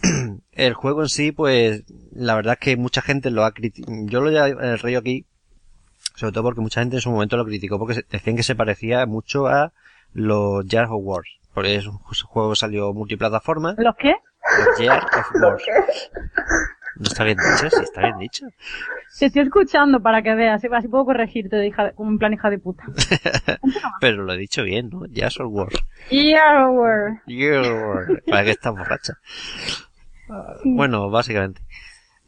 [0.52, 3.96] el juego en sí, pues, la verdad es que mucha gente lo ha criticado.
[4.06, 5.26] Yo lo he el rey aquí,
[6.16, 9.06] sobre todo porque mucha gente en su momento lo criticó porque decían que se parecía
[9.06, 9.72] mucho a
[10.14, 11.30] los Jar of Wars.
[11.54, 13.76] Porque es un juego que salió multiplataforma.
[13.78, 14.16] ¿Los qué?
[14.58, 15.64] Los Jar of Wars.
[16.96, 18.46] No está bien dicho, sí, está bien dicho.
[19.18, 22.50] Te estoy escuchando para que veas, así puedo corregirte de hija, como en plan hija
[22.50, 22.84] de puta.
[24.00, 25.04] Pero lo he dicho bien, ¿no?
[25.14, 25.76] Jar of Wars.
[26.10, 27.18] Yeah, word.
[27.28, 29.14] Jar, Para que estás borracha.
[30.64, 31.62] Bueno, básicamente.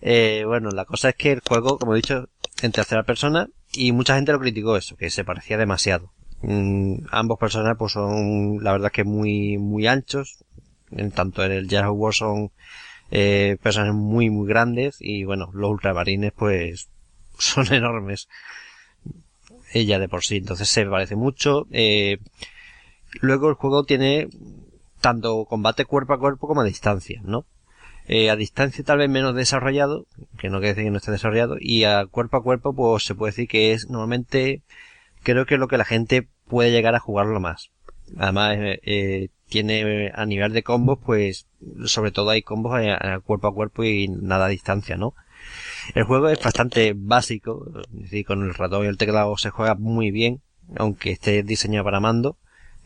[0.02, 2.30] Eh, bueno, la cosa es que el juego, como he dicho,
[2.62, 6.12] en tercera persona, y mucha gente lo criticó eso, que se parecía demasiado.
[6.42, 10.44] Mm, ambos personajes pues son, la verdad que muy, muy anchos,
[10.92, 12.52] en tanto en el of War son
[13.12, 16.90] eh, personajes muy, muy grandes, y bueno, los ultramarines pues
[17.38, 18.28] son enormes.
[19.74, 21.68] Ella de por sí, entonces se parece mucho.
[21.72, 22.18] Eh,
[23.22, 24.28] luego el juego tiene
[25.02, 27.46] tanto combate cuerpo a cuerpo como a distancia, ¿no?
[28.08, 30.06] Eh, a distancia tal vez menos desarrollado,
[30.38, 33.16] que no quiere decir que no esté desarrollado, y a cuerpo a cuerpo pues se
[33.16, 34.62] puede decir que es normalmente,
[35.24, 37.72] creo que es lo que la gente puede llegar a jugarlo más.
[38.18, 38.58] Además,
[39.50, 41.48] tiene a nivel de combos, pues
[41.86, 45.14] sobre todo hay combos a, a cuerpo a cuerpo y nada a distancia, ¿no?
[45.94, 49.76] El juego es bastante básico, es decir, con el ratón y el teclado se juega
[49.76, 50.42] muy bien,
[50.76, 52.38] aunque esté diseñado para mando,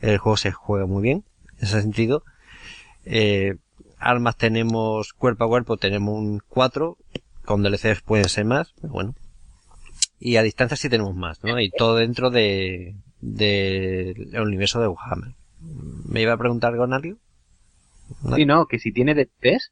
[0.01, 1.23] el juego se juega muy bien,
[1.57, 2.23] en ese sentido.
[3.05, 3.55] Eh,
[3.97, 6.97] armas tenemos cuerpo a cuerpo, tenemos un 4,
[7.45, 9.15] con DLCs pueden ser más, pero bueno.
[10.19, 11.59] Y a distancia sí tenemos más, ¿no?
[11.59, 15.38] Y todo dentro de, de universo de Warhammer.
[15.61, 17.17] ¿Me iba a preguntar algo, Nario?
[18.35, 19.71] Sí, no, que si tiene DLCs.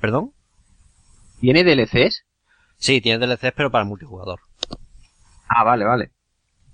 [0.00, 0.32] ¿Perdón?
[1.40, 2.24] ¿Tiene DLCs?
[2.78, 4.40] Sí, tiene DLCs, pero para multijugador.
[5.48, 6.10] Ah, vale, vale.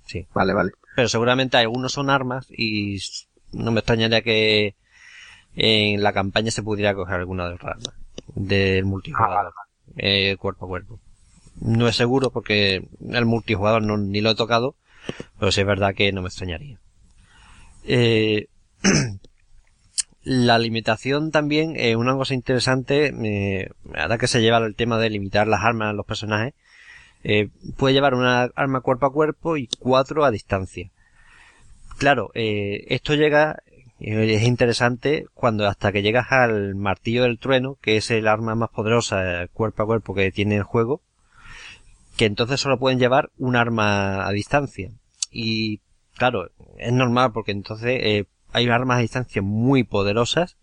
[0.05, 0.27] Sí.
[0.33, 0.71] Vale, vale.
[0.95, 2.99] Pero seguramente algunos son armas y
[3.51, 4.75] no me extrañaría que
[5.55, 7.93] en la campaña se pudiera coger alguna de las armas
[8.35, 9.53] del multijugador,
[9.97, 10.99] eh, cuerpo a cuerpo.
[11.61, 14.75] No es seguro porque el multijugador no, ni lo he tocado,
[15.39, 16.79] pero sí es verdad que no me extrañaría.
[17.87, 18.47] Eh,
[20.23, 25.09] la limitación también es una cosa interesante, eh, ahora que se lleva el tema de
[25.09, 26.53] limitar las armas a los personajes,
[27.23, 30.91] eh, puede llevar una arma cuerpo a cuerpo y cuatro a distancia.
[31.97, 33.63] Claro, eh, esto llega,
[33.99, 38.53] eh, es interesante cuando hasta que llegas al martillo del trueno, que es el arma
[38.53, 41.01] más poderosa eh, cuerpo a cuerpo que tiene el juego,
[42.17, 44.91] que entonces solo pueden llevar un arma a distancia.
[45.31, 45.79] Y
[46.17, 50.57] claro, es normal porque entonces eh, hay armas a distancia muy poderosas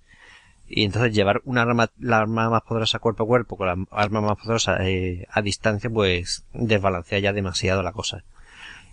[0.68, 4.20] y entonces llevar una arma, la arma más poderosa cuerpo a cuerpo con la arma
[4.22, 8.24] más poderosa eh, a distancia, pues desbalancea ya demasiado la cosa.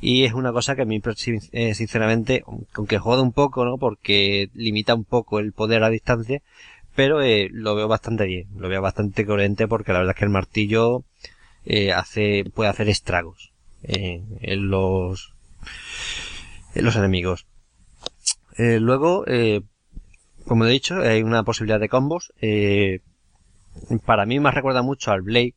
[0.02, 2.44] Y es una cosa que a mí, sin- eh, sinceramente,
[2.74, 3.78] aunque joda un poco, ¿no?
[3.78, 6.42] Porque limita un poco el poder a distancia,
[6.96, 10.26] pero eh, lo veo bastante bien, lo veo bastante coherente porque la verdad es que
[10.26, 11.04] el martillo
[11.66, 13.52] eh, hace, puede hacer estragos
[13.84, 15.34] eh, en los,
[16.76, 17.48] los enemigos.
[18.58, 19.62] Eh, luego, eh,
[20.46, 22.34] como he dicho, hay una posibilidad de combos.
[22.42, 23.02] Eh,
[24.06, 25.56] para mí me recuerda mucho al Blade,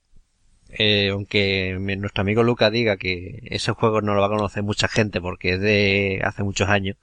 [0.70, 4.88] eh, aunque nuestro amigo Luca diga que ese juego no lo va a conocer mucha
[4.88, 6.96] gente porque es de hace muchos años.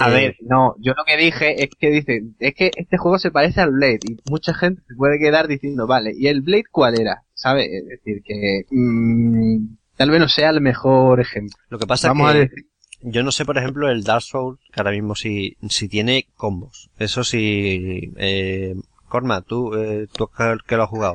[0.00, 3.18] A Eh, ver, no, yo lo que dije es que dice, es que este juego
[3.18, 6.64] se parece al Blade y mucha gente se puede quedar diciendo, vale, ¿y el Blade
[6.70, 7.24] cuál era?
[7.34, 7.66] ¿Sabes?
[7.68, 11.56] Es decir, que mm, tal vez no sea el mejor ejemplo.
[11.70, 12.66] Lo que pasa Vamos que a decir,
[13.02, 16.90] yo no sé, por ejemplo, el Dark Souls, que ahora mismo si, si tiene combos.
[16.98, 18.74] Eso sí, eh,
[19.08, 20.28] Corma, tú, eh, tú
[20.66, 21.14] que, lo has jugado.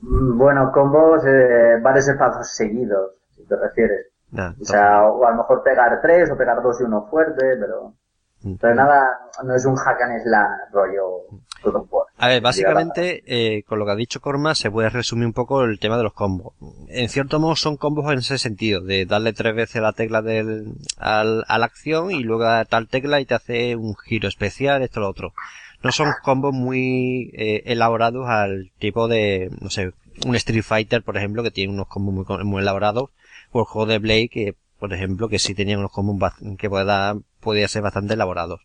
[0.00, 4.06] Mm, Bueno, combos, eh, varios espacios seguidos, si te refieres.
[4.32, 7.56] Nah, O sea, o a lo mejor pegar tres o pegar dos y uno fuerte,
[7.60, 7.94] pero...
[8.38, 9.06] entonces- Pero nada,
[9.44, 11.26] no es un hack and slash rollo
[11.64, 12.06] God of War.
[12.16, 15.64] A ver, básicamente, eh, con lo que ha dicho Corma, se puede resumir un poco
[15.64, 16.54] el tema de los combos.
[16.88, 20.74] En cierto modo son combos en ese sentido, de darle tres veces la tecla del,
[20.96, 24.82] al, a la acción y luego a tal tecla y te hace un giro especial,
[24.82, 25.34] esto lo otro.
[25.82, 29.92] No son combos muy eh, elaborados al tipo de, no sé,
[30.24, 33.10] un Street Fighter, por ejemplo, que tiene unos combos muy, muy elaborados,
[33.50, 37.16] o el juego de Blade, que, por ejemplo, que sí tenía unos combos que pueda,
[37.40, 38.60] podía ser bastante elaborados.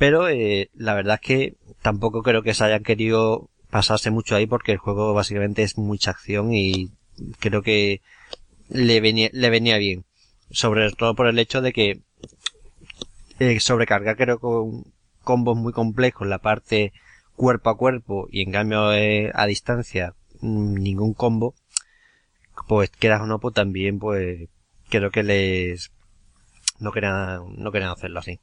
[0.00, 4.46] Pero eh, la verdad es que tampoco creo que se hayan querido pasarse mucho ahí
[4.46, 6.88] porque el juego básicamente es mucha acción y
[7.38, 8.00] creo que
[8.70, 10.06] le venía, le venía bien.
[10.50, 12.00] Sobre todo por el hecho de que
[13.40, 14.84] eh, sobrecargar creo con
[15.22, 16.94] combos muy complejos la parte
[17.36, 21.54] cuerpo a cuerpo y en cambio eh, a distancia mm, ningún combo
[22.68, 24.48] pues quieras o no pues también pues
[24.88, 25.90] creo que les
[26.78, 28.40] no querían no querían hacerlo así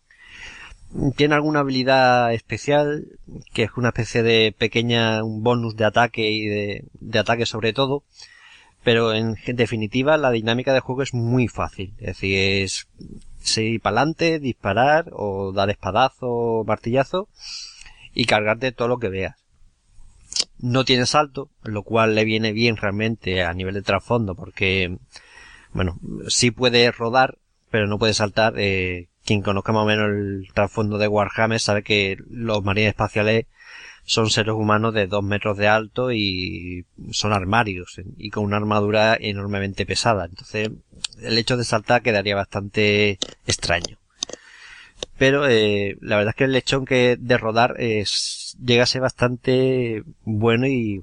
[1.15, 3.05] tiene alguna habilidad especial
[3.53, 7.73] que es una especie de pequeña un bonus de ataque y de, de ataque sobre
[7.73, 8.03] todo.
[8.83, 11.93] Pero en definitiva la dinámica del juego es muy fácil.
[11.99, 12.87] Es decir es
[13.39, 17.27] seguir para adelante disparar o dar espadazo martillazo
[18.13, 19.35] y cargarte todo lo que veas.
[20.59, 24.97] No tiene salto lo cual le viene bien realmente a nivel de trasfondo porque
[25.73, 27.37] bueno sí puede rodar
[27.69, 31.83] pero no puede saltar eh, quien conozca más o menos el trasfondo de Warhammer sabe
[31.83, 33.45] que los marines espaciales
[34.05, 39.17] son seres humanos de dos metros de alto y son armarios y con una armadura
[39.19, 40.25] enormemente pesada.
[40.25, 40.69] Entonces,
[41.21, 43.97] el hecho de saltar quedaría bastante extraño.
[45.17, 49.01] Pero eh, la verdad es que el lechón que de rodar es, llega a ser
[49.01, 51.01] bastante bueno y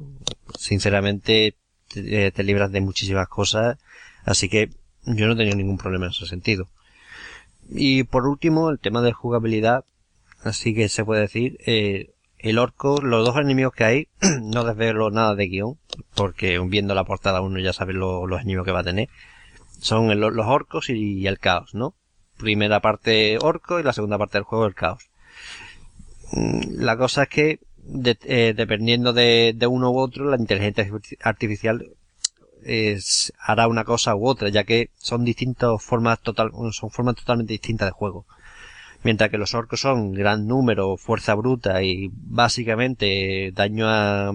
[0.59, 1.57] sinceramente
[1.89, 3.77] te, te libras de muchísimas cosas.
[4.25, 4.71] Así que
[5.05, 6.71] yo no he tenido ningún problema en ese sentido.
[7.70, 9.85] Y por último, el tema de jugabilidad,
[10.43, 14.09] así que se puede decir, eh, el orco, los dos enemigos que hay,
[14.43, 15.78] no desvelo nada de guion,
[16.15, 19.09] porque viendo la portada uno ya sabe lo- los enemigos que va a tener.
[19.81, 21.95] Son los orcos y el caos, ¿no?
[22.39, 25.09] Primera parte orco y la segunda parte del juego el caos.
[26.32, 27.61] Mm, La cosa es que,
[28.24, 30.86] eh, dependiendo de, de uno u otro, la inteligencia
[31.23, 31.86] artificial
[33.39, 37.89] hará una cosa u otra, ya que son distintas formas total, son formas totalmente distintas
[37.89, 38.27] de juego.
[39.03, 44.32] Mientras que los orcos son gran número, fuerza bruta y básicamente daño a,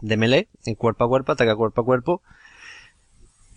[0.00, 2.22] de melee, en cuerpo a cuerpo, ataque a cuerpo a cuerpo.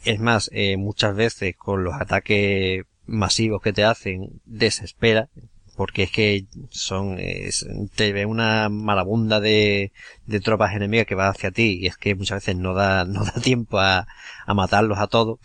[0.03, 5.29] Es más, eh, muchas veces con los ataques masivos que te hacen, desespera,
[5.75, 7.65] porque es que son, es-
[7.95, 9.91] te ve una marabunda de,
[10.25, 13.23] de tropas enemigas que va hacia ti y es que muchas veces no da, no
[13.25, 14.07] da tiempo a,
[14.45, 15.39] a matarlos a todos.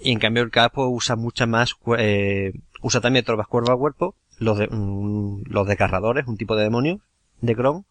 [0.00, 4.14] Y en cambio el capo usa muchas más, eh, usa también tropas cuerpo a cuerpo,
[4.38, 7.00] los de, mm, los desgarradores, un tipo de demonio,
[7.42, 7.84] de Kron,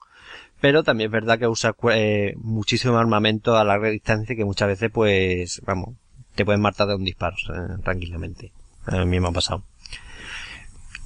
[0.62, 4.92] pero también es verdad que usa eh, muchísimo armamento a larga distancia que muchas veces
[4.92, 5.96] pues, vamos,
[6.36, 8.52] te pueden matar de un disparo eh, tranquilamente.
[8.88, 9.64] A mí me ha pasado.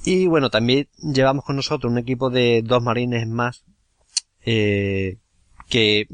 [0.04, 3.64] Y bueno, también llevamos con nosotros un equipo de dos marines más,
[4.44, 5.16] eh,
[5.68, 6.06] que,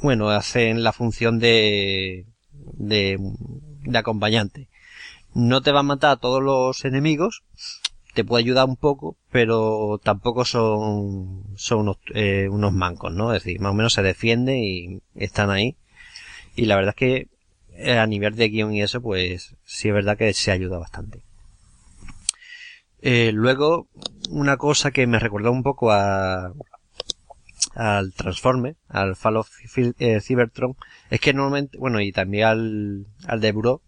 [0.00, 3.18] bueno, hacen la función de, de,
[3.82, 4.68] de acompañante.
[5.34, 7.42] No te va a matar a todos los enemigos,
[8.14, 13.34] te puede ayudar un poco, pero tampoco son, son unos, eh, unos mancos, ¿no?
[13.34, 15.76] Es decir, más o menos se defiende y están ahí.
[16.54, 17.28] Y la verdad es que
[17.74, 21.22] eh, a nivel de guion y eso, pues sí es verdad que se ayuda bastante.
[23.02, 23.88] Eh, luego,
[24.30, 26.52] una cosa que me recordó un poco a,
[27.74, 29.50] al Transforme, al Fall of
[29.98, 30.76] eh, Cybertron,
[31.10, 33.82] es que normalmente, bueno, y también al, al de Bureau,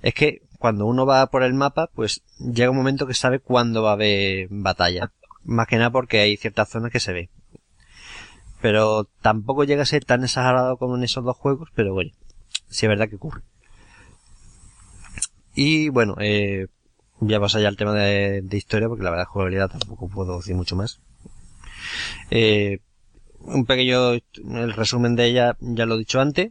[0.00, 3.82] es que cuando uno va por el mapa, pues llega un momento que sabe cuándo
[3.82, 5.12] va a haber batalla.
[5.42, 7.30] Más que nada porque hay ciertas zonas que se ven.
[8.60, 12.12] Pero tampoco llega a ser tan exagerado como en esos dos juegos, pero bueno,
[12.68, 13.42] sí es verdad que ocurre.
[15.52, 16.68] Y bueno, eh,
[17.24, 20.76] ya pasa ya al tema de, historia, porque la verdad jugabilidad tampoco puedo decir mucho
[20.76, 21.00] más.
[22.30, 22.80] Eh,
[23.40, 26.50] un pequeño el resumen de ella ya lo he dicho antes.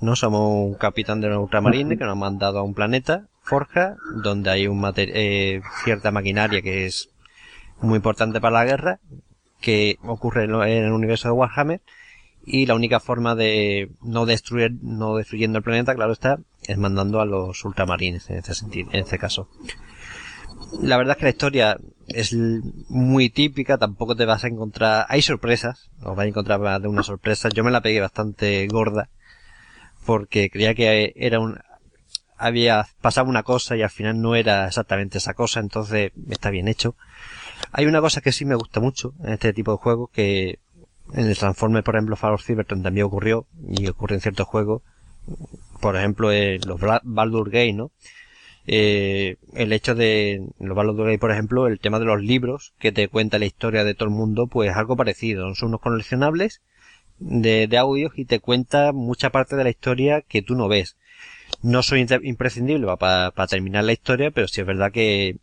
[0.00, 3.96] No somos un capitán de una ultramarine que nos ha mandado a un planeta, Forja,
[4.22, 7.10] donde hay un eh, cierta maquinaria que es
[7.80, 9.00] muy importante para la guerra,
[9.60, 11.80] que ocurre en el universo de Warhammer,
[12.44, 17.20] y la única forma de no destruir, no destruyendo el planeta, claro está, es mandando
[17.20, 19.48] a los ultramarines en este sentido, en este caso.
[20.82, 21.76] La verdad es que la historia
[22.08, 22.34] es
[22.88, 26.88] muy típica, tampoco te vas a encontrar, hay sorpresas, os vais a encontrar más de
[26.88, 29.08] una sorpresa, yo me la pegué bastante gorda,
[30.06, 31.58] porque creía que era un,
[32.36, 36.68] había pasado una cosa y al final no era exactamente esa cosa, entonces está bien
[36.68, 36.96] hecho.
[37.70, 40.58] Hay una cosa que sí me gusta mucho en este tipo de juegos, que
[41.12, 44.82] en el Transformers, por ejemplo, Fall of Cybertron también ocurrió, y ocurre en ciertos juegos,
[45.80, 47.90] por ejemplo, en los Baldur Gate, ¿no?
[48.72, 53.08] Eh, el hecho de los Gate, por ejemplo, el tema de los libros que te
[53.08, 55.52] cuenta la historia de todo el mundo, pues algo parecido.
[55.56, 56.62] Son unos coleccionables
[57.18, 60.96] de, audios y te cuenta mucha parte de la historia que tú no ves.
[61.62, 65.38] No soy imprescindible para, para terminar la historia, pero sí es verdad que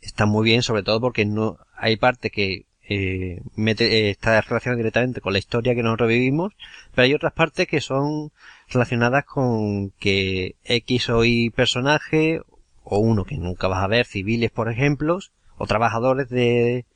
[0.00, 4.78] está muy bien, sobre todo porque no hay parte que eh, mete, eh, está relacionada
[4.78, 6.52] directamente con la historia que nos revivimos,
[6.92, 8.32] pero hay otras partes que son
[8.72, 12.40] relacionadas con que X o Y personaje,
[12.84, 15.18] o uno que nunca vas a ver, civiles por ejemplo,
[15.56, 16.86] o trabajadores de,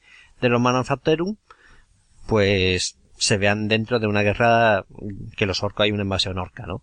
[0.41, 1.37] de los Manufacturum,
[2.27, 4.85] pues se vean dentro de una guerra
[5.37, 6.83] que los orcos hay una invasión orca, ¿no?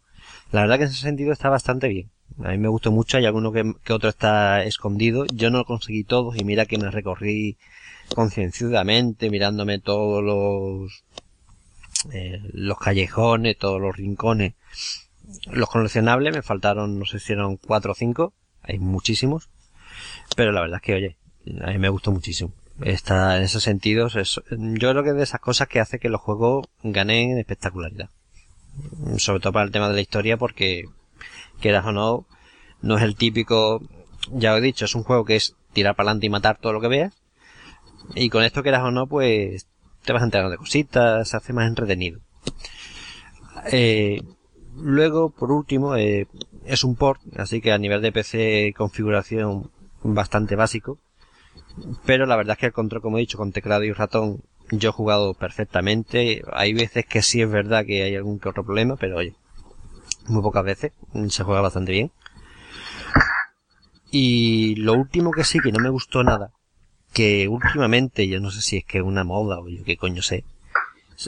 [0.51, 2.09] La verdad que en ese sentido está bastante bien.
[2.43, 5.25] A mí me gustó mucho, hay alguno que, otro está escondido.
[5.33, 7.57] Yo no lo conseguí todos y mira que me recorrí
[8.15, 11.03] concienciadamente mirándome todos los
[12.11, 14.53] eh, los callejones, todos los rincones.
[15.51, 19.49] Los coleccionables me faltaron, no sé si eran cuatro o cinco, hay muchísimos,
[20.35, 21.17] pero la verdad es que oye,
[21.61, 22.53] a mí me gustó muchísimo.
[22.81, 24.13] Está en esos sentidos,
[24.49, 28.09] yo creo que es de esas cosas que hace que los juegos ganen espectacularidad.
[29.17, 30.85] Sobre todo para el tema de la historia porque
[31.61, 32.25] quieras o no,
[32.81, 33.81] no es el típico,
[34.31, 36.81] ya he dicho, es un juego que es tirar para adelante y matar todo lo
[36.81, 37.13] que veas.
[38.15, 39.67] Y con esto quieras o no, pues
[40.03, 42.19] te vas enterando de cositas, se hace más entretenido.
[43.71, 44.21] Eh,
[44.75, 46.27] luego, por último, eh,
[46.65, 49.71] es un port, así que a nivel de PC configuración
[50.03, 50.99] bastante básico.
[52.05, 54.89] Pero la verdad es que el control, como he dicho, con teclado y ratón, yo
[54.89, 56.43] he jugado perfectamente.
[56.51, 59.35] Hay veces que sí es verdad que hay algún que otro problema, pero oye,
[60.27, 60.91] muy pocas veces,
[61.29, 62.11] se juega bastante bien.
[64.11, 66.51] Y lo último que sí que no me gustó nada,
[67.13, 70.21] que últimamente, yo no sé si es que es una moda o yo qué coño
[70.21, 70.43] sé,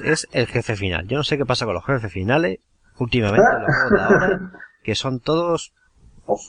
[0.03, 1.07] es el jefe final.
[1.07, 2.59] Yo no sé qué pasa con los jefes finales,
[2.97, 4.51] últimamente los juegos de ahora,
[4.83, 5.73] que son todos...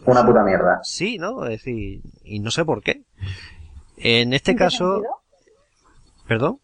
[0.07, 0.81] Una puta mierda.
[0.83, 1.45] Sí, ¿no?
[1.45, 3.03] Es decir, y no sé por qué.
[3.99, 5.03] En este caso...
[6.27, 6.61] ¿Perdón?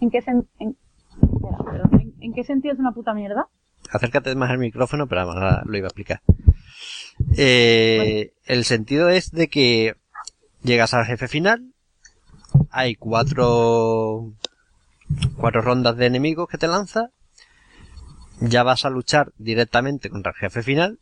[0.00, 0.18] ¿En qué,
[0.58, 0.76] en...
[2.20, 3.48] ¿En qué sentido es una puta mierda?
[3.90, 6.20] acércate más al micrófono, pero ahora lo iba a explicar.
[7.36, 9.96] Eh, el sentido es de que
[10.62, 11.72] llegas al jefe final,
[12.70, 14.32] hay cuatro,
[15.36, 17.10] cuatro rondas de enemigos que te lanza,
[18.40, 20.98] ya vas a luchar directamente contra el jefe final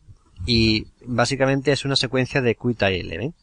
[0.47, 3.35] y básicamente es una secuencia de Time Eleven.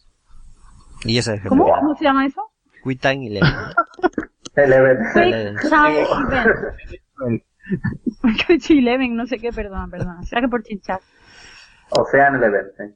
[1.03, 1.65] Y ese es el jefe ¿Cómo?
[1.65, 2.41] ¿Cómo se llama eso?
[2.83, 3.51] Quick Time Eleven.
[8.69, 9.15] Eleven.
[9.15, 10.23] No sé qué, perdona, perdona.
[10.23, 10.99] Será que por chinchar.
[11.89, 12.95] Ocean Eleven.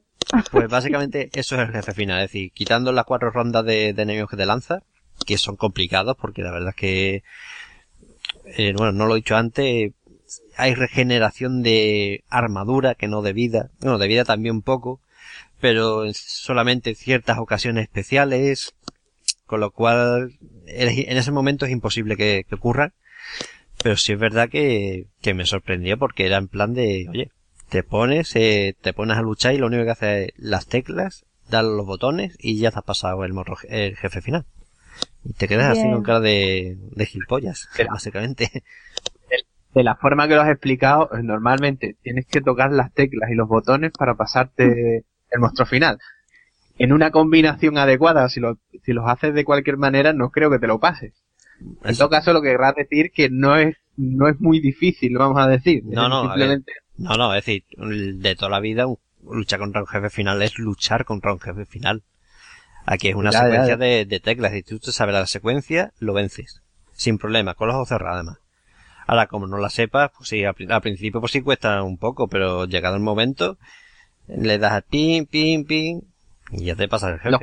[0.52, 4.30] Pues básicamente eso es el jefe final, es decir, quitando las cuatro rondas de, enemigos
[4.30, 4.82] que te lanza,
[5.26, 7.22] que son complicados porque la verdad es que,
[8.56, 9.92] eh, bueno, no lo he dicho antes,
[10.56, 15.00] hay regeneración de armadura que no de vida, bueno, de vida también un poco,
[15.60, 18.74] pero solamente en ciertas ocasiones especiales,
[19.46, 22.92] con lo cual en ese momento es imposible que, ocurra.
[23.82, 27.30] Pero sí es verdad que, que me sorprendió porque era en plan de, oye,
[27.70, 31.24] te pones, eh, te pones a luchar y lo único que hace es las teclas,
[31.48, 34.44] dar los botones y ya te has pasado el, morro, el jefe final.
[35.24, 38.62] Y te quedas así con cara de, de gilipollas, básicamente.
[39.74, 43.48] De la forma que lo has explicado, normalmente tienes que tocar las teclas y los
[43.48, 45.98] botones para pasarte el monstruo final.
[46.78, 50.58] En una combinación adecuada, si, lo, si los haces de cualquier manera, no creo que
[50.58, 51.12] te lo pases.
[51.84, 55.38] En todo caso, lo que querrás decir que no es, no es muy difícil, vamos
[55.38, 55.84] a decir.
[55.84, 56.24] No, no,
[56.96, 58.86] no, no, es decir, de toda la vida
[59.22, 62.02] luchar contra un jefe final es luchar contra un jefe final.
[62.92, 63.76] Aquí es una Ya, secuencia ya.
[63.76, 64.54] De, de teclas.
[64.54, 66.60] Y tú te sabes la secuencia, lo vences.
[66.92, 68.38] Sin problema, con los ojos cerrados además.
[69.06, 71.98] Ahora, como no la sepas, pues sí, al, pri- al principio pues sí cuesta un
[71.98, 73.58] poco, pero llegado el momento,
[74.28, 76.02] le das a pin, pin, pin,
[76.52, 77.30] y ya te pasa el jefe.
[77.30, 77.40] Los.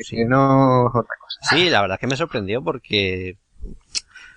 [0.00, 0.16] Sí.
[0.16, 1.38] Que no otra cosa.
[1.56, 3.36] Sí, la verdad es que me sorprendió porque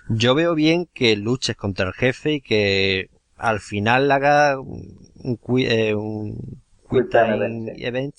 [0.08, 5.38] yo veo bien que luches contra el jefe y que al final haga un, un,
[5.60, 6.58] eh, un
[6.90, 7.84] event, sí.
[7.84, 8.14] event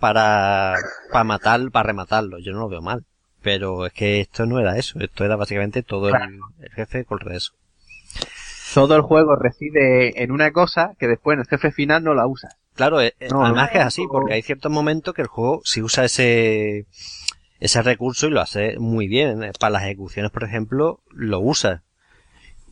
[0.00, 0.74] para,
[1.12, 2.38] para matar, para rematarlo.
[2.38, 3.04] Yo no lo veo mal.
[3.42, 4.98] Pero es que esto no era eso.
[5.00, 6.32] Esto era básicamente todo el, Claro.
[6.60, 7.52] el jefe contra eso.
[8.74, 12.26] Todo el juego reside en una cosa que después en el jefe final no la
[12.26, 12.56] usas.
[12.74, 13.72] Claro, eh, No, además no.
[13.72, 16.86] que es así, porque hay ciertos momentos que el juego si usa ese,
[17.58, 19.42] ese recurso y lo hace muy bien.
[19.42, 21.82] Eh, Para las ejecuciones, por ejemplo, lo usa.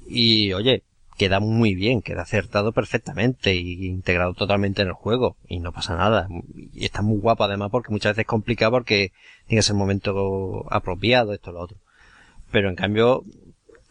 [0.07, 0.83] Y oye,
[1.19, 5.37] queda muy bien, queda acertado perfectamente y integrado totalmente en el juego.
[5.49, 6.29] Y no pasa nada.
[6.73, 9.13] Y está muy guapo además porque muchas veces es complicado porque
[9.47, 11.77] tiene que ser el momento apropiado, esto, lo otro.
[12.53, 13.25] Pero en cambio,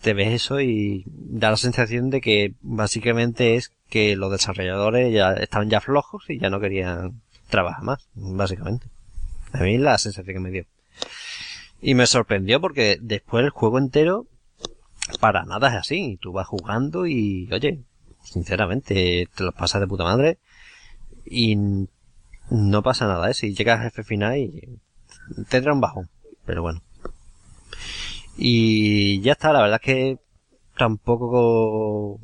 [0.01, 5.33] te ves eso y da la sensación de que básicamente es que los desarrolladores ya
[5.33, 8.87] estaban ya flojos y ya no querían trabajar más, básicamente.
[9.51, 10.65] A mí la sensación que me dio.
[11.81, 14.25] Y me sorprendió porque después el juego entero
[15.19, 16.17] para nada es así.
[16.21, 17.83] Tú vas jugando y, oye,
[18.23, 20.39] sinceramente, te lo pasas de puta madre
[21.25, 21.55] y
[22.49, 23.33] no pasa nada, ¿eh?
[23.33, 24.79] Si llegas al jefe final y
[25.49, 26.09] tendrá un bajón,
[26.45, 26.81] pero bueno.
[28.37, 30.19] Y ya está, la verdad es que
[30.77, 32.19] tampoco,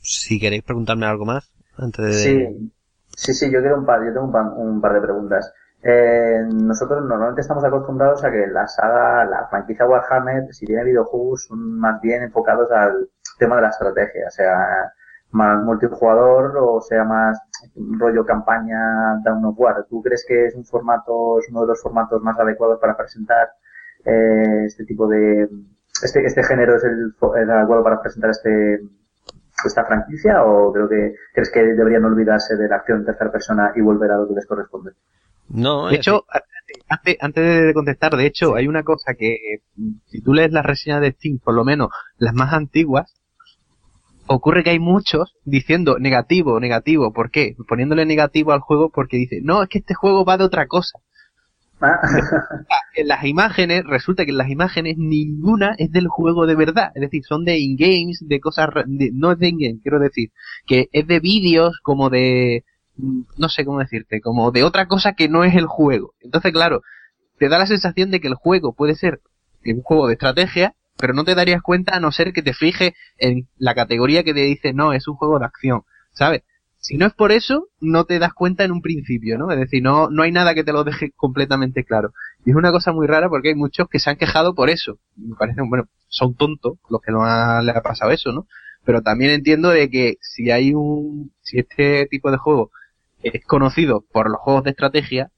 [0.00, 2.12] si queréis preguntarme algo más, antes de...
[2.12, 2.70] Sí,
[3.16, 5.52] sí, sí, yo quiero un par, yo tengo un par, un par de preguntas.
[5.88, 11.44] Eh, nosotros normalmente estamos acostumbrados a que la saga, la franquicia Warhammer, si tiene videojuegos,
[11.44, 13.08] son más bien enfocados al
[13.38, 14.92] tema de la estrategia, sea,
[15.30, 17.38] más multijugador o sea más
[17.76, 19.86] rollo campaña Down of War.
[19.88, 23.48] ¿Tú crees que es un formato, es uno de los formatos más adecuados para presentar
[24.04, 25.48] eh, este tipo de,
[26.02, 28.80] este, este género es el, el adecuado para presentar este,
[29.64, 33.72] esta franquicia o creo que crees que deberían olvidarse de la acción en tercera persona
[33.74, 34.92] y volver a lo que les corresponde?
[35.48, 36.24] No, De hecho,
[36.88, 39.62] antes, antes de contestar, de hecho, hay una cosa que,
[40.06, 41.88] si tú lees las reseñas de Steam, por lo menos
[42.18, 43.14] las más antiguas,
[44.26, 47.12] ocurre que hay muchos diciendo negativo, negativo.
[47.12, 47.54] ¿Por qué?
[47.68, 50.98] Poniéndole negativo al juego porque dice, no, es que este juego va de otra cosa.
[51.80, 52.00] Ah,
[52.94, 56.90] En las imágenes, resulta que en las imágenes ninguna es del juego de verdad.
[56.94, 60.30] Es decir, son de in-games, de cosas, de- no es de in-game, quiero decir,
[60.66, 62.64] que es de vídeos como de,
[62.96, 66.14] mm, no sé cómo decirte, como de otra cosa que no es el juego.
[66.20, 66.82] Entonces, claro,
[67.38, 69.20] te da la sensación de que el juego puede ser
[69.66, 72.92] un juego de estrategia, pero no te darías cuenta a no ser que te fijes
[73.18, 75.82] en la categoría que te dice, no, es un juego de acción,
[76.12, 76.42] ¿sabes?
[76.86, 79.50] Si no es por eso, no te das cuenta en un principio, ¿no?
[79.50, 82.12] Es decir, no, no hay nada que te lo deje completamente claro.
[82.44, 85.00] Y es una cosa muy rara porque hay muchos que se han quejado por eso.
[85.16, 88.46] Me parece, bueno, son tontos los que no ha, le ha pasado eso, ¿no?
[88.84, 92.70] Pero también entiendo de que si hay un, si este tipo de juego
[93.20, 95.32] es conocido por los juegos de estrategia,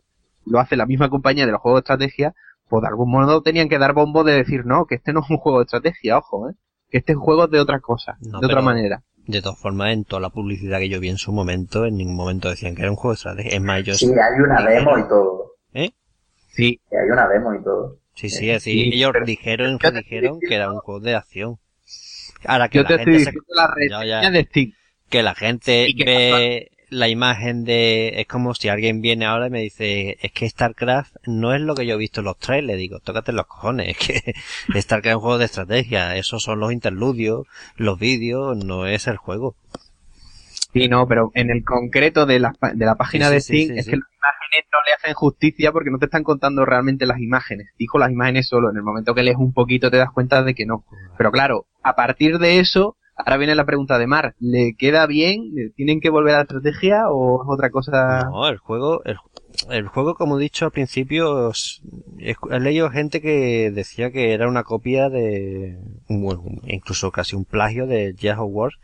[0.45, 2.35] lo hace la misma compañía de los juegos de estrategia,
[2.69, 5.31] pues de algún modo tenían que dar bombo de decir, no, que este no es
[5.31, 6.53] un juego de estrategia, ojo, ¿eh?
[6.91, 9.03] Que este es un juego de otra cosa, No, de otra manera.
[9.29, 12.17] De todas formas, en toda la publicidad que yo vi en su momento, en ningún
[12.17, 13.53] momento decían que era un juego de estrategia.
[13.53, 13.95] Es más, yo...
[13.95, 15.53] sí, hay una demo y todo.
[15.75, 15.91] ¿Eh?
[16.51, 17.99] Sí, Sí, Hay una demo y todo.
[18.15, 21.59] Sí, sí, es decir, Sí, ellos dijeron, dijeron que era un juego de acción.
[22.45, 24.21] Ahora que yo la te gente estoy se- la Ya, ya.
[24.21, 24.73] reseña de Steam.
[25.11, 29.47] que la gente Y que ve la imagen de, es como si alguien viene ahora
[29.49, 32.39] y me dice, es que StarCraft no es lo que yo he visto en los
[32.39, 34.35] trailers, digo, tócate los cojones, es que
[34.81, 37.47] StarCraft es un juego de estrategia, esos son los interludios,
[37.77, 39.55] los vídeos, no es el juego.
[40.73, 43.75] Sí, no, pero en el concreto de la, de la página Sí, de sí, Steam
[43.75, 47.07] sí, es que las imágenes no le hacen justicia porque no te están contando realmente
[47.07, 47.69] las imágenes.
[47.79, 48.71] Dijo las imágenes solo.
[48.71, 50.85] En el momento que lees un poquito te das cuenta de que no.
[51.17, 54.35] Pero claro, a partir de eso, ahora viene la pregunta de Mar.
[54.39, 55.51] ¿Le queda bien?
[55.55, 58.25] ¿Le ¿Tienen que volver a la estrategia o es otra cosa?
[58.31, 59.17] No, el juego, el,
[59.71, 61.53] el juego, como he dicho al principio,
[62.19, 65.79] he, leído gente que decía que era una copia de,
[66.09, 68.77] bueno, incluso casi un plagio de Jazz Wars,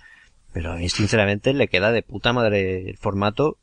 [0.53, 3.57] pero a mí sinceramente le queda de puta madre el formato.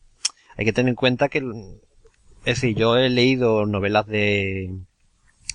[0.57, 4.73] Hay que tener en cuenta que, es decir, yo he leído novelas de,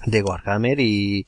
[0.05, 1.27] de Warhammer y,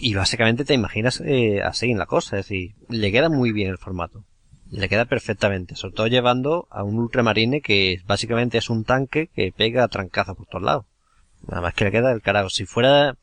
[0.00, 3.68] y básicamente te imaginas eh, así en la cosa, es decir, le queda muy bien
[3.68, 4.24] el formato.
[4.70, 9.52] Le queda perfectamente, sobre todo llevando a un ultramarine que básicamente es un tanque que
[9.52, 10.86] pega trancazos por todos lados.
[11.46, 12.48] Nada más que le queda el carajo.
[12.48, 13.16] Si fuera,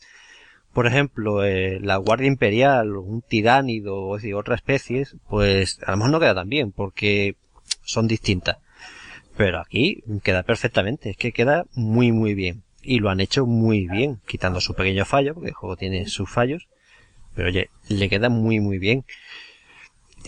[0.73, 5.91] por ejemplo, eh, la Guardia Imperial, un tiránido o es decir, otras especies, pues a
[5.91, 7.37] lo mejor no queda tan bien porque
[7.83, 8.57] son distintas.
[9.35, 12.63] Pero aquí queda perfectamente, es que queda muy muy bien.
[12.89, 16.29] Y lo han hecho muy bien, quitando su pequeño fallo, porque el juego tiene sus
[16.29, 16.67] fallos.
[17.35, 19.03] Pero oye, le queda muy muy bien.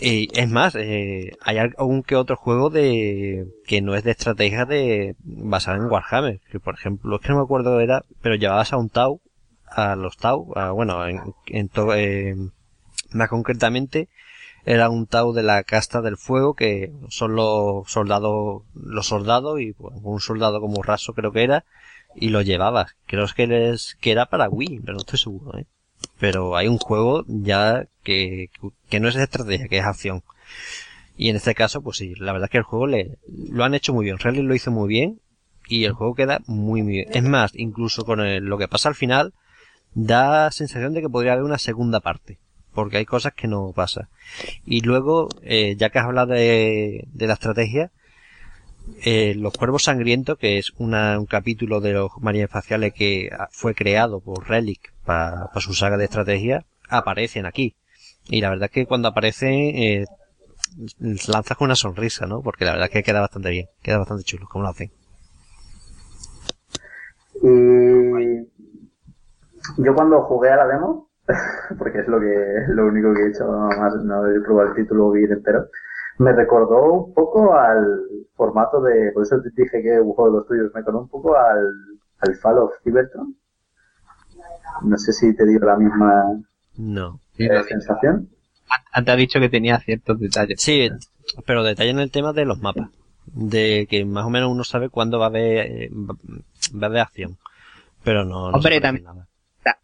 [0.00, 4.64] Y es más, eh, hay algún que otro juego de que no es de estrategia
[4.64, 8.72] de basado en Warhammer, que por ejemplo, es que no me acuerdo era, pero llevabas
[8.72, 9.20] a un Tau,
[9.66, 12.34] a los Tau, bueno, en, en to- eh,
[13.12, 14.08] más concretamente
[14.64, 19.72] era un Tau de la casta del fuego que son los soldados, los soldados y
[19.72, 21.64] bueno, un soldado como raso creo que era
[22.14, 22.94] y lo llevabas.
[23.06, 25.66] Creo que les, que era para Wii, pero no estoy seguro, ¿eh?
[26.18, 28.50] Pero hay un juego ya que,
[28.88, 30.22] que no es estrategia, que es acción.
[31.16, 33.18] Y en este caso, pues sí, la verdad es que el juego le,
[33.50, 34.18] lo han hecho muy bien.
[34.18, 35.20] Rally lo hizo muy bien
[35.68, 37.08] y el juego queda muy, muy bien.
[37.12, 39.34] Es más, incluso con el- lo que pasa al final,
[39.94, 42.38] da sensación de que podría haber una segunda parte.
[42.72, 44.08] Porque hay cosas que no pasa.
[44.64, 47.90] Y luego, eh, ya que has hablado de, de la estrategia,
[49.04, 53.48] eh, Los Cuervos Sangrientos, que es una- un capítulo de los marines espaciales que ah,
[53.50, 57.74] fue creado por Relic para su saga de estrategia, aparecen aquí.
[58.28, 60.04] Y la verdad es que cuando aparecen, eh,
[61.28, 62.42] lanzas con una sonrisa, ¿no?
[62.42, 64.90] Porque la verdad es que queda bastante bien, queda bastante chulo, como lo hacen.
[67.42, 68.48] Y
[69.78, 71.10] yo cuando jugué a la demo,
[71.78, 72.34] porque es lo que
[72.68, 75.66] lo único que he hecho, más no he probado el título bien entero,
[76.18, 78.02] me recordó un poco al
[78.34, 81.08] formato de, por eso te dije que un juego de los tuyos me recordó un
[81.08, 81.66] poco al,
[82.20, 83.34] al Fall of Cybertron.
[84.82, 86.40] No sé si te dio la misma
[86.76, 87.20] No.
[87.38, 87.62] Eh, dicho.
[87.64, 88.28] sensación.
[88.92, 90.60] Antes ha dicho que tenía ciertos detalles.
[90.60, 90.88] Sí,
[91.46, 92.88] pero detalle en el tema de los mapas.
[93.26, 97.00] De que más o menos uno sabe cuándo va a haber, eh, va a haber
[97.00, 97.36] acción.
[98.04, 99.26] Pero no, no Hombre, también- nada.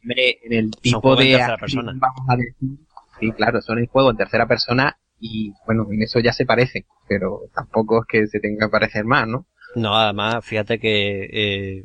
[0.03, 1.93] Hombre, en el tipo de tercera acción, persona.
[2.01, 2.78] vamos a decir,
[3.20, 6.85] sí, claro, son el juego en tercera persona y bueno, en eso ya se parecen,
[7.09, 9.47] pero tampoco es que se tenga que parecer más, ¿no?
[9.75, 11.85] No, además, fíjate que eh,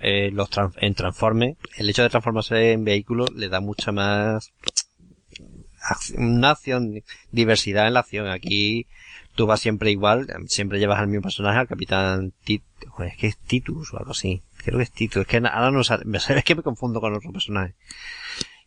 [0.00, 4.52] eh, los tran- en Transforme, el hecho de transformarse en vehículos le da mucha más
[5.80, 8.28] acción, diversidad en la acción.
[8.28, 8.86] Aquí
[9.34, 12.62] tú vas siempre igual, siempre llevas al mismo personaje, al capitán Tit,
[13.06, 14.42] es que es Titus o algo así.
[14.64, 16.04] Creo que es Titus, es que ahora no sale-
[16.36, 17.74] es que me confundo con otro personaje.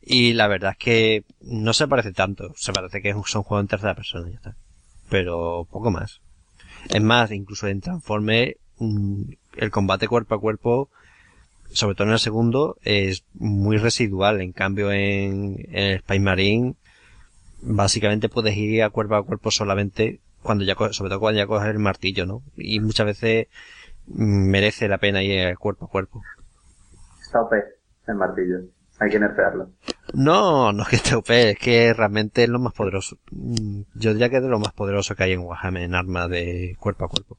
[0.04, 3.44] Y la verdad es que no se parece tanto, se parece que es un- son
[3.44, 4.56] juegos en tercera persona ya está.
[5.10, 6.22] Pero poco más.
[6.90, 9.24] Es más, incluso en Transforme, mm,
[9.58, 10.90] el combate cuerpo a cuerpo,
[11.72, 14.42] sobre todo en el segundo, es muy residual.
[14.42, 16.76] En cambio, en, en Space Marine,
[17.62, 21.70] básicamente puedes ir a cuerpo a cuerpo solamente cuando ya sobre todo cuando ya coges
[21.70, 22.42] el martillo, ¿no?
[22.58, 23.48] Y muchas veces
[24.08, 26.24] mm, merece la pena ir cuerpo a cuerpo.
[27.34, 27.56] OP
[28.08, 28.58] el martillo.
[29.02, 29.72] Hay que nerfearlo.
[30.14, 33.18] No, no es que esté OP, es que realmente es lo más poderoso.
[33.32, 36.28] Mm, Yo diría que es de lo más poderoso que hay en Warhammer en arma
[36.28, 37.38] de cuerpo a cuerpo.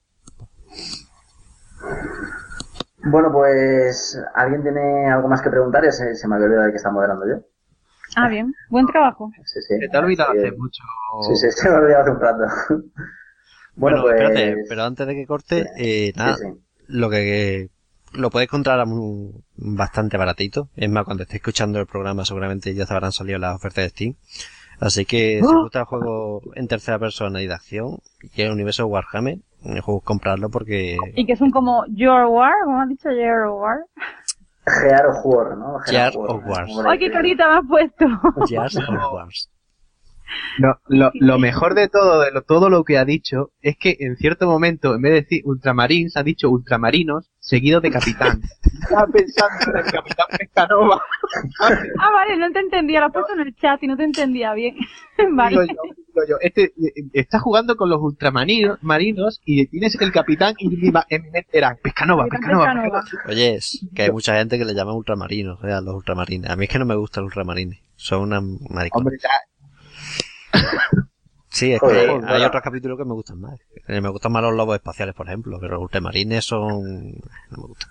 [3.05, 5.85] Bueno, pues, ¿alguien tiene algo más que preguntar?
[5.85, 7.45] Ya se, se me había olvidado de que está moderando yo.
[8.17, 8.53] Ah, bien.
[8.69, 9.31] Buen trabajo.
[9.45, 9.79] Sí, sí.
[9.79, 10.83] Se te ha olvidado Sí, hace mucho.
[11.29, 12.45] Sí, sí, se me ha olvidado hace un rato.
[13.75, 14.31] Bueno, bueno, pues...
[14.31, 16.61] espérate, pero antes de que corte, eh, nada, Sí, sí.
[16.89, 17.71] lo que
[18.15, 20.69] lo puedes encontrar a muy- bastante baratito.
[20.77, 23.89] Es más, cuando estés escuchando el programa seguramente ya te habrán salido las ofertas de
[23.91, 24.15] Steam.
[24.81, 27.99] Así que si os gusta el juego en tercera persona y de acción
[28.35, 32.81] y el universo Warhammer, el juego comprarlo porque Y que son como Your War, como
[32.81, 33.79] has dicho, Your War.
[34.67, 35.79] Gear of War, ¿no?
[35.81, 36.71] Gear of Wars.
[36.87, 38.07] ¡Ay, qué carita me has puesto!
[38.49, 39.49] Gears of Wars.
[40.59, 43.97] No, lo, lo mejor de todo, de lo, todo lo que ha dicho, es que
[44.01, 48.43] en cierto momento, en vez de decir ultramarines, ha dicho ultramarinos, seguido de capitán.
[48.83, 51.03] Estaba pensando en el capitán Pescanova.
[51.61, 54.55] Ah, vale, no te entendía, lo has puesto en el chat y no te entendía
[54.55, 54.77] bien.
[55.33, 55.51] vale.
[55.51, 56.73] Digo yo, digo yo, este,
[57.13, 61.77] está jugando con los ultramarinos marinos y tienes el capitán y en mi mente era
[61.83, 63.03] Pescanova, Pescanova, Pescanova.
[63.03, 63.29] Pescanova.
[63.29, 66.51] Oye, es que hay mucha gente que le llama ultramarinos, o sea, los ultramarines.
[66.51, 67.79] A mí es que no me gustan los ultramarines.
[67.97, 69.05] Son una maricona.
[69.05, 69.31] Hombre, ya,
[71.49, 73.61] Sí, es que Joder, hay, otros capítulos que me gustan más.
[73.87, 77.13] Eh, Me gustan más los lobos espaciales, por ejemplo, pero los ultramarines son...
[77.51, 77.91] no me gustan.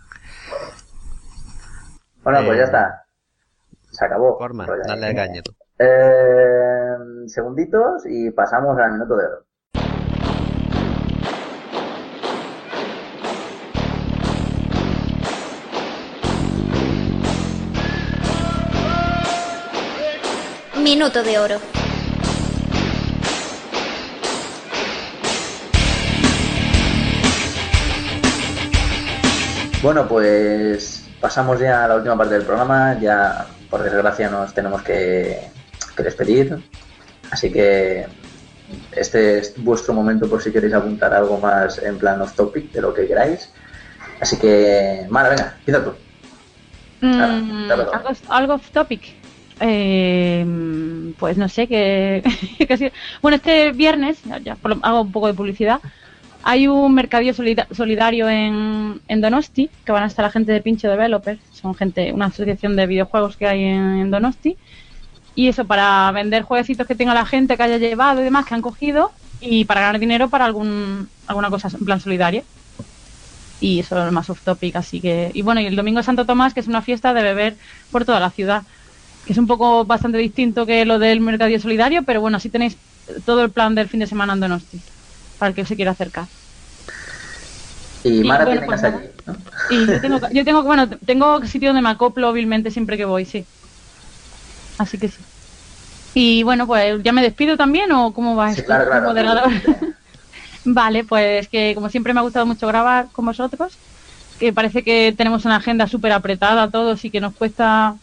[2.24, 3.06] Bueno, pues Eh, ya está.
[3.92, 4.38] Se acabó.
[4.38, 5.54] Corman, Pues dale eh, caña tú.
[5.78, 6.98] Eh,
[7.28, 9.46] segunditos y pasamos al minuto de oro.
[20.84, 21.81] Minuto de oro.
[29.82, 33.00] Bueno, pues pasamos ya a la última parte del programa.
[33.00, 35.40] Ya, por desgracia, nos tenemos que,
[35.98, 36.64] que despedir.
[37.32, 38.06] Así que
[38.92, 42.82] este es vuestro momento por si queréis apuntar algo más en plan off topic de
[42.82, 43.52] lo que queráis.
[44.20, 45.94] Así que, Mara, venga, empieza tú.
[47.02, 47.92] Mm, algo,
[48.30, 49.02] algo off topic.
[49.60, 50.46] Eh,
[51.18, 51.68] pues no sé,
[52.78, 52.92] sí.
[53.22, 55.80] Bueno, este viernes, ya, ya, hago un poco de publicidad,
[56.44, 60.90] hay un mercadillo solida- solidario en, Donosti, que van a estar la gente de Pincho
[60.90, 64.58] Developers, son gente, una asociación de videojuegos que hay en, Donosti,
[65.36, 68.56] y eso para vender jueguecitos que tenga la gente que haya llevado y demás, que
[68.56, 72.44] han cogido, y para ganar dinero para algún, alguna cosa en plan solidaria.
[73.60, 75.30] Y eso es más off topic, así que...
[75.34, 77.56] Y bueno, y el domingo de Santo Tomás, que es una fiesta de beber
[77.92, 78.64] por toda la ciudad,
[79.26, 82.76] que es un poco bastante distinto que lo del mercadillo solidario, pero bueno, así tenéis
[83.26, 84.82] todo el plan del fin de semana en Donosti,
[85.42, 86.30] para el que se quiera acercar.
[88.04, 89.34] Y Y Mara bueno, pues allí, ¿no?
[89.68, 93.26] Y yo tengo, yo tengo, bueno, tengo sitio donde me acoplo hábilmente siempre que voy,
[93.26, 93.48] sí.
[94.78, 95.26] Así que sí.
[96.14, 98.66] Y bueno, pues ya me despido también o cómo va Sí, esto?
[98.66, 99.08] claro, claro.
[99.08, 99.52] Moderador.
[100.66, 103.82] vale, pues que como siempre me ha gustado mucho grabar con vosotros,
[104.40, 108.00] que parece que tenemos una agenda súper apretada todos y que nos cuesta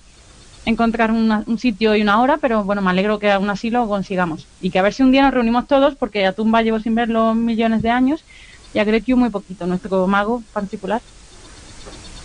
[0.69, 3.89] encontrar una- un sitio y una hora, pero bueno, me alegro que aún así lo
[3.89, 4.51] consigamos.
[4.61, 6.95] Y que a ver si un día nos reunimos todos, porque a Tumba llevo sin
[6.95, 8.27] verlo millones de años
[8.73, 11.03] y a Gretiu muy poquito, nuestro mago particular.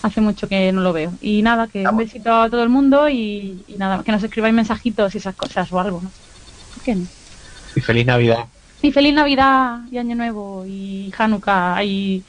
[0.02, 1.18] Hace mucho que no lo veo.
[1.22, 4.24] Y nada, que Ah, un besito a todo el mundo y, y nada, que nos
[4.24, 6.14] escribáis mensajitos y esas cosas o algo, ¿no?
[6.74, 7.10] ¿Por qué no?
[7.76, 8.50] Y feliz Navidad.
[8.82, 12.26] Y feliz Navidad y Año Nuevo y Hanukkah y...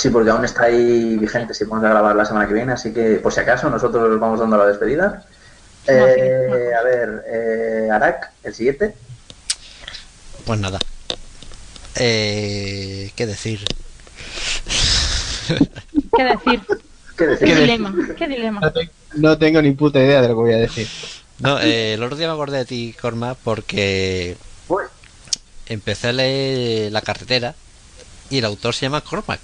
[0.00, 2.90] Sí, porque aún está ahí vigente si vamos a grabar la semana que viene, así
[2.90, 5.26] que por si acaso nosotros vamos dando la despedida.
[5.86, 6.78] No, Eh, no.
[6.78, 8.94] a ver, eh, Arak, el siguiente.
[10.46, 10.78] Pues nada.
[11.96, 13.60] Eh, ¿Qué decir?
[16.16, 16.60] ¿Qué decir?
[16.66, 16.76] ¿Qué
[17.18, 17.46] ¿Qué decir?
[17.48, 17.94] ¿Qué dilema?
[18.16, 18.60] ¿Qué dilema?
[18.62, 20.88] No, te- no tengo ni puta idea de lo que voy a decir.
[21.40, 24.38] No, eh, el otro día me acordé de ti, Corma, porque
[25.66, 27.54] empecé a leer La carretera
[28.30, 29.40] y el autor se llama Cormac.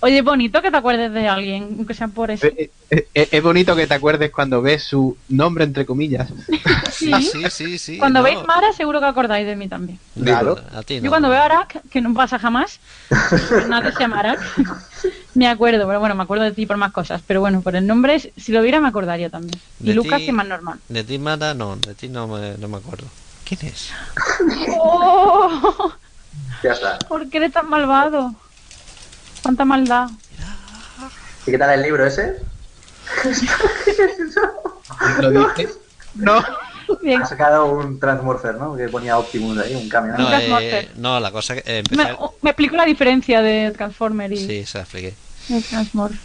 [0.00, 2.46] Oye, bonito que te acuerdes de alguien, aunque sea por eso.
[2.46, 6.28] Eh, eh, eh, es bonito que te acuerdes cuando ves su nombre entre comillas.
[6.92, 7.12] Sí.
[7.22, 7.98] sí, sí, sí.
[7.98, 8.24] Cuando no.
[8.24, 9.98] veis Mara, seguro que acordáis de mí también.
[10.22, 10.56] Claro.
[10.74, 11.10] a ti Yo no.
[11.10, 12.78] cuando veo a Arak, que no pasa jamás,
[13.68, 14.40] nadie se llama Arak,
[15.34, 17.20] me acuerdo, pero bueno, me acuerdo de ti por más cosas.
[17.26, 19.60] Pero bueno, por el nombre, si lo viera, me acordaría también.
[19.80, 20.78] Y De Lucas, ti- que más normal.
[20.88, 21.76] De ti, Mara, no.
[21.76, 23.06] De ti no me, no me acuerdo.
[23.44, 23.90] ¿Quién es?
[24.80, 25.92] ¡Oh!
[26.62, 26.98] Ya está.
[27.08, 28.34] ¿Por qué eres tan malvado?
[29.42, 30.08] ¿Cuánta maldad?
[31.46, 32.36] ¿Y qué tal el libro ese?
[35.20, 35.78] ¿Lo dices?
[36.14, 36.44] No.
[37.02, 37.22] Bien.
[37.22, 38.74] Ha sacado un Transmorpher, ¿no?
[38.76, 40.16] Que ponía Optimus ahí, un camión.
[40.16, 40.84] No, Transmorpher.
[40.84, 42.16] eh, no la cosa que eh, Me, empecé...
[42.42, 45.14] me explico la diferencia de Transformer y Sí, se la expliqué.
[45.48, 46.16] de Transmorph.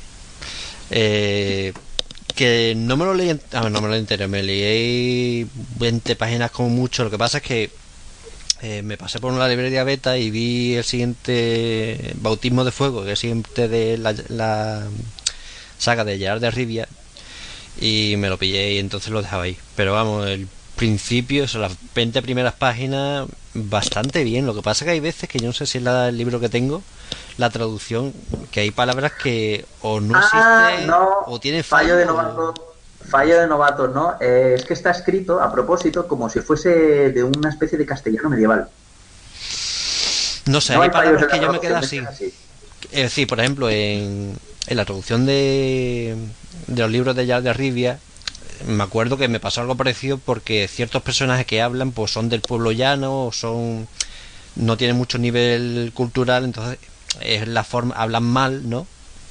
[0.90, 1.74] Eh,
[2.36, 5.48] que no me lo leí, en- a ver, no me lo leí entero, me leí
[5.80, 7.04] 20 páginas como mucho.
[7.04, 7.70] Lo que pasa es que
[8.64, 13.08] eh, me pasé por una librería beta y vi el siguiente Bautismo de Fuego, que
[13.08, 14.84] es el siguiente de la, la
[15.78, 16.88] saga de Gerard de Rivia,
[17.80, 19.58] y me lo pillé y entonces lo dejaba ahí.
[19.76, 24.46] Pero vamos, el principio, son las 20 primeras páginas, bastante bien.
[24.46, 26.18] Lo que pasa es que hay veces que yo no sé si es la- el
[26.18, 26.82] libro que tengo,
[27.38, 28.14] la traducción,
[28.52, 30.22] que hay palabras que o no ah,
[30.72, 31.10] existen no.
[31.28, 32.18] o tienen fallo de fallo.
[32.18, 32.73] novato.
[33.10, 34.16] Fallo de novato, ¿no?
[34.20, 38.30] Eh, es que está escrito a propósito como si fuese de una especie de castellano
[38.30, 38.70] medieval.
[40.46, 42.02] No sé, no hay palabras que yo me quedo así.
[42.92, 46.16] Es decir, por ejemplo, en, en la traducción de,
[46.68, 48.00] de los libros de Gerard de Rivia,
[48.68, 52.42] me acuerdo que me pasó algo parecido porque ciertos personajes que hablan pues son del
[52.42, 53.88] pueblo llano o son
[54.56, 56.78] no tienen mucho nivel cultural entonces
[57.22, 58.88] es la forma hablan mal no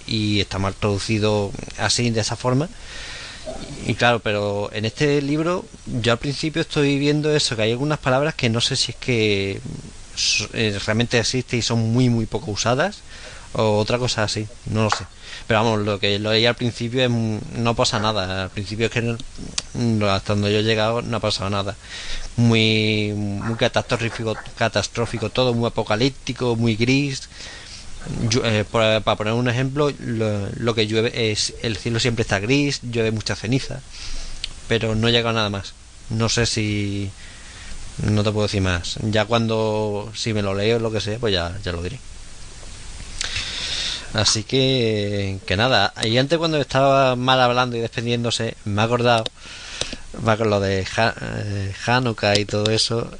[0.06, 2.68] y está mal traducido así de esa forma
[3.86, 7.98] y claro pero en este libro yo al principio estoy viendo eso que hay algunas
[7.98, 9.60] palabras que no sé si es que
[10.52, 13.00] eh, realmente existen y son muy muy poco usadas
[13.54, 15.06] o otra cosa así no lo sé
[15.46, 18.44] pero vamos, lo que lo leí al principio es, no pasa nada.
[18.44, 21.76] Al principio es que no- hasta donde yo he llegado no ha pasado nada.
[22.36, 27.28] Muy, muy catastrófico, catastrófico todo, muy apocalíptico, muy gris.
[28.28, 32.22] Llu- eh, por- para poner un ejemplo, lo, lo que llueve es el cielo siempre
[32.22, 33.80] está gris, llueve mucha ceniza,
[34.68, 35.74] pero no llega nada más.
[36.10, 37.10] No sé si
[38.04, 38.98] no te puedo decir más.
[39.02, 41.98] Ya cuando si me lo leo lo que sea, pues ya, ya lo diré.
[44.14, 49.24] Así que, que nada, y antes cuando estaba mal hablando y despidiéndose, me he acordado,
[50.26, 53.10] va con lo de Ha- eh, Hanukkah y todo eso,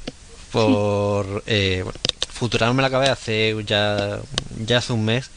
[0.51, 1.99] por eh, bueno,
[2.43, 4.19] Futurama me la acabé hace ya,
[4.65, 5.29] ya hace un mes,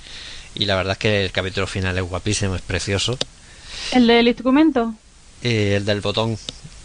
[0.56, 3.16] y la verdad es que el capítulo final es guapísimo, es precioso.
[3.92, 4.92] ¿El del instrumento?
[5.40, 6.36] Eh, el del botón,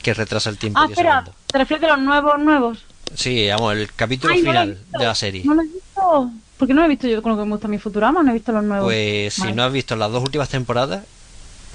[0.04, 1.26] que retrasa el tiempo Ah, 10 espera.
[1.48, 2.86] ¿te refieres a los nuevos, nuevos?
[3.16, 5.42] Sí, vamos, el capítulo Ay, final de la serie.
[5.44, 6.32] No lo he visto.
[6.60, 8.22] ¿Por qué no lo he visto yo con lo que me gusta mi Futurama?
[8.22, 8.86] No he visto los nuevos.
[8.86, 11.04] Pues si no has visto las dos últimas temporadas,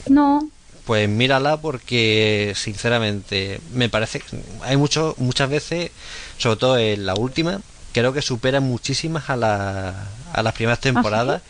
[0.09, 0.48] No.
[0.85, 4.23] pues mírala porque sinceramente me parece
[4.62, 5.90] hay mucho muchas veces
[6.39, 7.60] sobre todo en la última
[8.01, 9.94] creo que superan muchísimas a, la-
[10.35, 11.40] a las primeras temporadas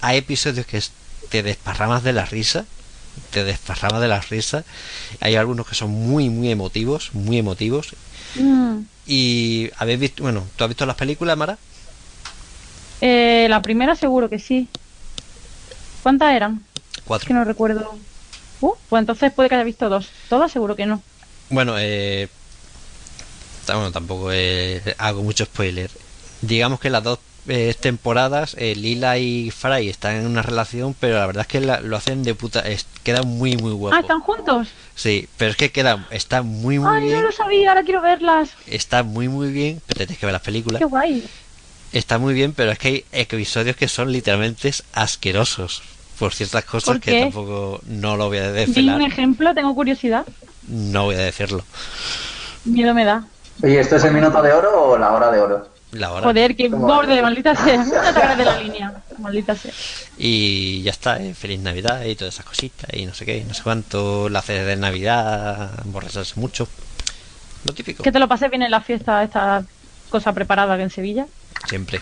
[0.00, 0.92] hay episodios que es-
[1.28, 2.64] te desparramas de la risa
[3.30, 4.64] te desparramas de la risa
[5.20, 7.88] hay algunos que son muy muy emotivos muy emotivos
[8.34, 8.78] Mm.
[9.06, 11.58] y habéis visto bueno tú has visto las películas Mara
[13.02, 14.68] Eh, la primera seguro que sí.
[16.02, 16.62] ¿Cuántas eran?
[17.06, 17.98] cuatro Que no recuerdo.
[18.60, 20.08] Uh, pues entonces puede que haya visto dos.
[20.28, 21.02] Todas seguro que no.
[21.48, 22.28] Bueno, eh,
[23.66, 25.90] bueno, tampoco eh, hago mucho spoiler.
[26.42, 27.18] Digamos que las dos
[27.48, 31.60] eh, temporadas, eh, Lila y Fry están en una relación, pero la verdad es que
[31.60, 32.60] la- lo hacen de puta.
[32.60, 33.96] Es, queda muy, muy guapo.
[33.96, 34.68] Ah, ¿están juntos?
[34.94, 37.22] Sí, pero es que queda, está muy, muy Ay, no bien.
[37.24, 38.50] lo sabía, ahora quiero verlas.
[38.66, 39.80] Está muy, muy bien.
[39.86, 40.78] Pero tienes que ver las películas.
[40.78, 41.24] Qué guay.
[41.92, 45.82] Está muy bien, pero es que hay episodios que son literalmente asquerosos.
[46.18, 50.26] Por ciertas cosas ¿Por que tampoco no lo voy a Di un ejemplo, tengo curiosidad.
[50.68, 51.64] No voy a decirlo.
[52.66, 53.26] Miedo me da.
[53.62, 55.68] Oye, ¿esto es el minuto de oro o la hora de oro?
[55.92, 56.22] La hora.
[56.22, 57.80] Joder, qué borde, maldita sea.
[57.82, 58.92] Agarres de la línea.
[59.18, 59.72] Maldita sea.
[60.16, 61.34] Y ya está, ¿eh?
[61.34, 64.64] feliz Navidad y todas esas cositas y no sé qué, no sé cuánto, la cena
[64.64, 66.68] de Navidad, emborracharse mucho.
[67.64, 69.64] Lo típico, Que te lo pases bien en la fiesta, esta
[70.08, 71.26] cosa preparada que en Sevilla.
[71.68, 72.00] siempre.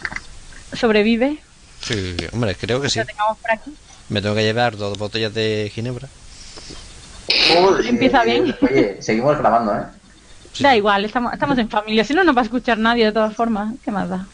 [0.74, 1.38] Sobrevive.
[1.80, 3.00] Sí, hombre, creo que sí.
[3.00, 3.74] Por aquí.
[4.10, 6.08] Me tengo que llevar dos botellas de ginebra.
[7.54, 7.86] Joder.
[7.86, 8.54] Empieza bien.
[8.62, 9.82] Oye, seguimos grabando, ¿eh?
[10.58, 12.02] Sí, Da igual, estamos, estamos en familia.
[12.04, 13.74] Si no, no va a escuchar nadie de todas formas.
[13.84, 14.26] ¿Qué más da?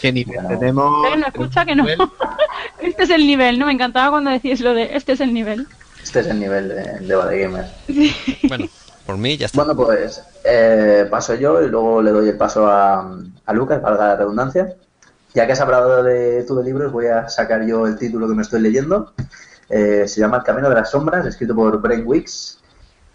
[0.00, 0.48] ¿Qué nivel Bueno.
[0.58, 1.16] tenemos?
[1.18, 1.84] No escucha que no.
[2.80, 3.66] Este es el nivel, ¿no?
[3.66, 5.66] Me encantaba cuando decías lo de este es el nivel.
[6.02, 7.66] Este es el nivel de, de Bad Gamer.
[8.48, 8.66] Bueno,
[9.04, 9.64] por mí ya está.
[9.64, 13.16] Bueno, pues eh, paso yo y luego le doy el paso a,
[13.46, 14.74] a Lucas, valga la redundancia.
[15.34, 18.34] Ya que has hablado de tú de libros, voy a sacar yo el título que
[18.34, 19.12] me estoy leyendo.
[19.68, 22.60] Eh, se llama El Camino de las Sombras, escrito por Brain Weeks.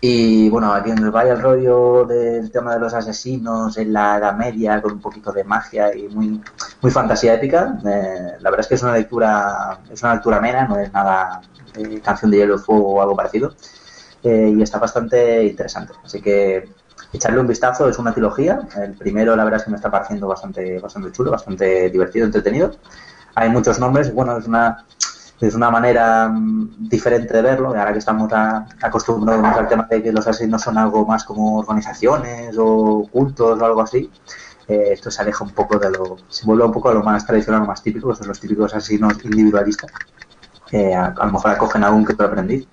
[0.06, 4.18] Y bueno, a quien nos vaya el rollo del tema de los asesinos en la
[4.18, 6.42] Edad Media, con un poquito de magia y muy,
[6.82, 10.68] muy fantasía épica, eh, la verdad es que es una lectura, es una lectura amena,
[10.68, 11.40] no es nada
[11.78, 13.56] eh, canción de hielo y fuego o algo parecido
[14.24, 15.94] eh, y está bastante interesante.
[16.04, 16.68] Así que
[17.14, 18.60] echarle un vistazo, es una trilogía.
[18.76, 22.76] El primero, la verdad es que me está pareciendo bastante, bastante chulo, bastante divertido, entretenido.
[23.36, 24.86] Hay muchos nombres, bueno, es una,
[25.42, 27.70] es una manera mm, diferente de verlo.
[27.70, 28.32] Ahora que estamos
[28.82, 33.66] acostumbrados al tema de que los asesinos son algo más como organizaciones o cultos o
[33.66, 34.10] algo así.
[34.68, 37.26] eh, esto se aleja un poco de lo, se vuelve un poco a lo más
[37.26, 39.92] tradicional, lo más típico, que son los típicos asesinos individualistas.
[40.74, 42.68] a, lo mejor acogen algún que otro aprendiz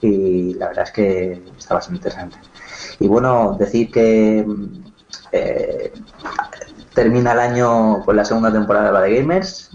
[0.00, 2.38] y la verdad es que está bastante interesante.
[2.98, 4.84] Y bueno, decir que mm,
[5.32, 5.92] eh,
[6.94, 9.70] termina el año con la segunda temporada de Bad Gamers.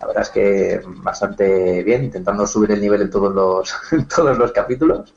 [0.00, 4.36] La verdad es que bastante bien, intentando subir el nivel en todos los, en todos
[4.38, 5.12] los capítulos.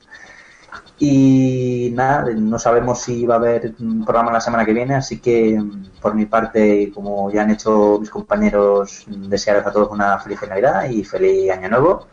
[0.99, 5.19] Y nada, no sabemos si va a haber un programa la semana que viene, así
[5.19, 5.61] que
[6.01, 10.39] por mi parte, y como ya han hecho mis compañeros, desearos a todos una feliz
[10.47, 12.07] Navidad y feliz Año Nuevo.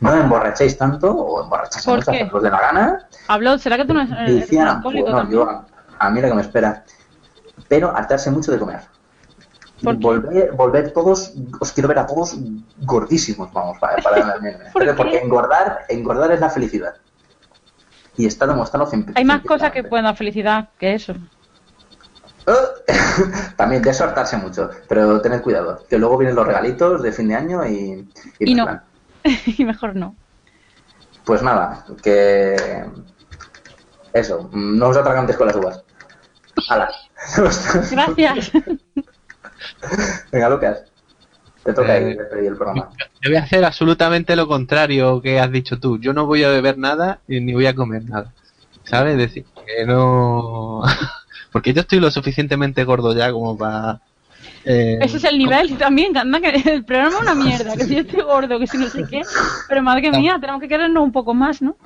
[0.00, 2.22] No emborrachéis tanto, o emborrachéis ¿Por mucho, qué?
[2.22, 5.40] hacedlos de la gana, Habló, ¿será que tú no eres, eres un alcohólico también?
[5.40, 5.64] yo,
[5.98, 6.84] a mí lo que me espera.
[7.68, 8.80] Pero hartarse mucho de comer.
[9.82, 10.02] ¿Por qué?
[10.02, 12.36] Volver, volver todos, os quiero ver a todos
[12.78, 14.34] gordísimos, vamos, para, para
[14.72, 16.94] ¿Por porque engordar, engordar es la felicidad.
[18.16, 21.14] Y está demostrado cien- Hay más cosas que pueden dar felicidad que eso.
[23.56, 27.28] También de eso hartarse mucho, pero tened cuidado, que luego vienen los regalitos de fin
[27.28, 28.08] de año y,
[28.40, 28.64] Y no.
[28.64, 28.82] plan.
[29.46, 30.14] y mejor no.
[31.24, 32.86] Pues nada, que
[34.14, 35.82] eso, no os atragantes con las uvas.
[36.68, 36.90] ¡Hala!
[37.90, 38.50] Gracias.
[40.32, 40.84] Venga, Lucas,
[41.64, 42.90] te toca Eh, ir despedir el programa.
[43.22, 45.98] Yo voy a hacer absolutamente lo contrario que has dicho tú.
[45.98, 48.32] Yo no voy a beber nada y ni voy a comer nada.
[48.84, 49.12] ¿Sabes?
[49.12, 50.82] Es decir, que no...
[51.52, 54.00] Porque yo estoy lo suficientemente gordo ya como para...
[54.64, 57.84] eh, Ese es el nivel también, que anda, que el programa es una mierda, que
[57.84, 59.22] si yo estoy gordo, que si no sé qué.
[59.68, 61.76] Pero madre mía, tenemos que querernos un poco más, ¿no?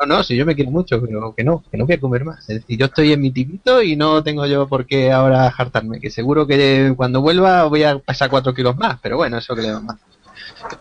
[0.00, 2.24] No, no, si yo me quiero mucho, pero que no, que no voy a comer
[2.24, 2.40] más.
[2.48, 6.00] Es decir, yo estoy en mi tipito y no tengo yo por qué ahora jartarme,
[6.00, 9.62] que seguro que cuando vuelva voy a pasar cuatro kilos más, pero bueno, eso que
[9.62, 9.96] le vamos.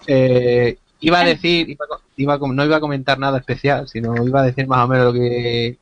[0.07, 1.85] Eh, iba a decir, iba,
[2.17, 5.13] iba no iba a comentar nada especial, sino iba a decir más o menos lo
[5.13, 5.77] que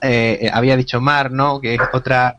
[0.00, 1.60] eh, había dicho Mar, ¿no?
[1.60, 2.38] Que es otra...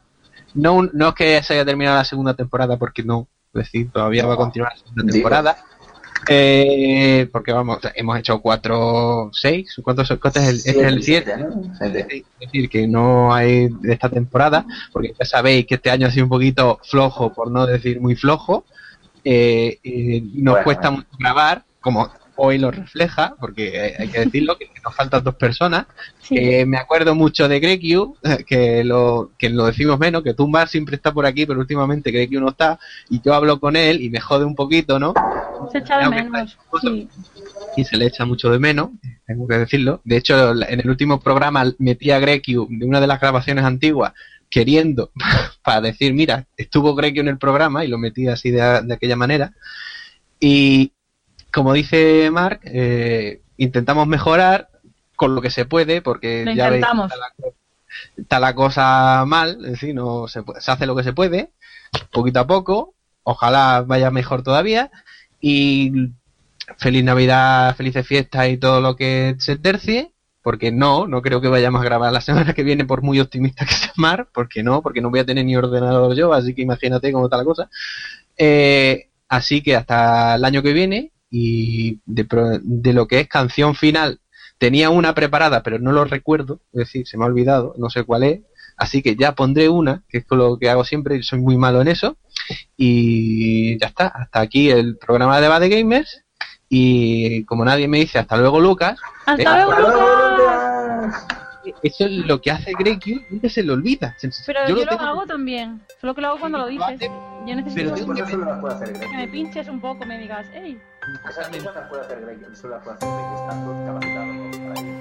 [0.53, 4.26] No, no es que se haya terminado la segunda temporada, porque no, es decir, todavía
[4.26, 5.57] va a continuar la segunda temporada.
[6.28, 10.18] Eh, porque vamos, hemos hecho cuatro, seis, ¿cuántos son?
[10.18, 11.38] ¿Cuánto es el, este es el siete?
[11.38, 11.74] ¿no?
[11.78, 12.26] Siete.
[12.40, 16.12] Es decir, que no hay de esta temporada, porque ya sabéis que este año ha
[16.12, 18.66] sido un poquito flojo, por no decir muy flojo.
[19.24, 22.10] Eh, eh, nos Bueno, cuesta mucho grabar, como
[22.41, 25.86] hoy lo refleja, porque hay- que decirlo, que nos faltan dos personas.
[26.22, 26.36] Sí.
[26.38, 28.16] Eh, me acuerdo mucho de Grekiu,
[28.48, 32.40] que lo, que lo decimos menos, que Tumbar siempre está por aquí, pero últimamente Grekiu
[32.40, 32.80] no está,
[33.10, 35.14] y yo hablo con él y me jode un poquito, ¿no?
[35.72, 36.57] Se echa de menos.
[36.82, 37.07] Sí.
[37.76, 38.90] y se le echa mucho de menos,
[39.28, 40.02] tengo que decirlo.
[40.03, 44.14] De hecho, en el último programa metí a Grekiu de una de las grabaciones antiguas
[44.49, 45.11] queriendo
[45.64, 49.16] para decir, mira, estuvo Grekiu en el programa y lo metí así de, de aquella
[49.16, 49.53] manera.
[50.40, 50.91] Y
[51.54, 54.70] como dice Mark, eh, intentamos mejorar
[55.16, 57.12] con lo que se puede, porque Lo ya veis que intentamos.
[57.12, 57.54] está la, co-
[58.18, 61.50] está la cosa mal, decir, no se hace lo que se puede,
[62.12, 62.94] poquito a poco,
[63.24, 64.92] ojalá vaya mejor todavía,
[65.42, 65.92] y
[66.78, 70.12] feliz Navidad, felices fiestas y todo lo que se tercie,
[70.42, 73.66] porque no, no creo que vayamos a grabar la semana que viene por muy optimista
[73.66, 76.62] que sea Mar, porque no, porque no voy a tener ni ordenador yo, así que
[76.62, 77.70] imagínate cómo está la cosa.
[78.38, 82.26] Eh, así que hasta el año que viene y de,
[82.64, 84.20] de lo que es canción final,
[84.58, 88.04] tenía una preparada, pero no lo recuerdo, es decir, se me ha olvidado, no sé
[88.04, 88.42] cuál es,
[88.78, 91.82] así que ya pondré una, que es lo que hago siempre, y soy muy malo
[91.82, 92.18] en eso,
[92.78, 96.24] y ya está, hasta aquí el programa de Debate Gamers,
[96.68, 100.38] y como nadie me dice hasta luego Lucas, ¡Hasta Eh, luego, ¡Hasta luego,
[101.08, 101.28] Lucas!
[101.84, 104.16] Eso es lo que hace Grekiu, nunca se le olvida.
[104.46, 105.82] Pero yo, lo, hago también.
[106.02, 107.00] Solo que lo hago cuando lo dices.
[107.00, 107.08] Yo
[107.76, 109.10] Pero necesito las puede hacer Greg.
[109.10, 110.80] que me pinches un poco, me digas, hey,
[111.30, 112.56] Esas cosas las puede hacer Greg.
[112.56, 113.34] Solo las puede hacer Greg.
[113.34, 114.99] Está todo capacitado para ello.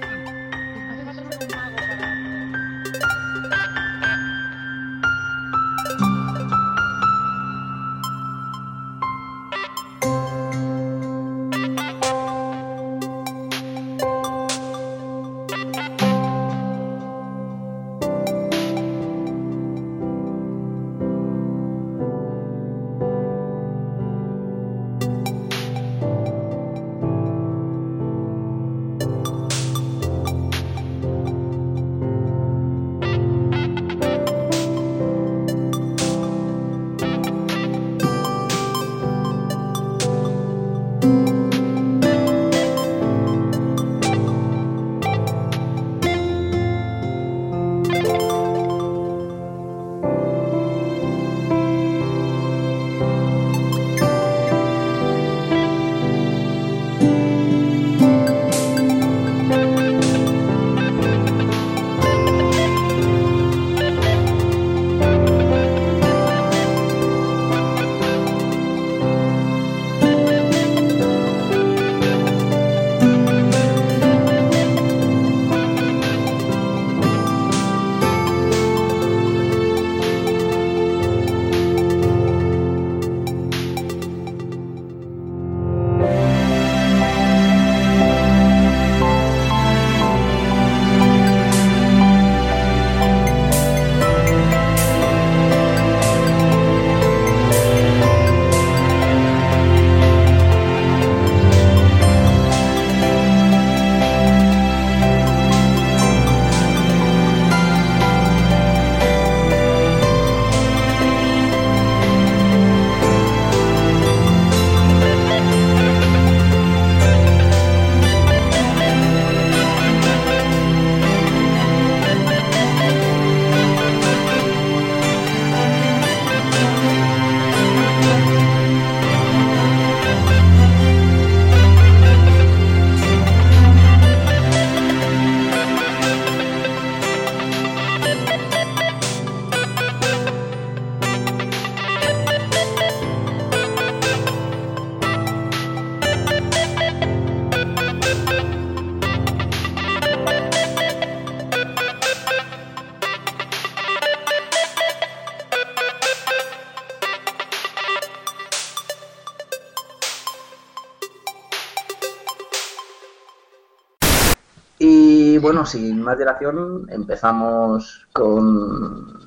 [165.49, 169.17] Bueno, sin más dilación, empezamos con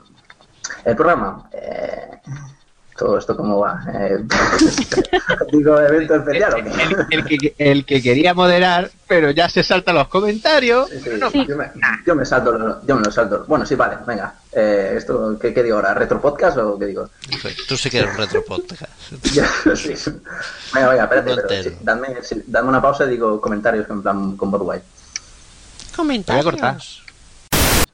[0.84, 1.48] el programa.
[1.52, 2.10] Eh,
[2.96, 3.82] ¿Todo esto cómo va?
[3.92, 4.18] Eh,
[5.52, 6.70] digo, evento especial o qué?
[6.70, 10.88] El, el que, el que quería moderar, pero ya se salta los comentarios.
[10.90, 11.72] Sí, sí, Yo, me,
[12.06, 13.44] yo me salto, yo me lo salto.
[13.48, 14.34] Bueno, sí, vale, venga.
[14.52, 15.94] Eh, esto, ¿qué, ¿Qué digo ahora?
[15.94, 17.08] ¿Retro podcast o qué digo?
[17.66, 18.92] Tú sí que eres un retro podcast.
[19.32, 19.94] Ya, sí.
[20.72, 22.22] Venga, venga, espérate, No pero entero.
[22.22, 24.84] sí, dadme, una pausa y digo comentarios en plan con Bot White.
[25.94, 26.32] Comenta.
[26.32, 26.78] Voy a cortar.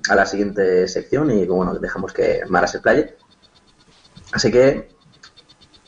[0.09, 3.17] a la siguiente sección y bueno, dejamos que Mara se playe.
[4.33, 4.89] Así que,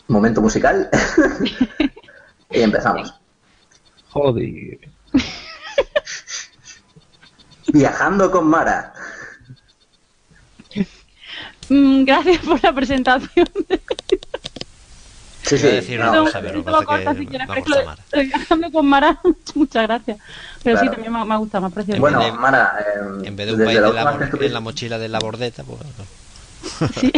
[0.09, 0.91] momento musical.
[2.51, 3.15] y empezamos.
[4.11, 4.78] Joder.
[7.73, 8.93] Viajando con Mara.
[11.69, 13.49] Mm, gracias por la presentación.
[15.56, 15.66] Sí, sí.
[15.66, 18.70] decir no, una cosa, pero parece que si me gusta Mara.
[18.72, 19.20] con Mara,
[19.55, 20.18] muchas gracias.
[20.62, 21.98] Pero sí, también me, me ha gustado, me ha parecido.
[21.98, 24.98] Bueno, de- Mara, eh, En vez de un país la de la, en la mochila
[24.98, 25.81] de la bordeta, pues.
[27.01, 27.12] Sí.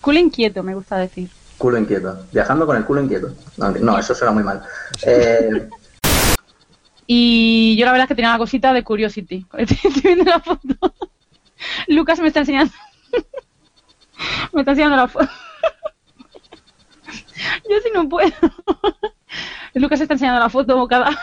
[0.00, 1.30] Culo inquieto, me gusta decir.
[1.58, 2.26] Culo inquieto.
[2.32, 3.34] Viajando con el culo inquieto.
[3.56, 4.62] No, no, eso suena muy mal.
[5.02, 5.68] Eh,
[7.06, 9.46] Y yo la verdad es que tenía una cosita de Curiosity.
[9.58, 10.94] Estoy viendo la foto.
[11.88, 12.72] Lucas me está enseñando.
[14.52, 15.28] me está enseñando la foto.
[17.70, 18.32] yo sí no puedo.
[19.74, 21.10] Lucas está enseñando la foto bocada.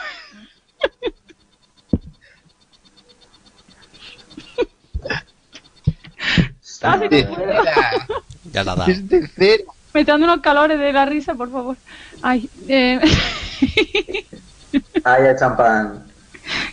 [6.84, 7.64] Ah, no puedo.
[8.53, 8.85] Ya la da.
[8.85, 9.64] Es de cero.
[9.94, 11.76] Me está dando unos calores de la risa, por favor.
[12.22, 12.99] Ay, eh,
[15.03, 16.06] ahí hay champán.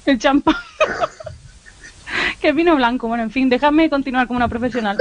[0.04, 0.54] el champán.
[2.40, 3.08] que vino blanco.
[3.08, 4.98] Bueno, en fin, déjame continuar como una profesional.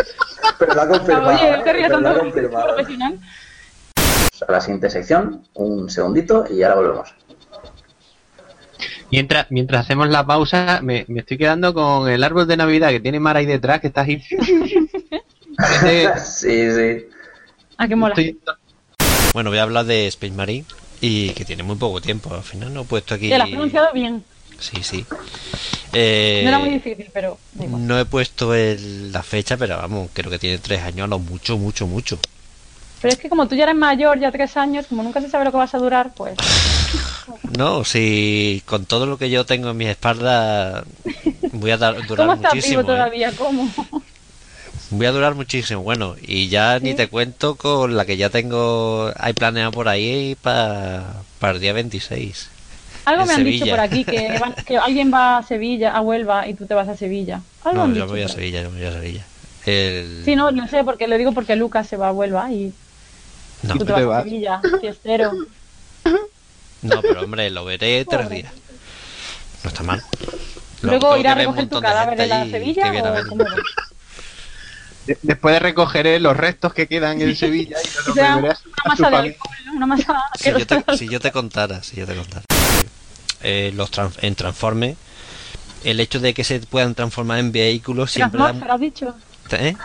[0.57, 1.27] Pero lo ha confirmado.
[1.27, 1.57] Oye, ¿eh?
[1.57, 2.31] no te rías tanto como
[2.63, 3.19] profesional.
[4.47, 7.13] A la siguiente sección, un segundito y ahora volvemos.
[9.11, 12.99] Mientras, mientras hacemos la pausa, me, me estoy quedando con el árbol de Navidad que
[12.99, 14.21] tiene Mara ahí detrás, que está ahí.
[16.25, 17.05] Sí, sí.
[17.77, 18.15] Ah, qué mola.
[18.15, 18.39] estoy-
[19.33, 20.65] Bueno, voy a hablar de Space Marine
[20.99, 22.33] y que tiene muy poco tiempo.
[22.33, 23.29] Al final no he puesto aquí.
[23.29, 24.23] Te lo has pronunciado bien.
[24.59, 25.05] Sí, sí.
[25.93, 30.31] Eh, No era muy difícil, pero no he puesto el- la fecha, pero vamos, creo
[30.31, 32.17] que tiene tres años a lo mucho, mucho, mucho.
[33.03, 35.43] Pero es que como tú ya eres mayor, ya tres años, como nunca se sabe
[35.43, 36.35] lo que vas a durar, pues...
[37.57, 40.85] No, si con todo lo que yo tengo en mis espaldas
[41.51, 42.80] voy a dar- durar ¿Cómo estás muchísimo.
[42.80, 42.95] vivo ¿eh?
[42.95, 43.31] todavía?
[43.34, 43.69] ¿Cómo?
[44.91, 45.81] Voy a durar muchísimo.
[45.84, 50.35] Bueno, y ya ni te cuento con la que ya tengo, hay planeado por ahí
[50.41, 52.49] para el día 26.
[53.05, 56.47] Algo me han dicho por aquí, que, van- que alguien va a Sevilla, a Huelva,
[56.47, 57.41] y tú te vas a Sevilla.
[57.65, 58.30] Algo No, han yo dicho voy a.
[58.30, 59.23] Sevilla, yo voy a Sevilla.
[59.65, 60.21] El...
[60.23, 62.73] Sí, no, lo sé, porque lo digo porque Lucas se va a Huelva y
[63.64, 64.23] no, tú te te vas a vas.
[64.23, 65.31] Sevilla, fiestero.
[66.81, 68.53] no, pero hombre, lo veré tres días.
[69.64, 70.02] No está mal.
[70.81, 73.64] Lo- Luego tengo ir a recoger tu cadáver en la Sevilla o de-
[75.22, 78.49] Después de recoger eh, los restos que quedan en Sevilla y los O sea, una
[78.52, 79.73] a masa de alcohol, ¿no?
[79.73, 82.44] una masa Si yo, te, si yo te contara, si yo te contara.
[83.41, 84.95] Eh, los trans- en Transforme,
[85.84, 88.53] el hecho de que se puedan transformar en vehículos siempre da...
[88.73, 89.14] Has dicho.
[89.52, 89.76] ¿Eh?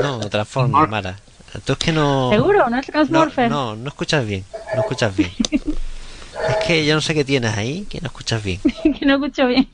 [0.00, 1.18] No, Transforme, Mara.
[1.64, 2.30] Tú es que no...
[2.30, 2.68] ¿Seguro?
[2.70, 3.50] ¿No es No, Transmorpher?
[3.50, 4.44] no, no escuchas bien.
[4.74, 5.30] No escuchas bien.
[6.48, 8.58] Es que yo no sé qué tienes ahí, que no escuchas bien.
[8.98, 9.68] que no escucho bien.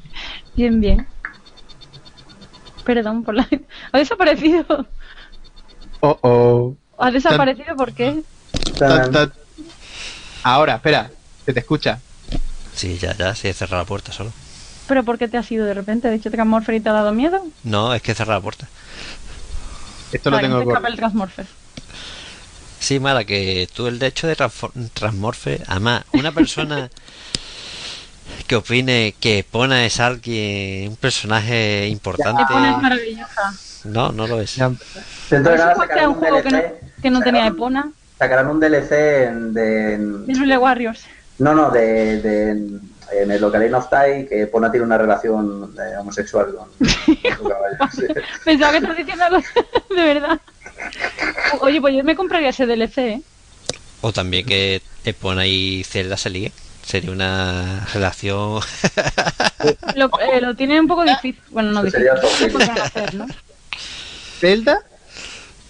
[0.54, 1.06] bien, bien.
[2.84, 3.48] Perdón por la...
[3.90, 4.86] ¿Ha desaparecido?
[6.00, 6.76] Oh, oh.
[6.98, 8.22] ¿Ha desaparecido por qué?
[8.78, 9.32] Tan, tan.
[10.42, 11.10] Ahora, espera,
[11.46, 12.00] que te escucha.
[12.74, 14.32] Sí, ya, ya, sí, he cerrado la puerta solo.
[14.88, 16.08] ¿Pero por qué te has ido de repente?
[16.08, 17.44] ¿Ha dicho Transmorpher y te ha dado miedo?
[17.64, 18.68] No, es que he cerrado la puerta.
[20.12, 21.46] Esto lo tengo no el Transmorpher.
[22.78, 26.90] Sí, Mara, que tú el hecho de transfor- Transmorphe, además, una persona
[28.46, 33.54] que opine que Pona es alguien, un personaje importante, Epona es maravillosa.
[33.84, 34.56] no, no lo es.
[34.56, 34.70] Ya,
[35.30, 36.74] Dentro de nada sacarán un un juego que no, DLC.
[37.02, 37.92] que no tenía sacarán- Epona.
[38.18, 39.94] Sacarán un DLC en- de.
[39.94, 41.00] en- De Warriors.
[41.38, 42.78] No, no, de, de-
[43.10, 47.44] en el Ocarina of Time que Pona tiene una relación eh, homosexual con, con su
[47.44, 47.76] caballo.
[47.94, 48.06] sí.
[48.44, 49.38] Pensaba que estás diciendo algo
[49.90, 50.40] de verdad.
[51.60, 53.22] Oye, pues yo me compraría ese DLC, ¿eh?
[54.00, 56.52] O también que Epona y Zelda se liguen.
[56.84, 58.60] Sería una relación...
[59.94, 61.40] Lo, eh, lo tiene un poco difícil.
[61.50, 62.08] Bueno, no difícil.
[62.52, 63.26] No hacer, ¿no?
[64.40, 64.80] ¿Zelda?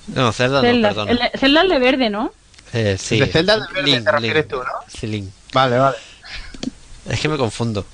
[0.07, 0.89] no, Zelda no, Zelda.
[0.89, 1.11] perdona.
[1.11, 2.33] El, Zelda es de verde, ¿no?
[2.73, 3.21] Eh, sí.
[3.21, 4.49] De Zelda de verde Link, te refieres Link.
[4.51, 4.71] tú, ¿no?
[4.89, 5.29] Sí, Link.
[5.53, 5.97] Vale, vale.
[7.09, 7.85] Es que me confundo.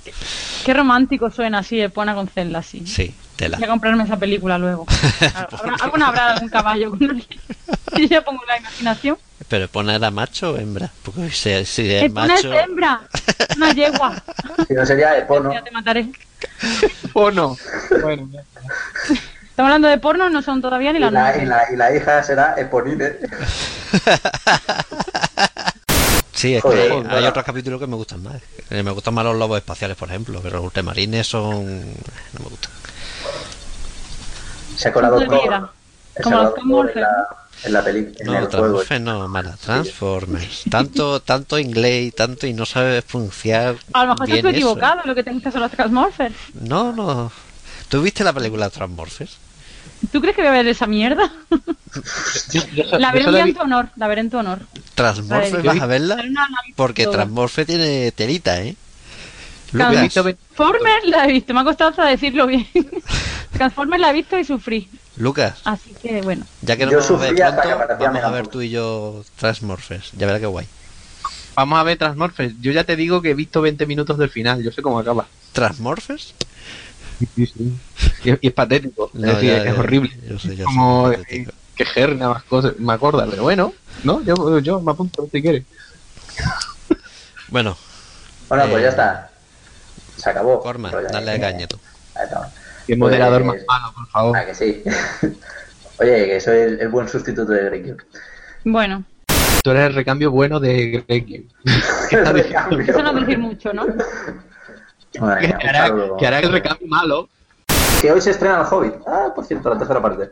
[0.65, 2.87] Qué romántico suena así, Epona con Zelda, sí.
[2.87, 3.57] Sí, tela.
[3.57, 4.87] Voy a comprarme esa película luego.
[5.35, 7.25] ¿Habrá, alguna habrá algún caballo con un-
[7.97, 9.17] Y ya pongo la imaginación.
[9.49, 10.91] Pero Epona era macho o hembra.
[11.03, 12.53] Porque si, si es Epona es macho...
[12.55, 13.01] hembra.
[13.57, 14.23] Una yegua.
[14.69, 15.53] Si no sería Epono.
[15.53, 16.11] Ya te mataré.
[17.15, 17.57] ¿O no?
[18.03, 18.61] Bueno, ya está.
[19.43, 21.43] Estamos hablando de porno, no son todavía ni Y las la, nueve.
[21.43, 23.13] y la- y la hija será Eponine.
[26.39, 27.25] Sí, es Joder, que hay joder.
[27.31, 28.41] otros capítulos que me gustan más.
[28.71, 31.81] Eh, Me gustan más los lobos espaciales, por ejemplo, pero los ultramarines son...
[31.81, 32.71] no me gustan.
[34.77, 37.27] Se ha colado Como Thor en la,
[37.65, 38.49] en la en No.
[38.49, 39.57] Transformers no, mala.
[39.61, 40.63] Transformers.
[40.71, 44.57] Tanto, tanto inglés y tanto y no sabes pronunciar A lo mejor bien estoy eso.
[44.59, 46.35] equivocado, lo que te gusta son los Transmorphers.
[46.55, 47.33] No, no.
[47.89, 49.37] ¿Tú viste la película Transmorphers?
[50.13, 51.31] ¿Tú crees que voy a ver esa mierda?
[52.53, 54.61] Yo, yo so- la veré en vi- tu honor, la veré en tu honor.
[54.95, 55.69] ¿Transmorphers Vale.
[55.69, 56.17] vas a verla?
[56.77, 57.17] Porque toda.
[57.17, 58.77] Transmorphers tiene telita, ¿eh?
[59.73, 62.67] Transformers la he visto, me ha costado hasta decirlo bien.
[63.53, 64.89] Transformers la he visto y sufrí.
[65.17, 66.47] Lucas, Así que bueno.
[66.63, 70.13] ya que Yo vamos a ver pronto, vamos a ver tú y yo Transmorphers.
[70.13, 70.67] Ya verás qué guay.
[71.57, 72.55] Vamos a ver Transmorphers.
[72.61, 74.63] Yo ya te digo que he visto 20 minutos del final.
[74.63, 75.27] Yo sé cómo acaba.
[75.53, 76.35] ¿Transmorphers?
[77.21, 77.29] Y,
[78.25, 79.11] y es patético.
[79.15, 80.11] No, es decir, ya, es ya, horrible.
[80.29, 81.53] yo sé, yo sé, como es eh, patético.
[81.77, 83.27] que Ger nada más cosas me acorda.
[83.29, 83.73] Pero bueno,
[84.05, 85.65] no, yo, yo me apunto si quieres.
[87.49, 87.77] Bueno,
[88.49, 89.31] Bueno, pues Eh, ya está.
[90.17, 90.61] Se acabó.
[90.61, 91.79] Corman, Pues ya- dale de caña tú.
[92.87, 94.37] Que moderador Pues- más malo, por favor.
[94.37, 94.83] Ah, que sí.
[96.01, 97.97] Oye, que soy el, el buen sustituto de Greg.
[98.65, 99.05] Bueno,
[99.63, 101.45] Tú eres el recambio bueno de Greg.
[102.89, 103.87] Eso no decir mucho, ¿no?
[105.21, 107.29] Madre Que hará, que hará el recambio malo.
[108.01, 108.95] Que hoy se estrena el Hobbit.
[109.07, 110.31] Ah, por cierto, la tercera parte.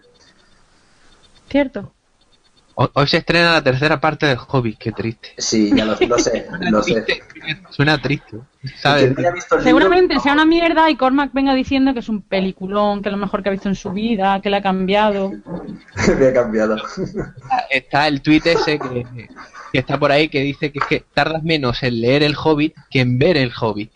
[1.51, 1.93] Cierto.
[2.79, 4.79] Hoy, hoy se estrena la tercera parte del Hobbit.
[4.79, 5.31] Qué triste.
[5.39, 7.05] Sí, ya lo, lo sé, lo sé.
[7.71, 8.37] Suena triste.
[8.81, 9.17] ¿Sabes?
[9.17, 9.33] libro-
[9.63, 13.19] Seguramente sea una mierda y Cormac venga diciendo que es un peliculón, que es lo
[13.19, 15.31] mejor que ha visto en su vida, que le ha cambiado.
[16.19, 16.77] Me ha cambiado.
[17.71, 19.07] Está el tweet ese que,
[19.73, 22.75] que está por ahí que dice que es que tardas menos en leer el Hobbit
[22.91, 23.91] que en ver el Hobbit.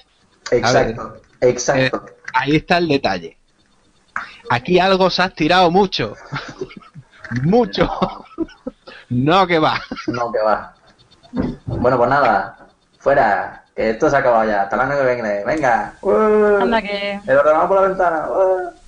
[0.50, 2.04] Exacto, exacto.
[2.06, 3.38] Eh, ahí está el detalle.
[4.50, 6.14] Aquí algo se has tirado mucho.
[7.42, 7.88] mucho.
[9.08, 9.80] no que va.
[10.08, 10.74] No, que va.
[11.66, 12.56] Bueno, pues nada.
[12.98, 13.64] Fuera.
[13.76, 14.62] Que esto se ha acabado ya.
[14.62, 15.44] Hasta el año que viene.
[15.44, 15.94] Venga.
[16.60, 17.20] Anda que...
[17.26, 18.28] El ordenador por la ventana.
[18.28, 18.79] ¡Uh!